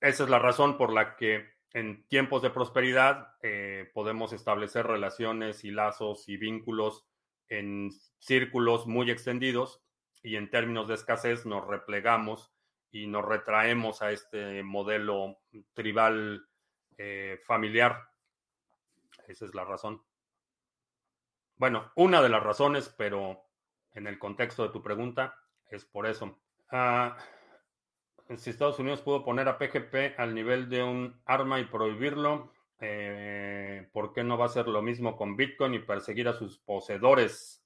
esa 0.02 0.24
es 0.24 0.28
la 0.28 0.38
razón 0.38 0.76
por 0.76 0.92
la 0.92 1.16
que 1.16 1.48
en 1.72 2.06
tiempos 2.08 2.42
de 2.42 2.50
prosperidad 2.50 3.36
eh, 3.40 3.90
podemos 3.94 4.34
establecer 4.34 4.86
relaciones 4.86 5.64
y 5.64 5.70
lazos 5.70 6.28
y 6.28 6.36
vínculos 6.36 7.06
en 7.48 7.90
círculos 8.18 8.86
muy 8.86 9.10
extendidos 9.10 9.82
y 10.22 10.36
en 10.36 10.50
términos 10.50 10.88
de 10.88 10.94
escasez 10.96 11.46
nos 11.46 11.66
replegamos 11.66 12.52
y 12.90 13.06
nos 13.06 13.24
retraemos 13.24 14.02
a 14.02 14.12
este 14.12 14.62
modelo 14.62 15.40
tribal 15.72 16.46
familiar. 17.46 18.13
Esa 19.28 19.44
es 19.44 19.54
la 19.54 19.64
razón. 19.64 20.02
Bueno, 21.56 21.92
una 21.96 22.20
de 22.20 22.28
las 22.28 22.42
razones, 22.42 22.88
pero 22.96 23.44
en 23.92 24.06
el 24.06 24.18
contexto 24.18 24.64
de 24.64 24.70
tu 24.70 24.82
pregunta, 24.82 25.36
es 25.70 25.84
por 25.84 26.06
eso. 26.06 26.38
Ah, 26.70 27.16
si 28.36 28.50
Estados 28.50 28.78
Unidos 28.78 29.02
pudo 29.02 29.24
poner 29.24 29.48
a 29.48 29.58
PGP 29.58 30.18
al 30.18 30.34
nivel 30.34 30.68
de 30.68 30.82
un 30.82 31.20
arma 31.26 31.60
y 31.60 31.64
prohibirlo, 31.64 32.52
eh, 32.80 33.88
¿por 33.92 34.12
qué 34.12 34.24
no 34.24 34.36
va 34.36 34.46
a 34.46 34.50
ser 34.50 34.66
lo 34.66 34.82
mismo 34.82 35.16
con 35.16 35.36
Bitcoin 35.36 35.74
y 35.74 35.78
perseguir 35.78 36.28
a 36.28 36.32
sus 36.32 36.58
poseedores? 36.58 37.62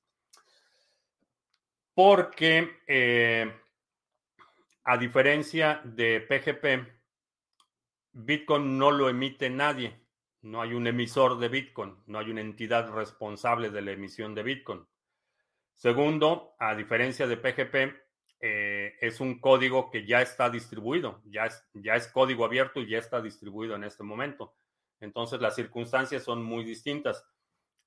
Porque, 1.94 2.78
eh, 2.86 3.52
a 4.84 4.96
diferencia 4.96 5.80
de 5.84 6.20
PGP, 6.20 6.86
Bitcoin 8.12 8.78
no 8.78 8.90
lo 8.90 9.08
emite 9.08 9.50
nadie. 9.50 9.98
No 10.42 10.62
hay 10.62 10.72
un 10.72 10.86
emisor 10.86 11.38
de 11.38 11.48
Bitcoin, 11.48 11.96
no 12.06 12.18
hay 12.18 12.30
una 12.30 12.40
entidad 12.40 12.90
responsable 12.92 13.70
de 13.70 13.82
la 13.82 13.92
emisión 13.92 14.34
de 14.34 14.42
Bitcoin. 14.42 14.86
Segundo, 15.74 16.54
a 16.58 16.74
diferencia 16.74 17.26
de 17.26 17.36
PGP, 17.36 17.94
eh, 18.40 18.94
es 19.00 19.20
un 19.20 19.40
código 19.40 19.90
que 19.90 20.06
ya 20.06 20.22
está 20.22 20.48
distribuido, 20.48 21.22
ya 21.24 21.46
es, 21.46 22.08
código 22.08 22.44
abierto 22.44 22.80
y 22.80 22.88
ya 22.88 22.98
está 22.98 23.20
distribuido 23.20 23.74
en 23.74 23.84
este 23.84 24.04
momento. 24.04 24.54
Entonces 25.00 25.40
las 25.40 25.56
circunstancias 25.56 26.22
son 26.22 26.44
muy 26.44 26.64
distintas. 26.64 27.24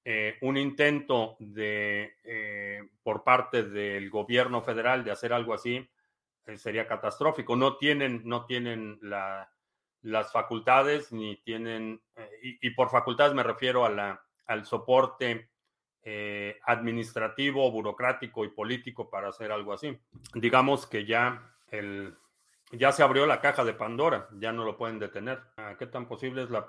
Eh, 0.04 0.38
un 0.42 0.58
intento 0.58 1.38
de 1.40 2.16
eh, 2.24 2.82
por 3.04 3.24
parte 3.24 3.64
del 3.64 4.10
gobierno 4.10 4.62
federal 4.62 5.04
de 5.04 5.12
hacer 5.12 5.32
algo 5.32 5.54
así 5.54 5.88
sería 6.56 6.88
catastrófico. 6.88 7.56
No 7.56 7.78
tienen, 7.78 8.22
no 8.26 8.46
tienen 8.46 9.00
la, 9.02 9.50
las 10.02 10.32
facultades 10.32 11.12
ni 11.12 11.38
tienen, 11.38 12.02
eh, 12.16 12.58
y, 12.62 12.70
por 12.72 12.90
facultades 12.90 13.34
me 13.34 13.44
refiero 13.44 13.86
a 13.86 13.90
la, 13.90 14.22
al 14.48 14.66
soporte 14.66 15.50
eh, 16.04 16.60
administrativo, 16.66 17.72
burocrático 17.72 18.44
y 18.44 18.50
político 18.50 19.10
para 19.10 19.30
hacer 19.30 19.52
algo 19.52 19.74
así. 19.74 19.98
Digamos 20.34 20.88
que 20.88 21.06
ya, 21.06 21.54
el, 21.68 22.16
ya 22.72 22.92
se 22.92 23.04
abrió 23.04 23.26
la 23.28 23.42
caja 23.42 23.64
de 23.64 23.74
Pandora, 23.74 24.28
ya 24.40 24.52
no 24.52 24.66
lo 24.66 24.78
pueden 24.78 24.98
detener. 24.98 25.42
Ah, 25.58 25.76
¿Qué 25.78 25.86
tan, 25.86 26.08
posible 26.08 26.44
es 26.44 26.50
la 26.50 26.68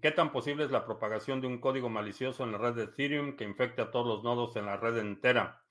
¿Qué 0.00 0.10
tan 0.12 0.32
posible 0.32 0.64
es 0.64 0.70
la 0.70 0.86
propagación 0.86 1.40
de 1.40 1.48
un 1.48 1.58
código 1.58 1.88
malicioso 1.90 2.44
en 2.44 2.52
la 2.52 2.58
red 2.58 2.74
de 2.74 2.84
Ethereum 2.84 3.36
que 3.36 3.44
infecte 3.44 3.82
a 3.82 3.90
todos 3.90 4.06
los 4.06 4.24
nodos 4.24 4.56
en 4.56 4.66
la 4.66 4.76
red 4.76 4.96
entera? 4.96 5.62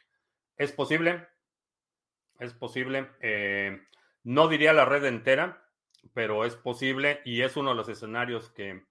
¿Es 0.57 0.72
posible? 0.72 1.28
Es 2.39 2.53
posible. 2.53 3.10
Eh, 3.22 3.82
no 4.24 4.47
diría 4.47 4.74
la 4.74 4.86
red 4.86 5.05
entera, 5.05 5.68
pero 6.14 6.45
es 6.45 6.56
posible 6.56 7.22
y 7.26 7.41
es 7.41 7.58
uno 7.58 7.72
de 7.72 7.76
los 7.76 7.89
escenarios 7.89 8.50
que 8.52 8.86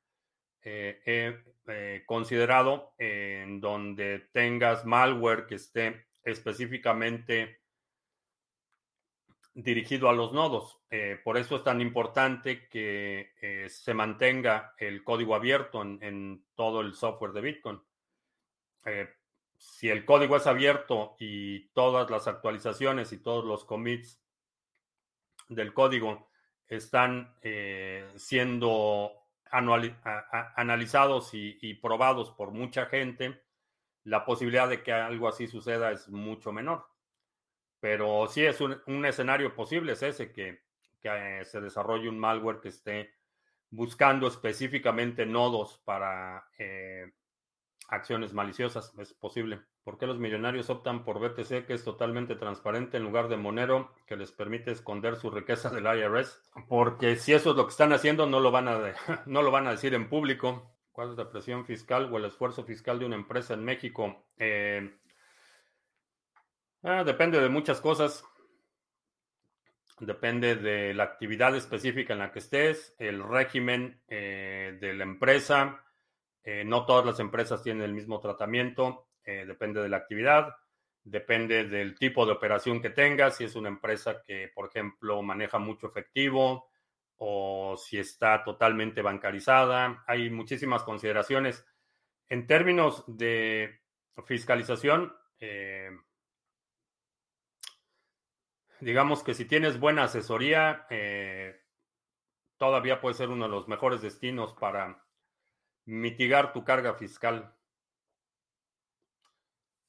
eh, 0.62 1.00
he 1.06 1.44
eh, 1.68 2.02
considerado 2.06 2.94
en 2.98 3.60
donde 3.60 4.28
tengas 4.32 4.84
malware 4.84 5.46
que 5.46 5.56
esté 5.56 6.06
específicamente 6.22 7.60
dirigido 9.54 10.08
a 10.08 10.12
los 10.12 10.32
nodos. 10.32 10.80
Eh, 10.90 11.20
por 11.24 11.36
eso 11.36 11.56
es 11.56 11.64
tan 11.64 11.80
importante 11.80 12.68
que 12.68 13.32
se 13.68 13.94
mantenga 13.94 14.74
el 14.78 15.02
código 15.04 15.34
abierto 15.34 15.82
en, 15.82 16.44
todo 16.54 16.80
el 16.80 16.94
software 16.94 17.32
de 17.32 17.40
Bitcoin. 17.40 17.80
Si 19.56 19.88
el 19.90 20.04
código 20.04 20.36
es 20.36 20.46
abierto 20.46 21.16
y 21.18 21.68
todas 21.70 22.08
las 22.10 22.28
actualizaciones 22.28 23.12
y 23.12 23.18
todos 23.18 23.44
los 23.44 23.64
commits 23.64 24.22
del 25.48 25.74
código 25.74 26.27
están 26.76 27.34
siendo 28.16 29.12
analizados 29.50 31.30
y, 31.32 31.74
probados 31.74 32.30
por 32.30 32.50
mucha 32.50 32.86
gente, 32.86 33.42
la 34.04 34.24
posibilidad 34.24 34.68
de 34.68 34.82
que 34.82 34.92
algo 34.92 35.28
así 35.28 35.46
suceda 35.46 35.92
es 35.92 36.08
mucho 36.08 36.52
menor. 36.52 36.86
Pero 37.80 38.26
sí 38.28 38.44
es 38.44 38.60
un, 38.60 39.04
escenario 39.04 39.54
posible, 39.54 39.92
es 39.92 40.02
ese, 40.02 40.32
que, 40.32 40.62
eh, 41.02 41.42
se 41.44 41.60
desarrolle 41.60 42.08
un 42.08 42.18
malware 42.18 42.60
que 42.60 42.68
esté 42.68 43.14
buscando 43.70 44.26
específicamente 44.26 45.24
nodos 45.24 45.80
para 45.84 46.48
eh, 46.58 47.12
acciones 47.88 48.32
maliciosas. 48.32 48.92
Es 48.98 49.14
posible. 49.14 49.60
¿Por 49.88 49.96
qué 49.96 50.06
los 50.06 50.18
millonarios 50.18 50.68
optan 50.68 51.02
por 51.02 51.18
BTC, 51.18 51.64
que 51.64 51.72
es 51.72 51.82
totalmente 51.82 52.36
transparente, 52.36 52.98
en 52.98 53.04
lugar 53.04 53.28
de 53.28 53.38
Monero, 53.38 53.90
que 54.04 54.18
les 54.18 54.30
permite 54.30 54.70
esconder 54.70 55.16
su 55.16 55.30
riqueza 55.30 55.70
del 55.70 55.86
IRS? 55.86 56.42
Porque 56.68 57.16
si 57.16 57.32
eso 57.32 57.52
es 57.52 57.56
lo 57.56 57.64
que 57.64 57.70
están 57.70 57.94
haciendo, 57.94 58.26
no 58.26 58.38
lo 58.38 58.50
van 58.50 58.68
a, 58.68 58.92
no 59.24 59.40
lo 59.40 59.50
van 59.50 59.66
a 59.66 59.70
decir 59.70 59.94
en 59.94 60.10
público. 60.10 60.76
¿Cuál 60.92 61.12
es 61.12 61.16
la 61.16 61.30
presión 61.30 61.64
fiscal 61.64 62.12
o 62.12 62.18
el 62.18 62.26
esfuerzo 62.26 62.64
fiscal 62.64 62.98
de 62.98 63.06
una 63.06 63.16
empresa 63.16 63.54
en 63.54 63.64
México? 63.64 64.26
Eh, 64.36 64.92
Ah, 66.82 67.02
depende 67.02 67.40
de 67.40 67.48
muchas 67.48 67.80
cosas. 67.80 68.24
Depende 70.00 70.54
de 70.54 70.92
la 70.92 71.04
actividad 71.04 71.56
específica 71.56 72.12
en 72.12 72.18
la 72.18 72.30
que 72.30 72.40
estés, 72.40 72.94
el 72.98 73.22
régimen 73.22 74.02
eh, 74.06 74.76
de 74.78 74.92
la 74.92 75.04
empresa. 75.04 75.82
Eh, 76.44 76.62
no 76.64 76.84
todas 76.84 77.06
las 77.06 77.20
empresas 77.20 77.62
tienen 77.62 77.82
el 77.82 77.94
mismo 77.94 78.20
tratamiento. 78.20 79.07
Eh, 79.28 79.44
depende 79.46 79.82
de 79.82 79.90
la 79.90 79.98
actividad. 79.98 80.56
Depende 81.04 81.64
del 81.64 81.98
tipo 81.98 82.24
de 82.24 82.32
operación 82.32 82.80
que 82.80 82.88
tengas. 82.88 83.36
Si 83.36 83.44
es 83.44 83.56
una 83.56 83.68
empresa 83.68 84.22
que, 84.22 84.50
por 84.54 84.68
ejemplo, 84.68 85.20
maneja 85.22 85.58
mucho 85.58 85.88
efectivo 85.88 86.70
o 87.16 87.76
si 87.76 87.98
está 87.98 88.42
totalmente 88.42 89.02
bancarizada. 89.02 90.02
Hay 90.06 90.30
muchísimas 90.30 90.82
consideraciones. 90.82 91.66
En 92.30 92.46
términos 92.46 93.04
de 93.06 93.80
fiscalización, 94.24 95.12
digamos 98.80 99.22
que 99.22 99.34
si 99.34 99.44
tienes 99.44 99.78
buena 99.78 100.04
asesoría, 100.04 100.86
eh, 100.88 101.60
todavía 102.56 103.00
puede 103.00 103.14
ser 103.14 103.28
uno 103.28 103.44
de 103.44 103.50
los 103.50 103.68
mejores 103.68 104.00
destinos 104.00 104.54
para 104.54 105.04
mitigar 105.84 106.52
tu 106.52 106.64
carga 106.64 106.94
fiscal. 106.94 107.57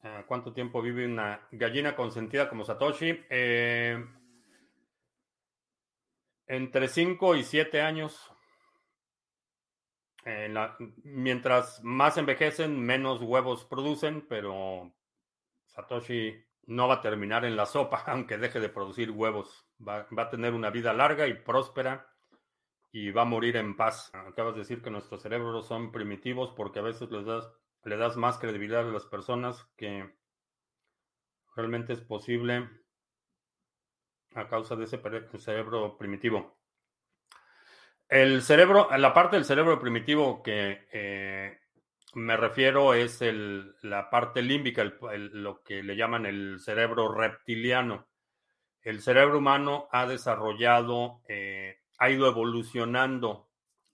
Ah, 0.02 0.24
¿Cuánto 0.26 0.54
tiempo 0.54 0.82
vive 0.82 1.06
una 1.06 1.48
gallina 1.52 1.96
consentida 1.96 2.48
como 2.48 2.64
Satoshi? 2.64 3.26
Eh, 3.30 4.06
entre 6.48 6.88
5 6.88 7.36
y 7.36 7.44
7 7.44 7.82
años. 7.82 8.32
mientras 11.04 11.84
más 11.84 12.18
envejecen, 12.18 12.80
menos 12.80 13.22
huevos 13.22 13.66
producen, 13.66 14.28
pero 14.28 14.94
Satoshi 15.66 16.36
no 16.68 16.88
va 16.88 16.96
a 16.96 17.02
terminar 17.02 17.46
en 17.46 17.56
la 17.56 17.66
sopa, 17.66 18.04
aunque 18.08 18.38
deje 18.38 18.60
de 18.60 18.70
producir 18.70 19.12
huevos. 19.12 19.66
Va, 19.86 20.08
a 20.18 20.30
tener 20.30 20.54
una 20.54 20.70
vida 20.70 20.94
larga 20.94 21.28
y 21.28 21.34
próspera 21.34 22.08
y 22.92 23.12
va 23.12 23.24
a 23.24 23.26
morir 23.26 23.58
en 23.58 23.76
paz. 23.76 24.12
Acabas 24.14 24.54
de 24.54 24.60
decir 24.60 24.82
que 24.82 24.90
nuestros 24.90 25.22
cerebros 25.22 25.68
son 25.68 25.92
primitivos 25.92 26.52
porque 26.56 26.80
a 26.80 26.84
veces 26.84 27.10
les 27.12 27.26
das, 27.26 27.50
le 27.84 27.98
das 27.98 28.18
más 28.18 28.38
credibilidad 28.38 28.88
a 28.88 28.92
las 28.92 29.06
personas 29.06 29.68
que 29.76 30.14
realmente 31.56 31.94
es 31.94 32.02
posible 32.02 32.70
a 34.36 34.48
causa 34.48 34.76
de 34.76 34.86
ese 34.86 35.02
cerebro 35.40 35.98
primitivo. 35.98 36.58
El 38.08 38.42
cerebro, 38.42 38.90
la 38.98 39.14
parte 39.14 39.36
del 39.36 39.46
cerebro 39.46 39.80
primitivo 39.80 40.42
que 40.42 40.88
eh, 40.92 41.60
me 42.16 42.38
refiero 42.38 42.94
es 42.94 43.22
el, 43.22 43.76
la 43.84 44.10
parte 44.10 44.42
límbica, 44.42 44.84
lo 44.84 45.62
que 45.64 45.84
le 45.84 45.96
llaman 45.96 46.26
el 46.26 46.60
cerebro 46.60 47.14
reptiliano. 47.14 48.08
El 48.82 49.02
cerebro 49.02 49.38
humano 49.38 49.88
ha 49.92 50.08
desarrollado, 50.08 51.22
eh, 51.28 51.82
ha 52.00 52.10
ido 52.10 52.28
evolucionando 52.28 53.50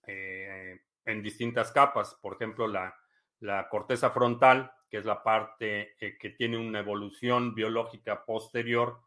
eh, 0.07 0.79
en 1.03 1.21
distintas 1.21 1.71
capas. 1.71 2.17
Por 2.21 2.36
ejemplo, 2.36 2.67
la, 2.67 2.95
la 3.39 3.69
corteza 3.69 4.09
frontal, 4.11 4.71
que 4.89 4.97
es 4.97 5.05
la 5.05 5.23
parte 5.23 5.95
eh, 5.99 6.17
que 6.17 6.29
tiene 6.31 6.57
una 6.57 6.79
evolución 6.79 7.53
biológica 7.53 8.25
posterior, 8.25 8.99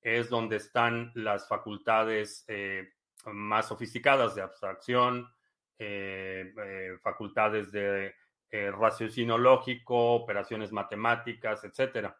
es 0.00 0.28
donde 0.30 0.56
están 0.56 1.10
las 1.14 1.48
facultades 1.48 2.46
más 3.24 3.66
sofisticadas 3.66 4.36
de 4.36 4.42
abstracción, 4.42 5.28
facultades 7.02 7.72
de 7.72 8.14
eh, 8.48 8.70
raciocinio 8.70 9.38
lógico, 9.38 10.14
operaciones 10.14 10.70
matemáticas, 10.70 11.64
etcétera. 11.64 12.16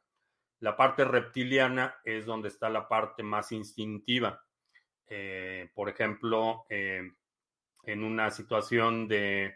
La 0.61 0.77
parte 0.77 1.05
reptiliana 1.05 1.97
es 2.05 2.27
donde 2.27 2.49
está 2.49 2.69
la 2.69 2.89
parte 2.89 3.23
más 3.23 3.53
instintiva. 3.53 4.45
Eh, 5.07 5.71
por 5.75 5.89
ejemplo, 5.89 6.67
eh, 6.69 7.13
en 7.85 8.03
una 8.03 8.31
situación 8.31 9.07
de, 9.07 9.55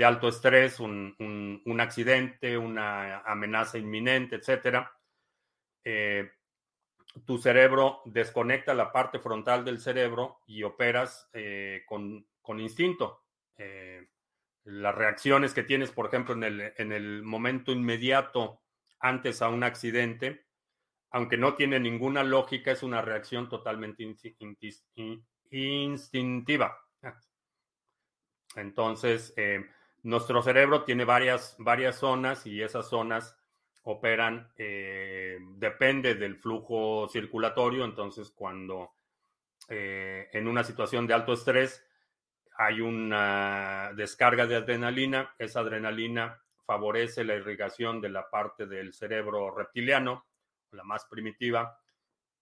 alto 0.00 0.28
estrés, 0.28 0.80
un, 0.80 1.76
accidente, 1.80 2.56
una 2.56 3.20
amenaza 3.20 3.78
inminente, 3.78 4.36
etcétera, 4.36 4.92
tu 7.24 7.38
cerebro 7.38 8.02
desconecta 8.04 8.74
la 8.74 8.92
parte 8.92 9.18
frontal 9.18 9.64
del 9.64 9.80
cerebro 9.80 10.40
y 10.46 10.62
operas 10.62 11.28
con, 11.86 12.26
con, 12.40 12.60
instinto 12.60 13.24
las 14.64 14.94
reacciones 14.94 15.54
que 15.54 15.62
tienes, 15.62 15.90
por 15.90 16.06
ejemplo, 16.06 16.34
en 16.34 16.44
el, 16.44 16.72
en 16.76 16.92
el 16.92 17.22
momento 17.22 17.72
inmediato 17.72 18.62
antes 19.00 19.42
a 19.42 19.48
un 19.48 19.64
accidente, 19.64 20.46
aunque 21.10 21.36
no 21.36 21.54
tiene 21.54 21.80
ninguna 21.80 22.22
lógica, 22.22 22.70
es 22.70 22.82
una 22.82 23.02
reacción 23.02 23.48
totalmente 23.48 24.04
instintiva. 25.50 26.78
Entonces, 28.56 29.32
eh, 29.36 29.64
nuestro 30.02 30.42
cerebro 30.42 30.84
tiene 30.84 31.04
varias, 31.04 31.56
varias 31.58 31.96
zonas 31.96 32.46
y 32.46 32.62
esas 32.62 32.88
zonas 32.88 33.36
operan, 33.82 34.52
eh, 34.56 35.38
depende 35.56 36.14
del 36.14 36.36
flujo 36.36 37.08
circulatorio. 37.08 37.84
Entonces, 37.84 38.30
cuando 38.30 38.92
eh, 39.68 40.28
en 40.32 40.48
una 40.48 40.64
situación 40.64 41.06
de 41.06 41.14
alto 41.14 41.32
estrés, 41.32 41.84
hay 42.56 42.80
una 42.80 43.92
descarga 43.94 44.46
de 44.46 44.56
adrenalina. 44.56 45.34
Esa 45.38 45.60
adrenalina 45.60 46.42
favorece 46.66 47.24
la 47.24 47.34
irrigación 47.34 48.00
de 48.00 48.10
la 48.10 48.28
parte 48.28 48.66
del 48.66 48.92
cerebro 48.92 49.50
reptiliano, 49.50 50.26
la 50.72 50.84
más 50.84 51.04
primitiva, 51.06 51.80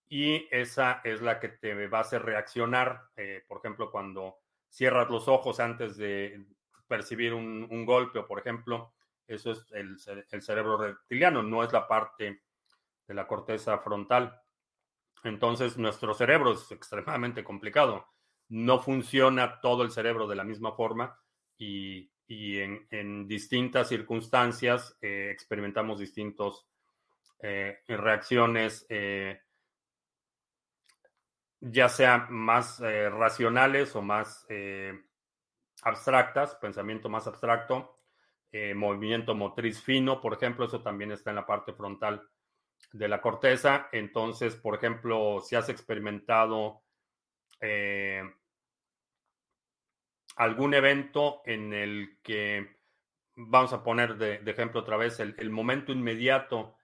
y 0.07 0.47
esa 0.51 1.01
es 1.03 1.21
la 1.21 1.39
que 1.39 1.49
te 1.49 1.87
va 1.87 1.99
a 1.99 2.01
hacer 2.01 2.23
reaccionar, 2.23 3.09
eh, 3.15 3.43
por 3.47 3.59
ejemplo, 3.59 3.91
cuando 3.91 4.39
cierras 4.67 5.09
los 5.09 5.27
ojos 5.27 5.59
antes 5.59 5.97
de 5.97 6.45
percibir 6.89 7.33
un, 7.33 7.85
golpe, 7.85 8.19
o 8.19 8.27
por 8.27 8.39
ejemplo, 8.39 8.93
eso 9.25 9.51
es 9.51 9.65
el, 9.71 9.97
cerebro 10.41 10.75
reptiliano, 10.75 11.41
no 11.41 11.63
es 11.63 11.71
la 11.71 11.87
parte 11.87 12.41
de 13.07 13.13
la 13.13 13.25
corteza 13.25 13.77
frontal. 13.77 14.41
Entonces, 15.23 15.77
nuestro 15.77 16.13
cerebro 16.13 16.51
es 16.51 16.69
extremadamente 16.71 17.45
complicado 17.45 18.05
no 18.49 18.79
funciona 18.79 19.61
todo 19.61 19.83
el 19.83 19.91
cerebro 19.91 20.27
de 20.27 20.35
la 20.35 20.43
misma 20.43 20.73
forma 20.73 21.17
y, 21.57 22.11
en, 22.27 23.27
distintas 23.27 23.89
circunstancias 23.89 24.95
eh, 25.01 25.29
experimentamos 25.31 25.99
distintos 25.99 26.67
eh, 27.41 27.79
reacciones, 27.87 28.85
eh, 28.89 29.41
ya 31.59 31.89
sea 31.89 32.27
más 32.29 32.79
racionales 32.79 33.95
o 33.95 34.01
más 34.01 34.45
abstractas, 35.83 36.55
pensamiento 36.55 37.09
más 37.09 37.27
abstracto, 37.27 37.95
movimiento 38.75 39.35
motriz 39.35 39.81
fino, 39.81 40.19
por 40.19 40.33
ejemplo, 40.33 40.65
eso 40.65 40.81
también 40.81 41.11
está 41.11 41.29
en 41.29 41.35
la 41.35 41.45
parte 41.45 41.71
frontal 41.71 42.27
de 42.91 43.07
la 43.07 43.21
corteza. 43.21 43.89
Entonces, 43.91 44.55
por 44.55 44.75
ejemplo, 44.75 45.39
si 45.41 45.55
has 45.55 45.69
experimentado 45.69 46.81
algún 50.39 50.73
evento 50.73 51.41
en 51.45 51.73
el 51.73 52.17
que, 52.23 52.79
vamos 53.35 53.73
a 53.73 53.83
poner 53.83 54.17
de, 54.17 54.35
ejemplo 54.49 54.79
otra 54.81 54.97
vez, 54.97 55.19
el, 55.19 55.49
momento 55.49 55.91
inmediato 55.91 56.77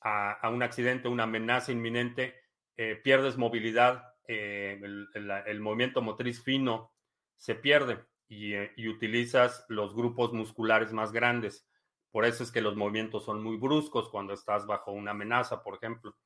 a, 0.00 0.48
un 0.48 0.62
accidente, 0.62 1.08
una 1.08 1.24
amenaza 1.24 1.72
inminente, 1.72 2.34
eh, 2.76 2.94
pierdes 3.02 3.36
movilidad, 3.36 4.14
eh, 4.28 4.80
el, 5.14 5.60
movimiento 5.60 6.02
motriz 6.02 6.42
fino 6.42 6.92
se 7.36 7.54
pierde 7.54 7.98
y, 8.28 8.54
y, 8.76 8.88
utilizas 8.88 9.64
los 9.68 9.94
grupos 9.94 10.32
musculares 10.32 10.92
más 10.92 11.12
grandes. 11.12 11.68
Por 12.10 12.24
eso 12.24 12.42
es 12.42 12.52
que 12.52 12.60
los 12.60 12.76
movimientos 12.76 13.24
son 13.24 13.42
muy 13.42 13.56
bruscos 13.56 14.08
cuando 14.08 14.32
estás 14.32 14.66
bajo 14.66 14.92
una 14.92 15.12
amenaza, 15.12 15.62
por 15.62 15.74
ejemplo. 15.76 16.16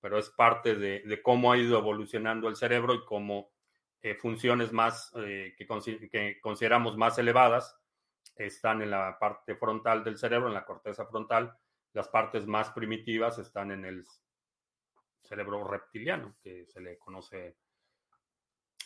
Pero 0.00 0.18
es 0.18 0.30
parte 0.30 0.74
de, 0.74 1.20
cómo 1.22 1.52
ha 1.52 1.56
ido 1.56 1.78
evolucionando 1.78 2.48
el 2.48 2.56
cerebro 2.56 2.94
y 2.94 3.04
cómo 3.04 3.50
funciones 4.20 4.70
más 4.70 5.10
que, 5.14 5.56
que 6.10 6.38
consideramos 6.42 6.98
más 6.98 7.16
elevadas 7.18 7.74
están 8.36 8.82
en 8.82 8.90
la 8.90 9.18
parte 9.18 9.54
frontal 9.56 10.02
del 10.02 10.18
cerebro, 10.18 10.48
en 10.48 10.54
la 10.54 10.64
corteza 10.64 11.06
frontal. 11.06 11.56
Las 11.92 12.08
partes 12.08 12.46
más 12.46 12.70
primitivas 12.70 13.38
están 13.38 13.70
en 13.70 13.84
el 13.84 14.04
cerebro 15.22 15.64
reptiliano, 15.64 16.36
que 16.42 16.66
se 16.66 16.80
le 16.80 16.98
conoce 16.98 17.56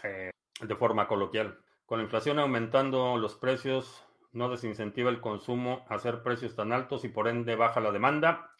eh, 0.02 0.30
de 0.60 0.76
forma 0.76 1.08
coloquial. 1.08 1.58
Con 1.88 2.00
la 2.00 2.04
inflación 2.04 2.38
aumentando 2.38 3.16
los 3.16 3.34
precios, 3.36 4.04
no 4.32 4.50
desincentiva 4.50 5.08
el 5.08 5.22
consumo 5.22 5.86
a 5.88 5.94
hacer 5.94 6.22
precios 6.22 6.54
tan 6.54 6.70
altos 6.70 7.02
y 7.06 7.08
por 7.08 7.28
ende 7.28 7.56
baja 7.56 7.80
la 7.80 7.90
demanda. 7.90 8.50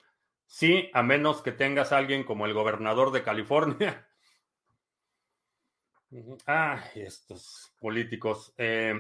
Sí, 0.47 0.89
a 0.95 1.03
menos 1.03 1.43
que 1.43 1.53
tengas 1.53 1.93
a 1.93 1.99
alguien 1.99 2.25
como 2.25 2.47
el 2.47 2.55
gobernador 2.55 3.13
de 3.13 3.23
California. 3.23 4.09
ah, 6.47 6.83
estos 6.95 7.71
políticos. 7.79 8.55
Eh, 8.57 8.99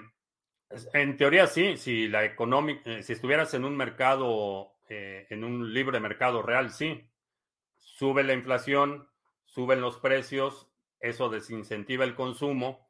en 0.92 1.16
teoría 1.16 1.46
sí, 1.46 1.78
si 1.78 2.06
la 2.06 2.26
económica, 2.26 2.82
eh, 2.90 3.02
si 3.02 3.14
estuvieras 3.14 3.54
en 3.54 3.64
un 3.64 3.78
mercado, 3.78 4.74
eh, 4.90 5.26
en 5.30 5.42
un 5.42 5.72
libre 5.72 6.00
mercado 6.00 6.42
real, 6.42 6.70
sí. 6.70 7.10
Sube 7.78 8.24
la 8.24 8.34
inflación, 8.34 9.08
suben 9.46 9.80
los 9.80 9.96
precios, 9.96 10.70
eso 11.00 11.30
desincentiva 11.30 12.04
el 12.04 12.14
consumo 12.14 12.87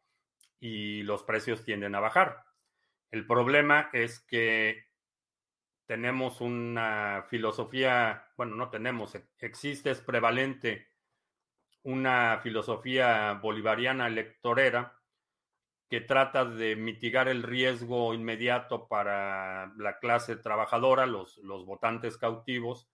y 0.60 1.02
los 1.02 1.22
precios 1.22 1.64
tienden 1.64 1.94
a 1.94 2.00
bajar. 2.00 2.44
El 3.10 3.26
problema 3.26 3.90
es 3.92 4.20
que 4.20 4.86
tenemos 5.86 6.40
una 6.40 7.24
filosofía, 7.28 8.28
bueno, 8.36 8.56
no 8.56 8.68
tenemos, 8.68 9.16
existe, 9.38 9.90
es 9.90 10.00
prevalente 10.00 10.88
una 11.82 12.40
filosofía 12.42 13.32
bolivariana 13.40 14.06
electorera 14.08 15.00
que 15.88 16.02
trata 16.02 16.44
de 16.44 16.76
mitigar 16.76 17.28
el 17.28 17.42
riesgo 17.42 18.12
inmediato 18.12 18.88
para 18.88 19.72
la 19.78 19.98
clase 19.98 20.36
trabajadora, 20.36 21.06
los, 21.06 21.38
los 21.38 21.64
votantes 21.64 22.18
cautivos, 22.18 22.90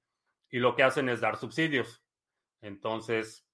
y 0.48 0.58
lo 0.58 0.76
que 0.76 0.84
hacen 0.84 1.08
es 1.08 1.20
dar 1.20 1.36
subsidios. 1.36 2.04
Entonces, 2.60 3.48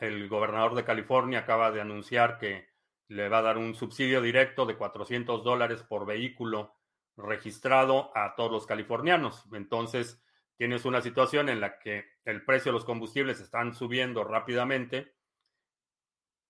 el 0.00 0.26
gobernador 0.30 0.74
de 0.74 0.84
California 0.84 1.40
acaba 1.40 1.70
de 1.70 1.82
anunciar 1.82 2.38
que 2.38 2.69
le 3.10 3.28
va 3.28 3.38
a 3.38 3.42
dar 3.42 3.58
un 3.58 3.74
subsidio 3.74 4.22
directo 4.22 4.64
de 4.66 4.76
400 4.76 5.42
dólares 5.42 5.82
por 5.82 6.06
vehículo 6.06 6.76
registrado 7.16 8.16
a 8.16 8.36
todos 8.36 8.52
los 8.52 8.66
californianos. 8.66 9.48
Entonces, 9.52 10.22
tienes 10.56 10.84
una 10.84 11.00
situación 11.00 11.48
en 11.48 11.60
la 11.60 11.80
que 11.80 12.04
el 12.24 12.44
precio 12.44 12.70
de 12.70 12.74
los 12.74 12.84
combustibles 12.84 13.40
están 13.40 13.74
subiendo 13.74 14.22
rápidamente 14.22 15.16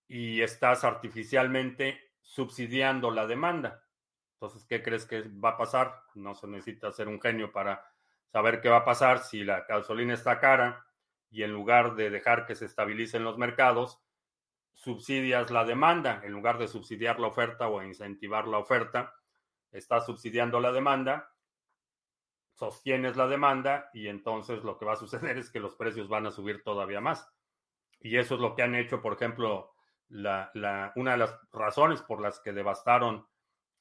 y 0.07 0.43
estás 0.43 0.85
artificialmente 0.85 2.13
subsidiando 2.21 3.11
la 3.11 3.27
demanda. 3.27 3.83
Entonces, 4.35 4.67
¿qué 4.67 4.83
crees 4.83 5.07
que 5.07 5.23
va 5.23 5.51
a 5.51 5.57
pasar? 5.57 6.03
No 6.15 6.35
se 6.35 6.47
necesita 6.47 6.93
ser 6.93 7.09
un 7.09 7.23
genio 7.23 7.53
para 7.53 7.91
saber 8.27 8.61
qué 8.61 8.69
va 8.69 8.79
a 8.79 8.85
pasar 8.85 9.21
si 9.21 9.45
la 9.45 9.63
gasolina 9.63 10.13
está 10.13 10.39
cara 10.39 10.87
y 11.31 11.43
en 11.43 11.53
lugar 11.53 11.95
de 11.95 12.11
dejar 12.11 12.45
que 12.45 12.55
se 12.55 12.67
estabilicen 12.67 13.25
los 13.25 13.39
mercados, 13.39 13.99
subsidias 14.75 15.51
la 15.51 15.65
demanda. 15.65 16.21
En 16.25 16.33
lugar 16.33 16.59
de 16.59 16.69
subsidiar 16.69 17.21
la 17.21 17.29
oferta 17.29 17.69
o 17.69 17.83
incentivar 17.83 18.47
la 18.47 18.59
oferta, 18.59 19.15
estás 19.73 20.07
subsidiando 20.07 20.61
la 20.61 20.73
demanda, 20.73 21.33
sostienes 22.55 23.17
la 23.17 23.27
demanda 23.27 23.89
y 23.95 24.09
entonces 24.09 24.63
lo 24.65 24.79
que 24.79 24.85
va 24.85 24.93
a 24.93 24.97
suceder 24.97 25.39
es 25.39 25.51
que 25.51 25.61
los 25.61 25.75
precios 25.77 26.09
van 26.09 26.27
a 26.27 26.31
subir 26.31 26.63
todavía 26.63 27.01
más. 27.01 27.29
Y 28.01 28.17
eso 28.17 28.35
es 28.35 28.41
lo 28.41 28.55
que 28.55 28.63
han 28.63 28.75
hecho, 28.75 29.03
por 29.03 29.15
ejemplo, 29.15 29.73
la, 30.09 30.51
una 30.97 31.13
de 31.13 31.19
las 31.19 31.39
razones 31.53 32.03
por 32.03 32.21
las 32.21 32.41
que 32.41 32.53
devastaron 32.53 33.27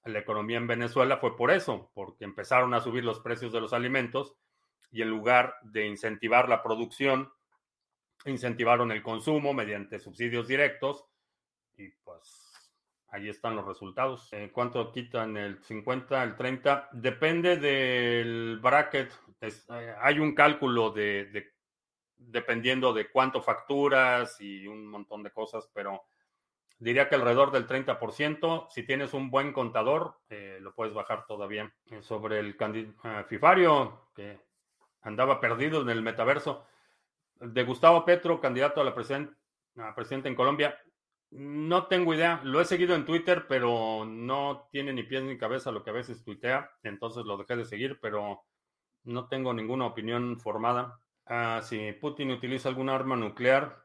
la 0.05 0.19
economía 0.19 0.57
en 0.57 0.67
Venezuela 0.67 1.17
fue 1.17 1.35
por 1.35 1.51
eso, 1.51 1.91
porque 1.93 2.23
empezaron 2.23 2.73
a 2.73 2.79
subir 2.79 3.03
los 3.03 3.19
precios 3.19 3.51
de 3.51 3.61
los 3.61 3.73
alimentos 3.73 4.35
y 4.91 5.01
en 5.01 5.09
lugar 5.09 5.55
de 5.61 5.85
incentivar 5.85 6.49
la 6.49 6.63
producción, 6.63 7.31
incentivaron 8.25 8.91
el 8.91 9.01
consumo 9.01 9.53
mediante 9.53 9.99
subsidios 9.99 10.47
directos 10.47 11.05
y 11.77 11.89
pues 12.03 12.51
ahí 13.09 13.29
están 13.29 13.55
los 13.55 13.65
resultados. 13.65 14.31
¿En 14.33 14.49
cuánto 14.49 14.91
quitan 14.91 15.37
el 15.37 15.63
50, 15.63 16.23
el 16.23 16.35
30? 16.35 16.89
Depende 16.93 17.57
del 17.57 18.59
bracket. 18.61 19.11
Eh, 19.41 19.95
hay 20.01 20.19
un 20.19 20.35
cálculo 20.35 20.91
de, 20.91 21.53
dependiendo 22.17 22.93
de 22.93 23.09
cuánto 23.09 23.41
facturas 23.41 24.39
y 24.41 24.67
un 24.67 24.85
montón 24.85 25.23
de 25.23 25.31
cosas, 25.31 25.69
pero 25.73 26.03
Diría 26.79 27.09
que 27.09 27.15
alrededor 27.15 27.51
del 27.51 27.67
30%. 27.67 28.67
Si 28.69 28.83
tienes 28.83 29.13
un 29.13 29.29
buen 29.29 29.51
contador, 29.51 30.15
eh, 30.29 30.59
lo 30.61 30.73
puedes 30.73 30.93
bajar 30.93 31.25
todavía. 31.27 31.73
Eh, 31.91 32.01
sobre 32.01 32.39
el 32.39 32.55
uh, 32.57 33.23
FIFARIO, 33.27 34.11
que 34.15 34.39
andaba 35.01 35.41
perdido 35.41 35.81
en 35.81 35.89
el 35.89 36.01
metaverso, 36.01 36.65
de 37.39 37.63
Gustavo 37.63 38.05
Petro, 38.05 38.39
candidato 38.39 38.81
a 38.81 38.83
la 38.83 38.91
a 38.91 39.95
presidente 39.95 40.27
en 40.27 40.35
Colombia. 40.35 40.77
No 41.31 41.87
tengo 41.87 42.13
idea. 42.13 42.41
Lo 42.43 42.59
he 42.59 42.65
seguido 42.65 42.95
en 42.95 43.05
Twitter, 43.05 43.45
pero 43.47 44.05
no 44.05 44.67
tiene 44.71 44.93
ni 44.93 45.03
pies 45.03 45.23
ni 45.23 45.37
cabeza 45.37 45.71
lo 45.71 45.83
que 45.83 45.91
a 45.91 45.93
veces 45.93 46.23
tuitea. 46.23 46.71
Entonces 46.83 47.25
lo 47.25 47.37
dejé 47.37 47.55
de 47.55 47.65
seguir, 47.65 47.99
pero 48.01 48.45
no 49.03 49.27
tengo 49.27 49.53
ninguna 49.53 49.85
opinión 49.85 50.39
formada. 50.39 50.99
Ah, 51.25 51.61
si 51.63 51.91
Putin 51.93 52.31
utiliza 52.31 52.69
algún 52.69 52.89
arma 52.89 53.15
nuclear, 53.15 53.83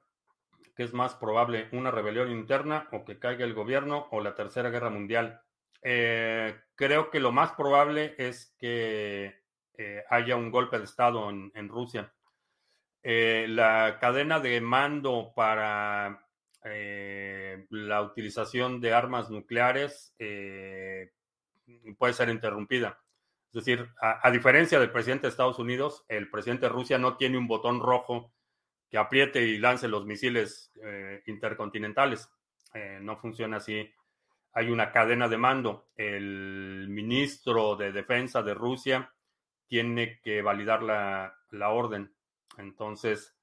¿Qué 0.74 0.82
es 0.82 0.92
más 0.92 1.14
probable, 1.14 1.68
una 1.70 1.92
rebelión 1.92 2.32
interna 2.32 2.88
o 2.90 3.04
que 3.04 3.18
caiga 3.18 3.44
el 3.44 3.54
gobierno 3.54 4.08
o 4.10 4.20
la 4.20 4.34
tercera 4.34 4.70
guerra 4.70 4.90
mundial? 4.90 5.40
Eh, 5.82 6.56
creo 6.74 7.10
que 7.10 7.20
lo 7.20 7.30
más 7.30 7.52
probable 7.52 8.16
es 8.18 8.56
que 8.58 9.42
eh, 9.78 10.04
haya 10.10 10.34
un 10.34 10.50
golpe 10.50 10.78
de 10.78 10.84
Estado 10.84 11.30
en, 11.30 11.68
Rusia. 11.68 12.12
Eh, 13.04 13.46
la 13.48 13.98
cadena 14.00 14.40
de 14.40 14.60
mando 14.60 15.32
para 15.36 16.20
la 17.68 18.00
utilización 18.00 18.80
de 18.80 18.94
armas 18.94 19.28
nucleares 19.28 20.16
puede 21.98 22.12
ser 22.14 22.30
interrumpida. 22.30 22.98
Es 23.54 23.64
decir, 23.64 23.88
a, 24.00 24.30
diferencia 24.32 24.80
del 24.80 24.90
presidente 24.90 25.28
de 25.28 25.30
Estados 25.30 25.60
Unidos, 25.60 26.04
el 26.08 26.28
presidente 26.28 26.66
de 26.66 26.72
Rusia 26.72 26.98
no 26.98 27.16
tiene 27.16 27.38
un 27.38 27.46
botón 27.46 27.80
rojo 27.80 28.32
que 28.90 28.98
apriete 28.98 29.42
y 29.42 29.58
lance 29.58 29.88
los 29.88 30.06
misiles 30.06 30.72
eh, 30.82 31.22
intercontinentales. 31.26 32.28
Eh, 32.72 32.98
no 33.00 33.16
funciona 33.16 33.56
así. 33.58 33.92
Hay 34.52 34.70
una 34.70 34.92
cadena 34.92 35.28
de 35.28 35.36
mando. 35.36 35.88
El 35.96 36.86
ministro 36.88 37.76
de 37.76 37.92
Defensa 37.92 38.42
de 38.42 38.54
Rusia 38.54 39.12
tiene 39.66 40.20
que 40.20 40.42
validar 40.42 40.82
la, 40.82 41.68
orden. 41.68 42.13
Entonces, 42.58 43.36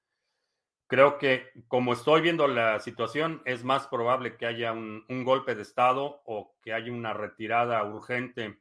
creo 0.87 1.17
que 1.17 1.51
como 1.67 1.93
estoy 1.93 2.21
viendo 2.21 2.47
la 2.47 2.79
situación, 2.79 3.41
es 3.45 3.63
más 3.63 3.87
probable 3.87 4.35
que 4.35 4.45
haya 4.45 4.73
un, 4.73 5.05
golpe 5.23 5.55
de 5.55 5.61
Estado 5.61 6.21
o 6.25 6.57
que 6.61 6.73
haya 6.73 6.91
una 6.91 7.13
retirada 7.13 7.83
urgente 7.85 8.59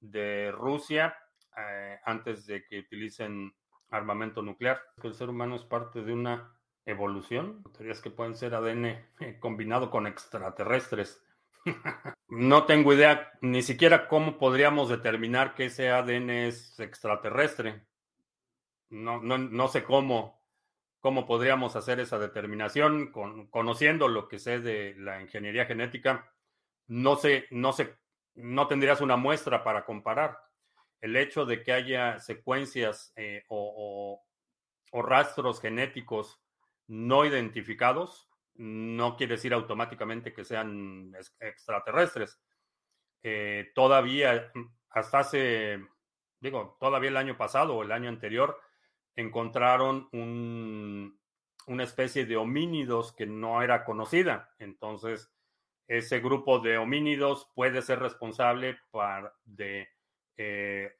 de 0.00 0.52
Rusia 0.52 1.16
eh, 1.56 1.98
antes 2.04 2.46
de 2.46 2.66
que 2.66 2.80
utilicen 2.80 3.54
armamento 3.88 4.42
nuclear. 4.42 4.82
El 5.02 5.14
ser 5.14 5.30
humano 5.30 5.56
es 5.56 5.64
parte 5.64 6.02
de 6.02 6.12
una 6.12 6.54
evolución. 6.84 7.62
Teorías 7.72 8.00
que 8.00 8.10
pueden 8.10 8.34
ser 8.34 8.54
ADN 8.54 8.84
eh, 8.84 9.38
combinado 9.40 9.90
con 9.90 10.06
extraterrestres. 10.06 11.22
no 12.28 12.64
tengo 12.64 12.92
idea 12.92 13.32
ni 13.40 13.62
siquiera 13.62 14.06
cómo 14.08 14.36
podríamos 14.36 14.88
determinar 14.88 15.54
que 15.54 15.66
ese 15.66 15.90
ADN 15.90 16.30
es 16.30 16.78
extraterrestre. 16.78 17.86
No, 18.90 19.20
no, 19.20 19.38
no 19.38 19.68
sé 19.68 19.84
cómo, 19.84 20.42
cómo 21.00 21.26
podríamos 21.26 21.76
hacer 21.76 22.00
esa 22.00 22.18
determinación 22.18 23.10
con, 23.10 23.48
conociendo 23.48 24.08
lo 24.08 24.28
que 24.28 24.38
sé 24.38 24.60
de 24.60 24.94
la 24.96 25.20
ingeniería 25.20 25.66
genética. 25.66 26.32
No 26.86 27.16
sé, 27.16 27.46
no 27.50 27.72
sé, 27.72 27.96
no 28.34 28.66
tendrías 28.68 29.00
una 29.00 29.16
muestra 29.16 29.62
para 29.64 29.84
comparar 29.84 30.38
el 31.04 31.16
hecho 31.16 31.44
de 31.44 31.62
que 31.62 31.72
haya 31.72 32.18
secuencias 32.18 33.12
eh, 33.16 33.44
o, 33.48 34.24
rastros 34.90 35.60
genéticos 35.60 36.40
no 36.86 37.26
identificados 37.26 38.30
no 38.54 39.16
quiere 39.16 39.34
decir 39.34 39.52
automáticamente 39.52 40.32
que 40.32 40.44
sean 40.44 41.12
extraterrestres. 41.40 42.40
Eh, 43.22 43.72
todavía, 43.74 44.50
hasta 44.88 45.18
hace, 45.18 45.84
digo, 46.40 46.78
todavía 46.80 47.10
el 47.10 47.16
año 47.18 47.36
pasado 47.36 47.74
o 47.74 47.82
el 47.82 47.92
año 47.92 48.08
anterior, 48.08 48.58
encontraron 49.16 50.08
un 50.12 51.18
una 51.66 51.84
especie 51.84 52.26
de 52.26 52.36
homínidos 52.36 53.12
que 53.12 53.26
no 53.26 53.62
era 53.62 53.84
conocida. 53.84 54.50
Entonces, 54.58 55.32
ese 55.86 56.20
grupo 56.20 56.58
de 56.60 56.78
homínidos 56.78 57.50
puede 57.54 57.82
ser 57.82 58.00
responsable 58.00 58.78
de 59.44 59.88
eh, 60.36 60.92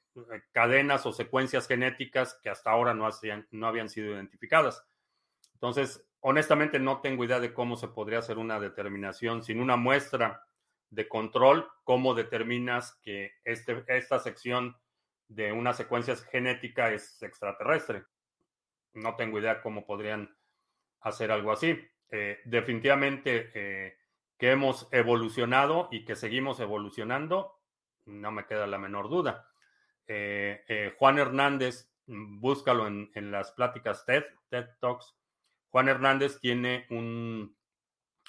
cadenas 0.52 1.06
o 1.06 1.12
secuencias 1.12 1.66
genéticas 1.66 2.38
que 2.42 2.50
hasta 2.50 2.70
ahora 2.70 2.94
no, 2.94 3.06
hacían, 3.06 3.46
no 3.50 3.66
habían 3.66 3.88
sido 3.88 4.12
identificadas. 4.12 4.84
Entonces, 5.54 6.06
honestamente 6.20 6.78
no 6.78 7.00
tengo 7.00 7.24
idea 7.24 7.40
de 7.40 7.52
cómo 7.52 7.76
se 7.76 7.88
podría 7.88 8.18
hacer 8.18 8.38
una 8.38 8.60
determinación 8.60 9.42
sin 9.42 9.60
una 9.60 9.76
muestra 9.76 10.46
de 10.90 11.08
control, 11.08 11.68
cómo 11.82 12.14
determinas 12.14 12.98
que 13.02 13.32
este, 13.44 13.84
esta 13.88 14.18
sección 14.20 14.76
de 15.34 15.52
una 15.52 15.72
secuencia 15.72 16.16
genética 16.16 16.92
es 16.92 17.22
extraterrestre. 17.22 18.04
No 18.92 19.16
tengo 19.16 19.38
idea 19.38 19.60
cómo 19.60 19.84
podrían 19.84 20.36
hacer 21.00 21.30
algo 21.32 21.52
así. 21.52 21.78
Eh, 22.10 22.40
definitivamente 22.44 23.50
eh, 23.54 23.96
que 24.38 24.52
hemos 24.52 24.88
evolucionado 24.92 25.88
y 25.90 26.04
que 26.04 26.16
seguimos 26.16 26.60
evolucionando, 26.60 27.60
no 28.04 28.30
me 28.30 28.46
queda 28.46 28.66
la 28.66 28.78
menor 28.78 29.08
duda. 29.08 29.48
Eh, 30.06 30.94
Juan 30.98 31.18
Hernández, 31.18 31.90
búscalo 32.06 32.86
en, 32.86 33.10
en, 33.14 33.32
las 33.32 33.52
pláticas 33.52 34.04
TED, 34.04 34.24
TED 34.48 34.66
Talks. 34.80 35.16
Juan 35.70 35.88
Hernández 35.88 36.38
tiene 36.38 36.86
un, 36.90 37.56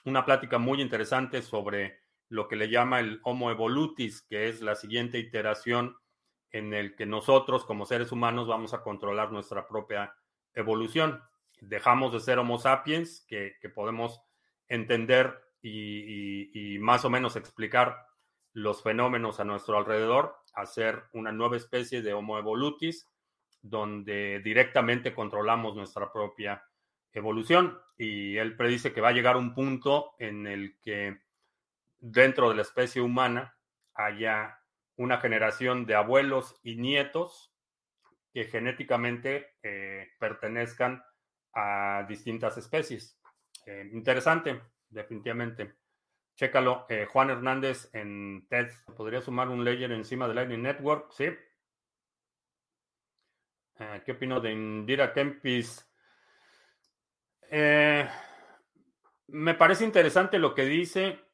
una 0.06 0.26
plática 0.26 0.58
muy 0.58 0.82
interesante 0.82 1.42
sobre 1.42 2.00
lo 2.30 2.48
que 2.48 2.56
le 2.56 2.70
llama 2.70 3.00
el 3.00 3.20
Homo 3.24 3.52
evolutis, 3.52 4.24
que 4.24 4.48
es 4.50 4.62
la 4.62 4.76
siguiente 4.76 5.20
iteración 5.20 5.98
en 6.56 6.74
el 6.74 6.96
que 6.96 7.06
nosotros 7.06 7.66
como 7.66 7.86
seres 7.86 8.14
humanos 8.14 8.48
vamos 8.48 8.74
a 8.74 8.82
controlar 8.82 9.30
nuestra 9.30 9.68
propia 9.68 10.16
evolución. 10.54 11.22
Dejamos 11.60 12.14
de 12.14 12.22
ser 12.22 12.40
Homo 12.40 12.60
sapiens, 12.60 13.26
que, 13.28 13.58
podemos 13.76 14.22
entender 14.70 15.38
y, 15.62 16.78
más 16.80 17.04
o 17.04 17.10
menos 17.10 17.36
explicar 17.36 18.06
los 18.54 18.82
fenómenos 18.82 19.42
a 19.42 19.44
nuestro 19.44 19.78
alrededor, 19.78 20.38
a 20.54 20.66
ser 20.66 21.04
una 21.12 21.34
nueva 21.34 21.58
especie 21.58 22.02
de 22.02 22.14
Homo 22.14 22.38
evolutis, 22.38 23.12
donde 23.62 24.40
directamente 24.40 25.14
controlamos 25.14 25.76
nuestra 25.76 26.10
propia 26.14 26.64
evolución. 27.12 27.78
Y 27.98 28.38
él 28.38 28.56
predice 28.56 28.94
que 28.94 29.02
va 29.02 29.10
a 29.10 29.14
llegar 29.14 29.36
un 29.36 29.54
punto 29.54 30.14
en 30.20 30.48
el 30.48 30.80
que 30.80 31.20
dentro 32.00 32.48
de 32.48 32.56
la 32.56 32.62
especie 32.62 33.02
humana 33.02 33.58
haya 33.94 34.62
una 34.98 35.18
generación 35.18 35.86
de 35.86 35.96
abuelos 35.96 36.60
y 36.64 36.76
nietos 36.76 37.54
que 38.34 38.46
genéticamente 38.46 39.56
eh, 39.64 40.10
pertenezcan 40.20 41.04
a 41.54 42.06
distintas 42.08 42.58
especies. 42.58 43.20
Eh, 43.66 43.90
interesante, 43.94 44.62
definitivamente. 44.90 45.76
Chécalo, 46.36 46.86
eh, 46.90 47.08
Juan 47.10 47.30
Hernández 47.30 47.90
en 47.94 48.46
TED. 48.50 48.70
¿Podría 48.98 49.22
sumar 49.22 49.48
un 49.48 49.64
layer 49.64 49.92
encima 49.92 50.28
de 50.28 50.34
Lightning 50.34 50.64
Network? 50.64 51.12
Sí. 51.12 51.30
¿Qué 54.06 54.14
opino 54.14 54.40
de 54.40 54.52
Indira 54.54 55.12
Kempis? 55.12 55.86
me 59.28 59.54
parece 59.54 59.84
interesante 59.84 60.40
lo 60.40 60.56
que 60.56 60.64
dice 60.64 61.25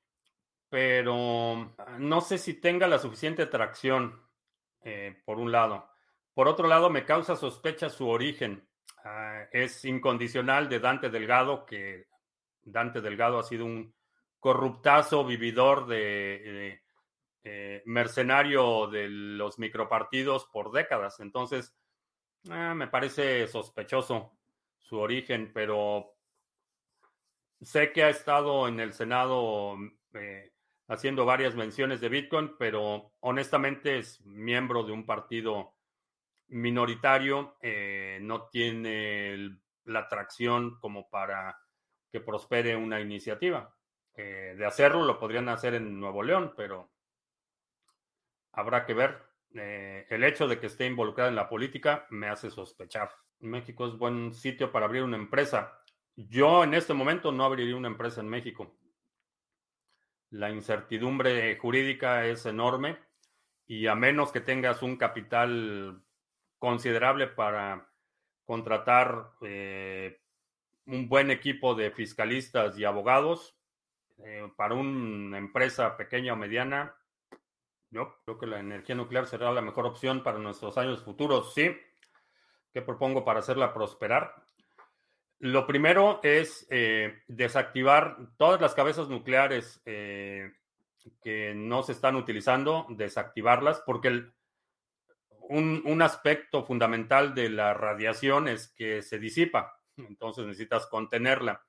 pero 0.72 1.76
ah, 1.80 1.98
no 2.00 2.22
sé 2.22 2.38
si 2.38 2.54
tenga 2.54 2.88
la 2.88 2.98
suficiente 2.98 3.46
tracción, 3.46 4.18
eh, 4.84 5.22
por 5.26 5.38
un 5.38 5.52
lado. 5.52 5.90
Por 6.34 6.48
otro 6.48 6.66
lado, 6.66 6.90
me 6.90 7.04
causa 7.04 7.36
sospecha 7.36 7.90
su 7.90 8.08
origen. 8.08 8.66
Ah, 9.04 9.48
es 9.52 9.84
incondicional 9.84 10.70
de 10.70 10.80
Dante 10.80 11.10
Delgado, 11.10 11.66
que 11.66 12.08
Dante 12.64 13.02
Delgado 13.02 13.38
ha 13.38 13.44
sido 13.44 13.66
un 13.66 13.94
corruptazo, 14.40 15.26
vividor 15.26 15.88
de, 15.88 16.82
eh, 17.44 17.84
mercenario 17.86 18.88
de 18.88 19.10
los 19.10 19.60
micropartidos 19.60 20.46
por 20.46 20.72
décadas. 20.72 21.20
Entonces, 21.20 21.76
ah, 22.50 22.74
me 22.76 22.88
parece 22.88 23.46
sospechoso 23.50 24.38
su 24.80 24.98
origen, 25.00 25.52
pero 25.54 26.16
sé 27.60 27.92
que 27.92 28.06
ha 28.06 28.10
estado 28.10 28.70
en 28.70 28.80
el 28.80 28.94
Senado 28.94 29.76
eh, 30.14 30.54
haciendo 30.92 31.26
varias 31.26 31.56
menciones 31.56 32.02
de 32.02 32.10
Bitcoin, 32.10 32.56
pero 32.60 33.14
honestamente 33.22 33.98
es 33.98 34.20
miembro 34.26 34.84
de 34.84 34.92
un 34.92 35.06
partido 35.06 35.74
minoritario, 36.50 37.56
eh, 37.62 38.20
no 38.22 38.50
tiene 38.50 39.58
la 39.86 40.00
atracción 40.00 40.78
como 40.82 41.10
para 41.10 41.58
que 42.12 42.20
prospere 42.20 42.76
una 42.76 43.00
iniciativa. 43.00 43.74
Eh, 44.14 44.54
de 44.58 44.66
hacerlo 44.66 45.06
lo 45.06 45.18
podrían 45.18 45.48
hacer 45.48 45.76
en 45.76 45.98
Nuevo 45.98 46.24
León, 46.24 46.54
pero 46.58 46.92
habrá 48.52 48.86
que 48.86 48.94
ver. 48.94 49.18
Eh, 49.54 50.06
el 50.10 50.26
hecho 50.26 50.46
de 50.46 50.60
que 50.60 50.68
esté 50.68 50.86
involucrado 50.88 51.30
en 51.30 51.38
la 51.38 51.48
política 51.48 52.06
me 52.10 52.28
hace 52.28 52.52
sospechar. 52.52 53.10
México 53.40 53.88
es 53.88 53.98
buen 53.98 54.34
sitio 54.34 54.74
para 54.74 54.88
abrir 54.88 55.04
una 55.04 55.16
empresa. 55.16 55.82
Yo 56.18 56.66
en 56.66 56.74
este 56.74 56.94
momento 56.94 57.32
no 57.32 57.46
abriría 57.46 57.78
una 57.78 57.88
empresa 57.88 58.20
en 58.20 58.28
México. 58.28 58.76
La 60.32 60.50
incertidumbre 60.50 61.58
jurídica 61.58 62.26
es 62.26 62.46
enorme 62.46 62.98
y 63.68 63.88
a 63.88 63.96
menos 63.96 64.32
que 64.32 64.42
tengas 64.42 64.82
un 64.82 64.96
capital 64.96 66.02
considerable 66.58 67.28
para 67.28 67.90
contratar 68.46 69.32
eh, 69.42 70.22
un 70.86 71.10
buen 71.10 71.32
equipo 71.32 71.76
de 71.76 71.92
fiscalistas 71.92 72.78
y 72.80 72.86
abogados, 72.86 73.58
eh, 74.20 74.50
para 74.56 74.76
una 74.76 75.38
empresa 75.38 75.98
pequeña 75.98 76.34
o 76.34 76.36
mediana, 76.36 76.96
yo 77.90 78.16
creo 78.24 78.38
que 78.38 78.48
la 78.48 78.60
energía 78.60 78.96
nuclear 78.96 79.28
será 79.28 79.52
la 79.52 79.62
mejor 79.62 79.86
opción 79.86 80.24
para 80.24 80.38
nuestros 80.38 80.78
años 80.78 81.04
futuros. 81.04 81.54
Sí, 81.54 81.76
¿qué 82.74 82.82
propongo 82.82 83.26
para 83.26 83.40
hacerla 83.40 83.74
prosperar? 83.74 84.34
Lo 85.42 85.66
primero 85.66 86.20
es 86.22 86.68
eh, 86.70 87.24
desactivar 87.28 88.16
todas 88.38 88.62
las 88.62 88.76
cabezas 88.76 89.10
nucleares 89.10 89.82
eh, 89.86 90.52
que 91.20 91.56
no 91.56 91.82
se 91.82 91.94
están 91.94 92.16
utilizando, 92.16 92.86
desactivarlas, 92.90 93.82
porque 93.84 94.28
un, 95.50 96.02
aspecto 96.04 96.64
fundamental 96.64 97.34
de 97.34 97.50
la 97.50 97.74
radiación 97.74 98.48
es 98.48 98.68
que 98.68 99.02
se 99.02 99.18
disipa, 99.18 99.82
entonces 99.98 100.46
necesitas 100.46 100.86
contenerla. 100.86 101.66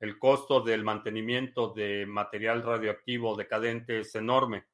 El 0.00 0.18
costo 0.18 0.60
del 0.60 0.82
mantenimiento 0.82 1.72
de 1.72 2.06
material 2.06 2.64
radioactivo 2.64 3.36
decadente 3.36 4.00
es 4.00 4.16
enorme, 4.16 4.64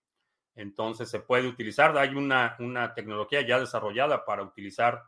entonces 0.55 1.11
se 1.11 1.21
puede 1.21 1.49
utilizar. 1.49 1.99
Hay 1.99 2.15
una, 2.15 2.57
una 2.61 2.95
tecnología 2.95 3.43
ya 3.43 3.61
desarrollada 3.61 4.25
para 4.25 4.43
utilizar 4.43 5.03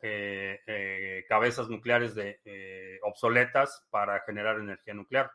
eh, 0.00 0.60
eh, 0.66 1.24
cabezas 1.28 1.68
nucleares 1.68 2.14
de, 2.14 2.40
eh, 2.44 3.00
obsoletas 3.02 3.86
para 3.90 4.20
generar 4.20 4.58
energía 4.58 4.94
nuclear. 4.94 5.32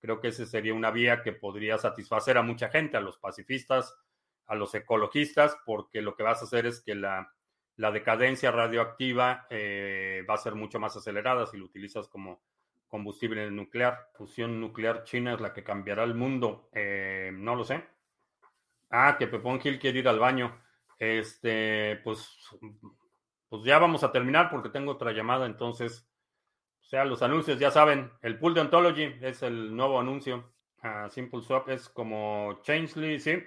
Creo 0.00 0.20
que 0.20 0.28
esa 0.28 0.46
sería 0.46 0.72
una 0.72 0.90
vía 0.90 1.22
que 1.22 1.32
podría 1.32 1.76
satisfacer 1.76 2.38
a 2.38 2.42
mucha 2.42 2.70
gente, 2.70 2.96
a 2.96 3.02
los 3.02 3.18
pacifistas, 3.18 3.94
a 4.46 4.54
los 4.54 4.74
ecologistas, 4.74 5.56
porque 5.66 6.00
lo 6.00 6.16
que 6.16 6.22
vas 6.22 6.40
a 6.40 6.44
hacer 6.44 6.64
es 6.64 6.80
que 6.80 6.94
la, 6.94 7.34
la 7.76 7.90
decadencia 7.90 8.50
radioactiva 8.50 9.46
va 9.50 10.34
a 10.34 10.38
ser 10.38 10.54
mucho 10.54 10.80
más 10.80 10.96
acelerada 10.96 11.46
si 11.46 11.58
lo 11.58 11.66
utilizas 11.66 12.08
como 12.08 12.42
combustible 12.88 13.50
nuclear. 13.50 14.08
Fusión 14.14 14.58
nuclear 14.58 15.04
china 15.04 15.34
es 15.34 15.40
la 15.40 15.52
que 15.52 15.62
cambiará 15.62 16.04
el 16.04 16.14
mundo. 16.14 16.70
no 16.72 17.54
lo 17.54 17.64
sé. 17.64 17.84
Ah, 18.90 19.16
que 19.18 19.28
Pepón 19.28 19.60
Gil 19.60 19.78
quiere 19.78 19.98
ir 20.00 20.08
al 20.08 20.18
baño. 20.18 20.58
Este, 20.98 22.00
pues 22.02 22.38
pues 23.50 23.64
ya 23.64 23.78
vamos 23.78 24.04
a 24.04 24.12
terminar 24.12 24.48
porque 24.48 24.70
tengo 24.70 24.92
otra 24.92 25.12
llamada, 25.12 25.44
entonces, 25.44 26.08
o 26.80 26.84
sea, 26.84 27.04
los 27.04 27.20
anuncios, 27.20 27.58
ya 27.58 27.70
saben, 27.70 28.10
el 28.22 28.38
pool 28.38 28.54
de 28.54 28.62
Ontology 28.62 29.16
es 29.20 29.42
el 29.42 29.76
nuevo 29.76 30.00
anuncio. 30.00 30.54
Simple 31.10 31.42
Swap 31.42 31.68
es 31.68 31.88
como 31.88 32.60
Changely, 32.62 33.20
sí. 33.20 33.42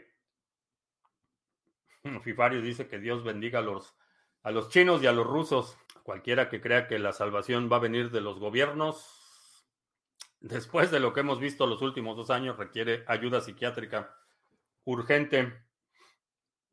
Fifario 2.21 2.61
dice 2.61 2.87
que 2.87 2.99
Dios 2.99 3.23
bendiga 3.23 3.59
a 3.59 3.63
los, 3.63 3.95
a 4.43 4.51
los 4.51 4.69
chinos 4.69 5.01
y 5.01 5.07
a 5.07 5.13
los 5.13 5.25
rusos. 5.25 5.77
Cualquiera 6.03 6.49
que 6.49 6.61
crea 6.61 6.87
que 6.87 6.99
la 6.99 7.13
salvación 7.13 7.69
va 7.71 7.77
a 7.77 7.79
venir 7.79 8.11
de 8.11 8.21
los 8.21 8.39
gobiernos, 8.39 9.23
después 10.41 10.91
de 10.91 10.99
lo 10.99 11.13
que 11.13 11.21
hemos 11.21 11.39
visto 11.39 11.65
los 11.65 11.81
últimos 11.81 12.17
dos 12.17 12.29
años, 12.29 12.57
requiere 12.57 13.05
ayuda 13.07 13.39
psiquiátrica 13.39 14.13
urgente. 14.83 15.63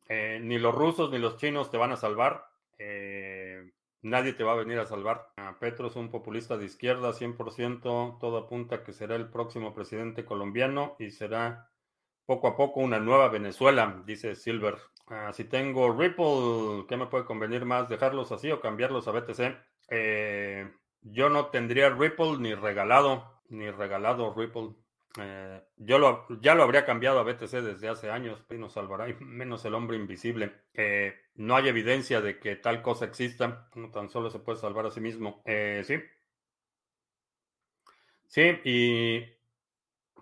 Eh, 0.09 0.41
ni 0.43 0.59
los 0.59 0.75
rusos 0.75 1.13
ni 1.13 1.19
los 1.19 1.37
chinos 1.37 1.71
te 1.71 1.79
van 1.79 1.93
a 1.93 1.97
salvar. 1.97 2.50
Eh, 2.83 3.73
nadie 4.01 4.33
te 4.33 4.43
va 4.43 4.53
a 4.53 4.57
venir 4.57 4.79
a 4.79 4.87
salvar. 4.87 5.33
Petro 5.61 5.89
es 5.89 5.97
un 5.97 6.11
populista 6.11 6.57
de 6.57 6.65
izquierda, 6.65 7.13
100%, 7.13 8.19
todo 8.19 8.39
apunta 8.39 8.83
que 8.83 8.95
será 8.95 9.17
el 9.17 9.29
próximo 9.29 9.75
presidente 9.75 10.25
colombiano 10.25 10.97
y 10.99 11.11
será 11.11 11.71
poco 12.25 12.49
a 12.49 12.57
poco 12.57 12.81
una 12.81 12.99
nueva 12.99 13.29
Venezuela, 13.29 14.03
dice 14.07 14.35
Silver. 14.35 14.79
Ah, 15.09 15.33
si 15.35 15.45
tengo 15.45 15.93
Ripple, 15.93 16.87
¿qué 16.89 16.97
me 16.97 17.07
puede 17.07 17.25
convenir 17.25 17.67
más? 17.67 17.89
¿Dejarlos 17.89 18.33
así 18.33 18.51
o 18.51 18.61
cambiarlos 18.61 19.09
a 19.09 19.13
BTC? 19.13 19.57
Eh, 19.91 20.71
yo 21.03 21.29
no 21.29 21.47
tendría 21.47 21.91
Ripple 21.91 22.39
ni 22.39 22.55
regalado, 22.55 23.43
ni 23.49 23.71
regalado 23.71 24.33
Ripple. 24.33 24.71
Eh, 25.19 25.61
yo 25.77 25.99
lo, 25.99 26.27
ya 26.41 26.55
lo 26.55 26.63
habría 26.63 26.85
cambiado 26.85 27.19
a 27.19 27.25
BTC 27.25 27.51
desde 27.63 27.89
hace 27.89 28.11
años, 28.11 28.45
y 28.51 28.55
nos 28.55 28.75
salvará, 28.75 29.07
menos 29.21 29.65
el 29.65 29.75
hombre 29.75 29.97
invisible. 29.97 30.53
Eh, 30.75 31.15
no 31.35 31.57
hay 31.57 31.69
evidencia 31.69 32.21
de 32.21 32.39
que 32.39 32.57
tal 32.57 32.83
cosa 32.83 33.07
exista, 33.07 33.69
tan 33.93 34.09
solo 34.09 34.31
se 34.31 34.39
puede 34.39 34.59
salvar 34.59 34.87
a 34.87 34.91
sí 34.91 35.01
mismo. 35.01 35.43
Eh, 35.45 35.83
sí. 35.85 35.97
Sí, 38.29 38.43
y 38.65 39.25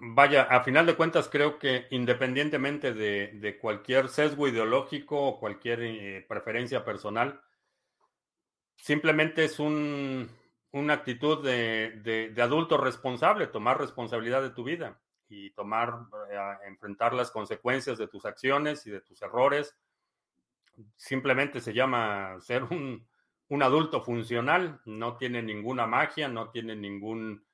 vaya, 0.00 0.44
a 0.44 0.62
final 0.64 0.86
de 0.86 0.96
cuentas 0.96 1.28
creo 1.28 1.58
que 1.58 1.86
independientemente 1.90 2.94
de, 2.94 3.58
cualquier 3.60 4.08
sesgo 4.08 4.48
ideológico 4.48 5.20
o 5.20 5.38
cualquier 5.38 6.26
preferencia 6.26 6.84
personal, 6.84 7.42
simplemente 8.76 9.44
es 9.44 9.58
un, 9.58 10.30
una 10.72 10.94
actitud 10.94 11.42
de, 11.44 12.34
adulto 12.40 12.76
responsable, 12.76 13.46
tomar 13.46 13.78
responsabilidad 13.78 14.42
de 14.42 14.50
tu 14.50 14.64
vida 14.64 15.00
y 15.28 15.50
tomar, 15.50 16.06
eh, 16.30 16.38
enfrentar 16.66 17.14
las 17.14 17.30
consecuencias 17.30 17.98
de 17.98 18.08
tus 18.08 18.24
acciones 18.24 18.86
y 18.86 18.90
de 18.90 19.00
tus 19.00 19.20
errores. 19.22 19.76
Simplemente 20.96 21.60
se 21.60 21.72
llama 21.72 22.36
ser 22.40 22.64
un, 22.64 23.06
adulto 23.62 24.02
funcional, 24.02 24.80
no 24.84 25.16
tiene 25.16 25.42
ninguna 25.42 25.86
magia, 25.86 26.28
no 26.28 26.50
tiene 26.50 26.76
ningún 26.76 27.44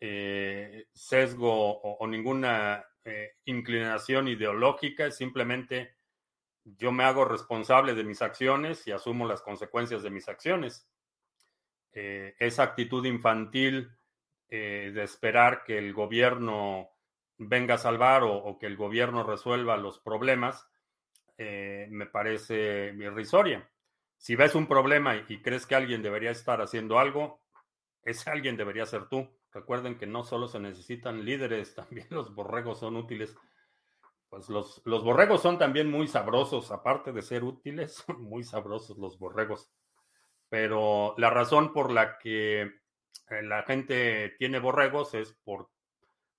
eh, 0.00 0.86
sesgo 0.92 1.80
o, 1.80 2.06
ninguna 2.06 2.84
eh, 3.04 3.36
inclinación 3.44 4.28
ideológica, 4.28 5.10
simplemente 5.10 5.96
yo 6.64 6.92
me 6.92 7.04
hago 7.04 7.26
responsable 7.26 7.94
de 7.94 8.04
mis 8.04 8.22
acciones 8.22 8.86
y 8.86 8.92
asumo 8.92 9.26
las 9.26 9.42
consecuencias 9.42 10.02
de 10.02 10.10
mis 10.10 10.28
acciones. 10.28 10.88
Eh, 11.96 12.34
esa 12.40 12.64
actitud 12.64 13.04
infantil 13.06 13.88
eh, 14.48 14.90
de 14.92 15.04
esperar 15.04 15.62
que 15.62 15.78
el 15.78 15.92
gobierno 15.92 16.90
venga 17.38 17.74
a 17.74 17.78
salvar 17.78 18.24
o, 18.24 18.58
que 18.58 18.66
el 18.66 18.76
gobierno 18.76 19.22
resuelva 19.22 19.76
los 19.76 20.00
problemas, 20.00 20.68
eh, 21.38 21.86
me 21.90 22.06
parece 22.06 22.92
irrisoria. 22.98 23.70
Si 24.16 24.34
ves 24.34 24.56
un 24.56 24.66
problema 24.66 25.16
y, 25.16 25.40
crees 25.40 25.66
que 25.66 25.76
alguien 25.76 26.02
debería 26.02 26.32
estar 26.32 26.60
haciendo 26.60 26.98
algo, 26.98 27.40
ese 28.02 28.28
alguien 28.28 28.56
debería 28.56 28.86
ser 28.86 29.08
tú. 29.08 29.28
Recuerden 29.52 29.96
que 29.96 30.08
no 30.08 30.24
solo 30.24 30.48
se 30.48 30.58
necesitan 30.58 31.24
líderes, 31.24 31.74
también 31.76 32.08
los 32.10 32.34
borregos 32.34 32.80
son 32.80 32.96
útiles. 32.96 33.36
Pues 34.28 34.48
los, 34.48 34.82
los 34.84 35.04
borregos 35.04 35.42
son 35.42 35.58
también 35.58 35.88
muy 35.88 36.08
sabrosos, 36.08 36.72
aparte 36.72 37.12
de 37.12 37.22
ser 37.22 37.44
útiles, 37.44 37.94
son 38.06 38.20
muy 38.20 38.42
sabrosos 38.42 38.98
los 38.98 39.16
borregos 39.16 39.70
pero 40.54 41.16
la 41.18 41.30
razón 41.30 41.72
por 41.72 41.90
la 41.90 42.16
que 42.16 42.62
eh, 42.62 43.42
la 43.42 43.64
gente 43.64 44.36
tiene 44.38 44.60
borregos 44.60 45.12
es 45.14 45.32
por, 45.32 45.68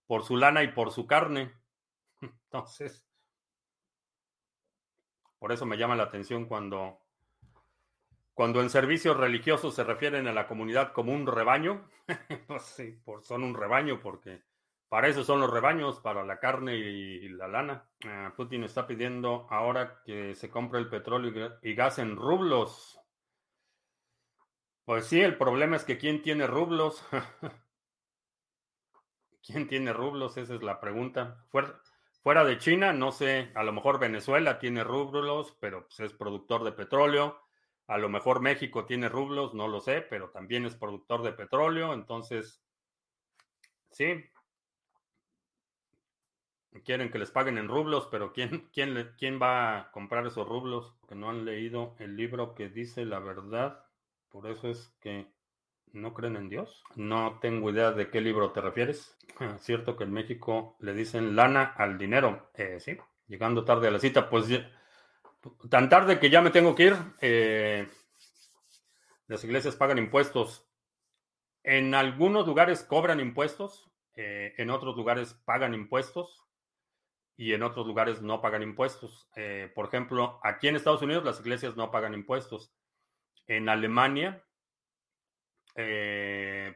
por 0.07 0.23
su 0.23 0.37
lana 0.37 0.63
y 0.63 0.69
por 0.69 0.93
su 0.93 1.05
carne. 1.05 1.51
Entonces, 2.21 3.05
por 5.37 5.51
eso 5.51 5.65
me 5.65 5.77
llama 5.77 5.97
la 5.97 6.03
atención 6.03 6.45
cuando, 6.45 7.01
cuando 8.33 8.61
en 8.61 8.69
servicios 8.69 9.17
religiosos 9.17 9.75
se 9.75 9.83
refieren 9.83 10.29
a 10.29 10.33
la 10.33 10.47
comunidad 10.47 10.93
como 10.93 11.11
un 11.11 11.27
rebaño. 11.27 11.89
pues 12.47 12.63
sí, 12.63 12.97
son 13.21 13.43
un 13.43 13.53
rebaño 13.53 13.99
porque 13.99 14.43
para 14.87 15.09
eso 15.09 15.25
son 15.25 15.41
los 15.41 15.51
rebaños, 15.51 15.99
para 15.99 16.23
la 16.23 16.39
carne 16.39 16.77
y, 16.77 17.27
la 17.27 17.49
lana. 17.49 17.89
Ah, 18.05 18.31
Putin 18.33 18.63
está 18.63 18.87
pidiendo 18.87 19.45
ahora 19.49 20.01
que 20.05 20.35
se 20.35 20.49
compre 20.49 20.79
el 20.79 20.87
petróleo 20.87 21.59
y 21.61 21.75
gas 21.75 21.99
en 21.99 22.15
rublos. 22.15 22.97
Pues 24.85 25.07
sí, 25.07 25.19
el 25.19 25.35
problema 25.35 25.75
es 25.77 25.83
que 25.83 25.97
¿quién 25.97 26.21
tiene 26.21 26.45
rublos? 26.45 27.03
¿Quién 29.43 29.67
tiene 29.67 29.91
rublos? 29.93 30.37
Esa 30.37 30.53
es 30.53 30.61
la 30.61 30.79
pregunta. 30.79 31.43
Fuera, 31.49 32.43
de 32.43 32.57
China, 32.59 32.93
no 32.93 33.11
sé, 33.11 33.51
a 33.55 33.63
lo 33.63 33.73
mejor 33.73 33.99
Venezuela 33.99 34.59
tiene 34.59 34.83
rublos, 34.83 35.55
pero 35.59 35.87
pues, 35.87 35.99
es 36.01 36.13
productor 36.13 36.63
de 36.63 36.71
petróleo. 36.71 37.39
A 37.87 37.97
lo 37.97 38.09
mejor 38.09 38.41
México 38.41 38.85
tiene 38.85 39.09
rublos, 39.09 39.55
no 39.55 39.67
lo 39.67 39.79
sé, 39.79 40.01
pero 40.01 40.29
también 40.29 40.65
es 40.65 40.75
productor 40.75 41.23
de 41.23 41.33
petróleo. 41.33 41.93
Entonces, 41.93 42.63
sí. 43.89 44.23
Quieren 46.83 47.09
que 47.09 47.19
les 47.19 47.31
paguen 47.31 47.57
en 47.57 47.69
rublos, 47.69 48.07
pero 48.11 48.33
¿quién, 48.33 48.69
quién, 48.73 49.15
quién 49.17 49.41
va 49.41 49.77
a 49.79 49.91
comprar 49.91 50.27
esos 50.27 50.47
rublos? 50.47 50.93
Que 51.07 51.15
no 51.15 51.29
han 51.29 51.43
leído 51.43 51.95
el 51.97 52.15
libro 52.15 52.53
que 52.53 52.69
dice 52.69 53.03
la 53.05 53.17
verdad. 53.19 53.84
Por 54.35 54.47
eso 54.47 54.67
es 54.67 54.93
que 54.99 55.31
no 55.93 56.13
creen 56.13 56.35
en 56.35 56.49
Dios. 56.49 56.83
No 56.97 57.39
tengo 57.39 57.69
idea 57.69 57.93
de 57.93 58.09
qué 58.09 58.19
libro 58.19 58.51
te 58.51 58.59
refieres. 58.59 59.15
Ah, 59.39 59.55
cierto 59.59 59.95
que 59.95 60.03
en 60.03 60.11
México 60.11 60.75
le 60.81 60.93
dicen 60.93 61.37
lana 61.37 61.63
al 61.63 61.97
dinero. 61.97 62.51
Eh, 62.53 62.81
sí, 62.81 62.97
llegando 63.27 63.63
tarde 63.63 63.87
a 63.87 63.91
la 63.91 63.99
cita, 63.99 64.29
pues 64.29 64.47
tan 65.69 65.87
tarde 65.87 66.19
que 66.19 66.29
ya 66.29 66.41
me 66.41 66.49
tengo 66.49 66.75
que 66.75 66.83
ir. 66.83 66.95
Eh, 67.21 67.87
las 69.27 69.41
iglesias 69.45 69.77
pagan 69.77 69.99
impuestos. 69.99 70.67
En 71.63 71.95
algunos 71.95 72.45
lugares 72.45 72.83
cobran 72.83 73.21
impuestos, 73.21 73.89
eh, 74.15 74.53
en 74.57 74.69
otros 74.69 74.97
lugares 74.97 75.33
pagan 75.45 75.73
impuestos 75.73 76.43
y 77.37 77.53
en 77.53 77.63
otros 77.63 77.87
lugares 77.87 78.21
no 78.21 78.41
pagan 78.41 78.63
impuestos. 78.63 79.29
por 79.73 79.85
ejemplo, 79.85 80.41
aquí 80.43 80.67
en 80.67 80.75
Estados 80.75 81.01
Unidos 81.01 81.23
las 81.23 81.39
iglesias 81.39 81.77
no 81.77 81.89
pagan 81.89 82.13
impuestos 82.13 82.75
en 83.47 83.69
Alemania, 83.69 84.43
eh, 85.75 86.75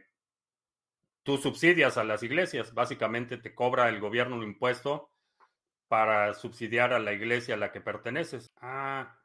tú 1.24 1.38
subsidias 1.38 1.98
a 1.98 2.04
las 2.04 2.24
iglesias. 2.24 2.74
Básicamente 2.74 3.38
te 3.38 3.56
cobra 3.56 3.90
el 3.90 4.00
gobierno 4.00 4.36
un 4.36 4.44
impuesto 4.44 5.12
para 5.88 6.34
subsidiar 6.34 6.94
a 6.94 7.00
la 7.00 7.14
iglesia 7.14 7.56
a 7.56 7.58
la 7.58 7.72
que 7.72 7.82
perteneces. 7.82 8.48
Ah, 8.62 9.18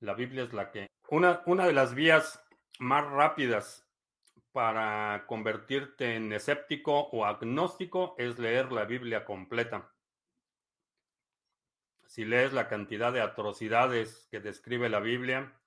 la 0.00 0.14
Biblia 0.14 0.44
es 0.44 0.52
la 0.52 0.70
que... 0.70 0.86
Una, 1.08 1.42
una 1.46 1.66
de 1.66 1.72
las 1.72 1.94
vías 1.94 2.42
más 2.78 3.04
rápidas 3.06 3.86
para 4.52 5.24
convertirte 5.26 6.16
en 6.16 6.32
escéptico 6.32 7.08
o 7.12 7.24
agnóstico 7.24 8.14
es 8.18 8.38
leer 8.38 8.72
la 8.72 8.84
Biblia 8.84 9.24
completa. 9.24 9.92
Si 12.06 12.24
lees 12.24 12.52
la 12.52 12.66
cantidad 12.66 13.12
de 13.12 13.20
atrocidades 13.20 14.26
que 14.30 14.40
describe 14.40 14.88
la 14.88 14.98
Biblia, 14.98 15.59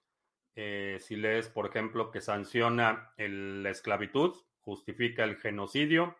eh, 0.55 0.97
si 0.99 1.15
lees, 1.15 1.49
por 1.49 1.65
ejemplo, 1.65 2.11
que 2.11 2.21
sanciona 2.21 3.13
la 3.17 3.69
esclavitud, 3.69 4.35
justifica 4.61 5.23
el 5.23 5.37
genocidio, 5.37 6.15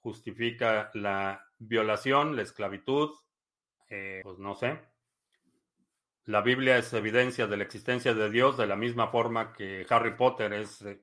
justifica 0.00 0.90
la 0.94 1.46
violación, 1.58 2.36
la 2.36 2.42
esclavitud, 2.42 3.10
eh, 3.88 4.20
pues 4.22 4.38
no 4.38 4.54
sé. 4.54 4.80
La 6.24 6.40
Biblia 6.40 6.78
es 6.78 6.92
evidencia 6.92 7.46
de 7.46 7.56
la 7.56 7.64
existencia 7.64 8.14
de 8.14 8.30
Dios 8.30 8.56
de 8.56 8.66
la 8.66 8.76
misma 8.76 9.08
forma 9.08 9.52
que 9.52 9.86
Harry 9.88 10.16
Potter 10.16 10.52
es 10.54 10.82
eh, 10.82 11.00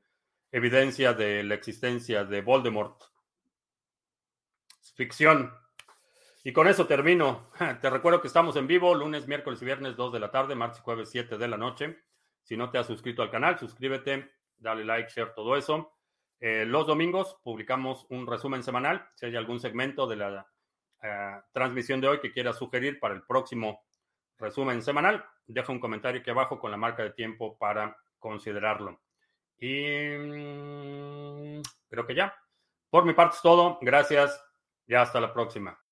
evidencia 0.52 1.14
de 1.14 1.44
la 1.44 1.56
existencia 1.56 2.26
de 2.26 2.42
Voldemort. 2.42 3.02
Es 4.82 4.94
ficción. 4.94 5.54
Y 6.44 6.52
con 6.52 6.68
eso 6.68 6.88
termino. 6.88 7.52
Te 7.82 7.90
recuerdo 7.90 8.20
que 8.20 8.28
estamos 8.28 8.56
en 8.58 8.68
vivo 8.68 8.94
lunes, 8.96 9.28
miércoles 9.28 9.62
y 9.62 9.66
viernes 9.66 9.96
2 9.96 10.12
de 10.12 10.20
la 10.20 10.32
tarde, 10.32 10.56
martes 10.56 10.80
y 10.80 10.84
jueves 10.84 11.10
7 11.10 11.38
de 11.38 11.48
la 11.48 11.58
noche. 11.58 12.04
Si 12.44 12.58
no 12.58 12.70
te 12.70 12.78
has 12.78 12.88
suscrito 12.88 13.22
al 13.22 13.32
canal, 13.32 13.58
suscríbete, 13.58 14.32
dale 14.58 14.86
like, 14.86 15.10
share, 15.10 15.34
todo 15.34 15.56
eso. 15.58 15.94
Eh, 16.40 16.66
los 16.66 16.86
domingos 16.86 17.38
publicamos 17.44 18.06
un 18.10 18.28
resumen 18.28 18.64
semanal. 18.64 19.08
Si 19.16 19.26
hay 19.26 19.36
algún 19.36 19.60
segmento 19.60 20.08
de 20.08 20.16
la 20.18 20.48
eh, 21.02 21.42
transmisión 21.54 22.02
de 22.02 22.10
hoy 22.10 22.20
que 22.20 22.32
quieras 22.32 22.58
sugerir 22.58 23.00
para 23.00 23.14
el 23.14 23.24
próximo 23.24 23.84
resumen 24.38 24.82
semanal, 24.82 25.24
deja 25.48 25.72
un 25.72 25.80
comentario 25.80 26.22
aquí 26.22 26.30
abajo 26.30 26.60
con 26.60 26.72
la 26.72 26.78
marca 26.78 27.04
de 27.04 27.12
tiempo 27.12 27.58
para 27.58 27.96
considerarlo. 28.20 29.02
Y 29.58 30.18
mm, 30.18 31.62
creo 31.90 32.06
que 32.06 32.16
ya. 32.16 32.36
Por 32.90 33.06
mi 33.06 33.14
parte 33.14 33.36
es 33.38 33.42
todo. 33.42 33.80
Gracias 33.82 34.44
y 34.86 34.96
hasta 34.96 35.22
la 35.22 35.34
próxima. 35.34 35.83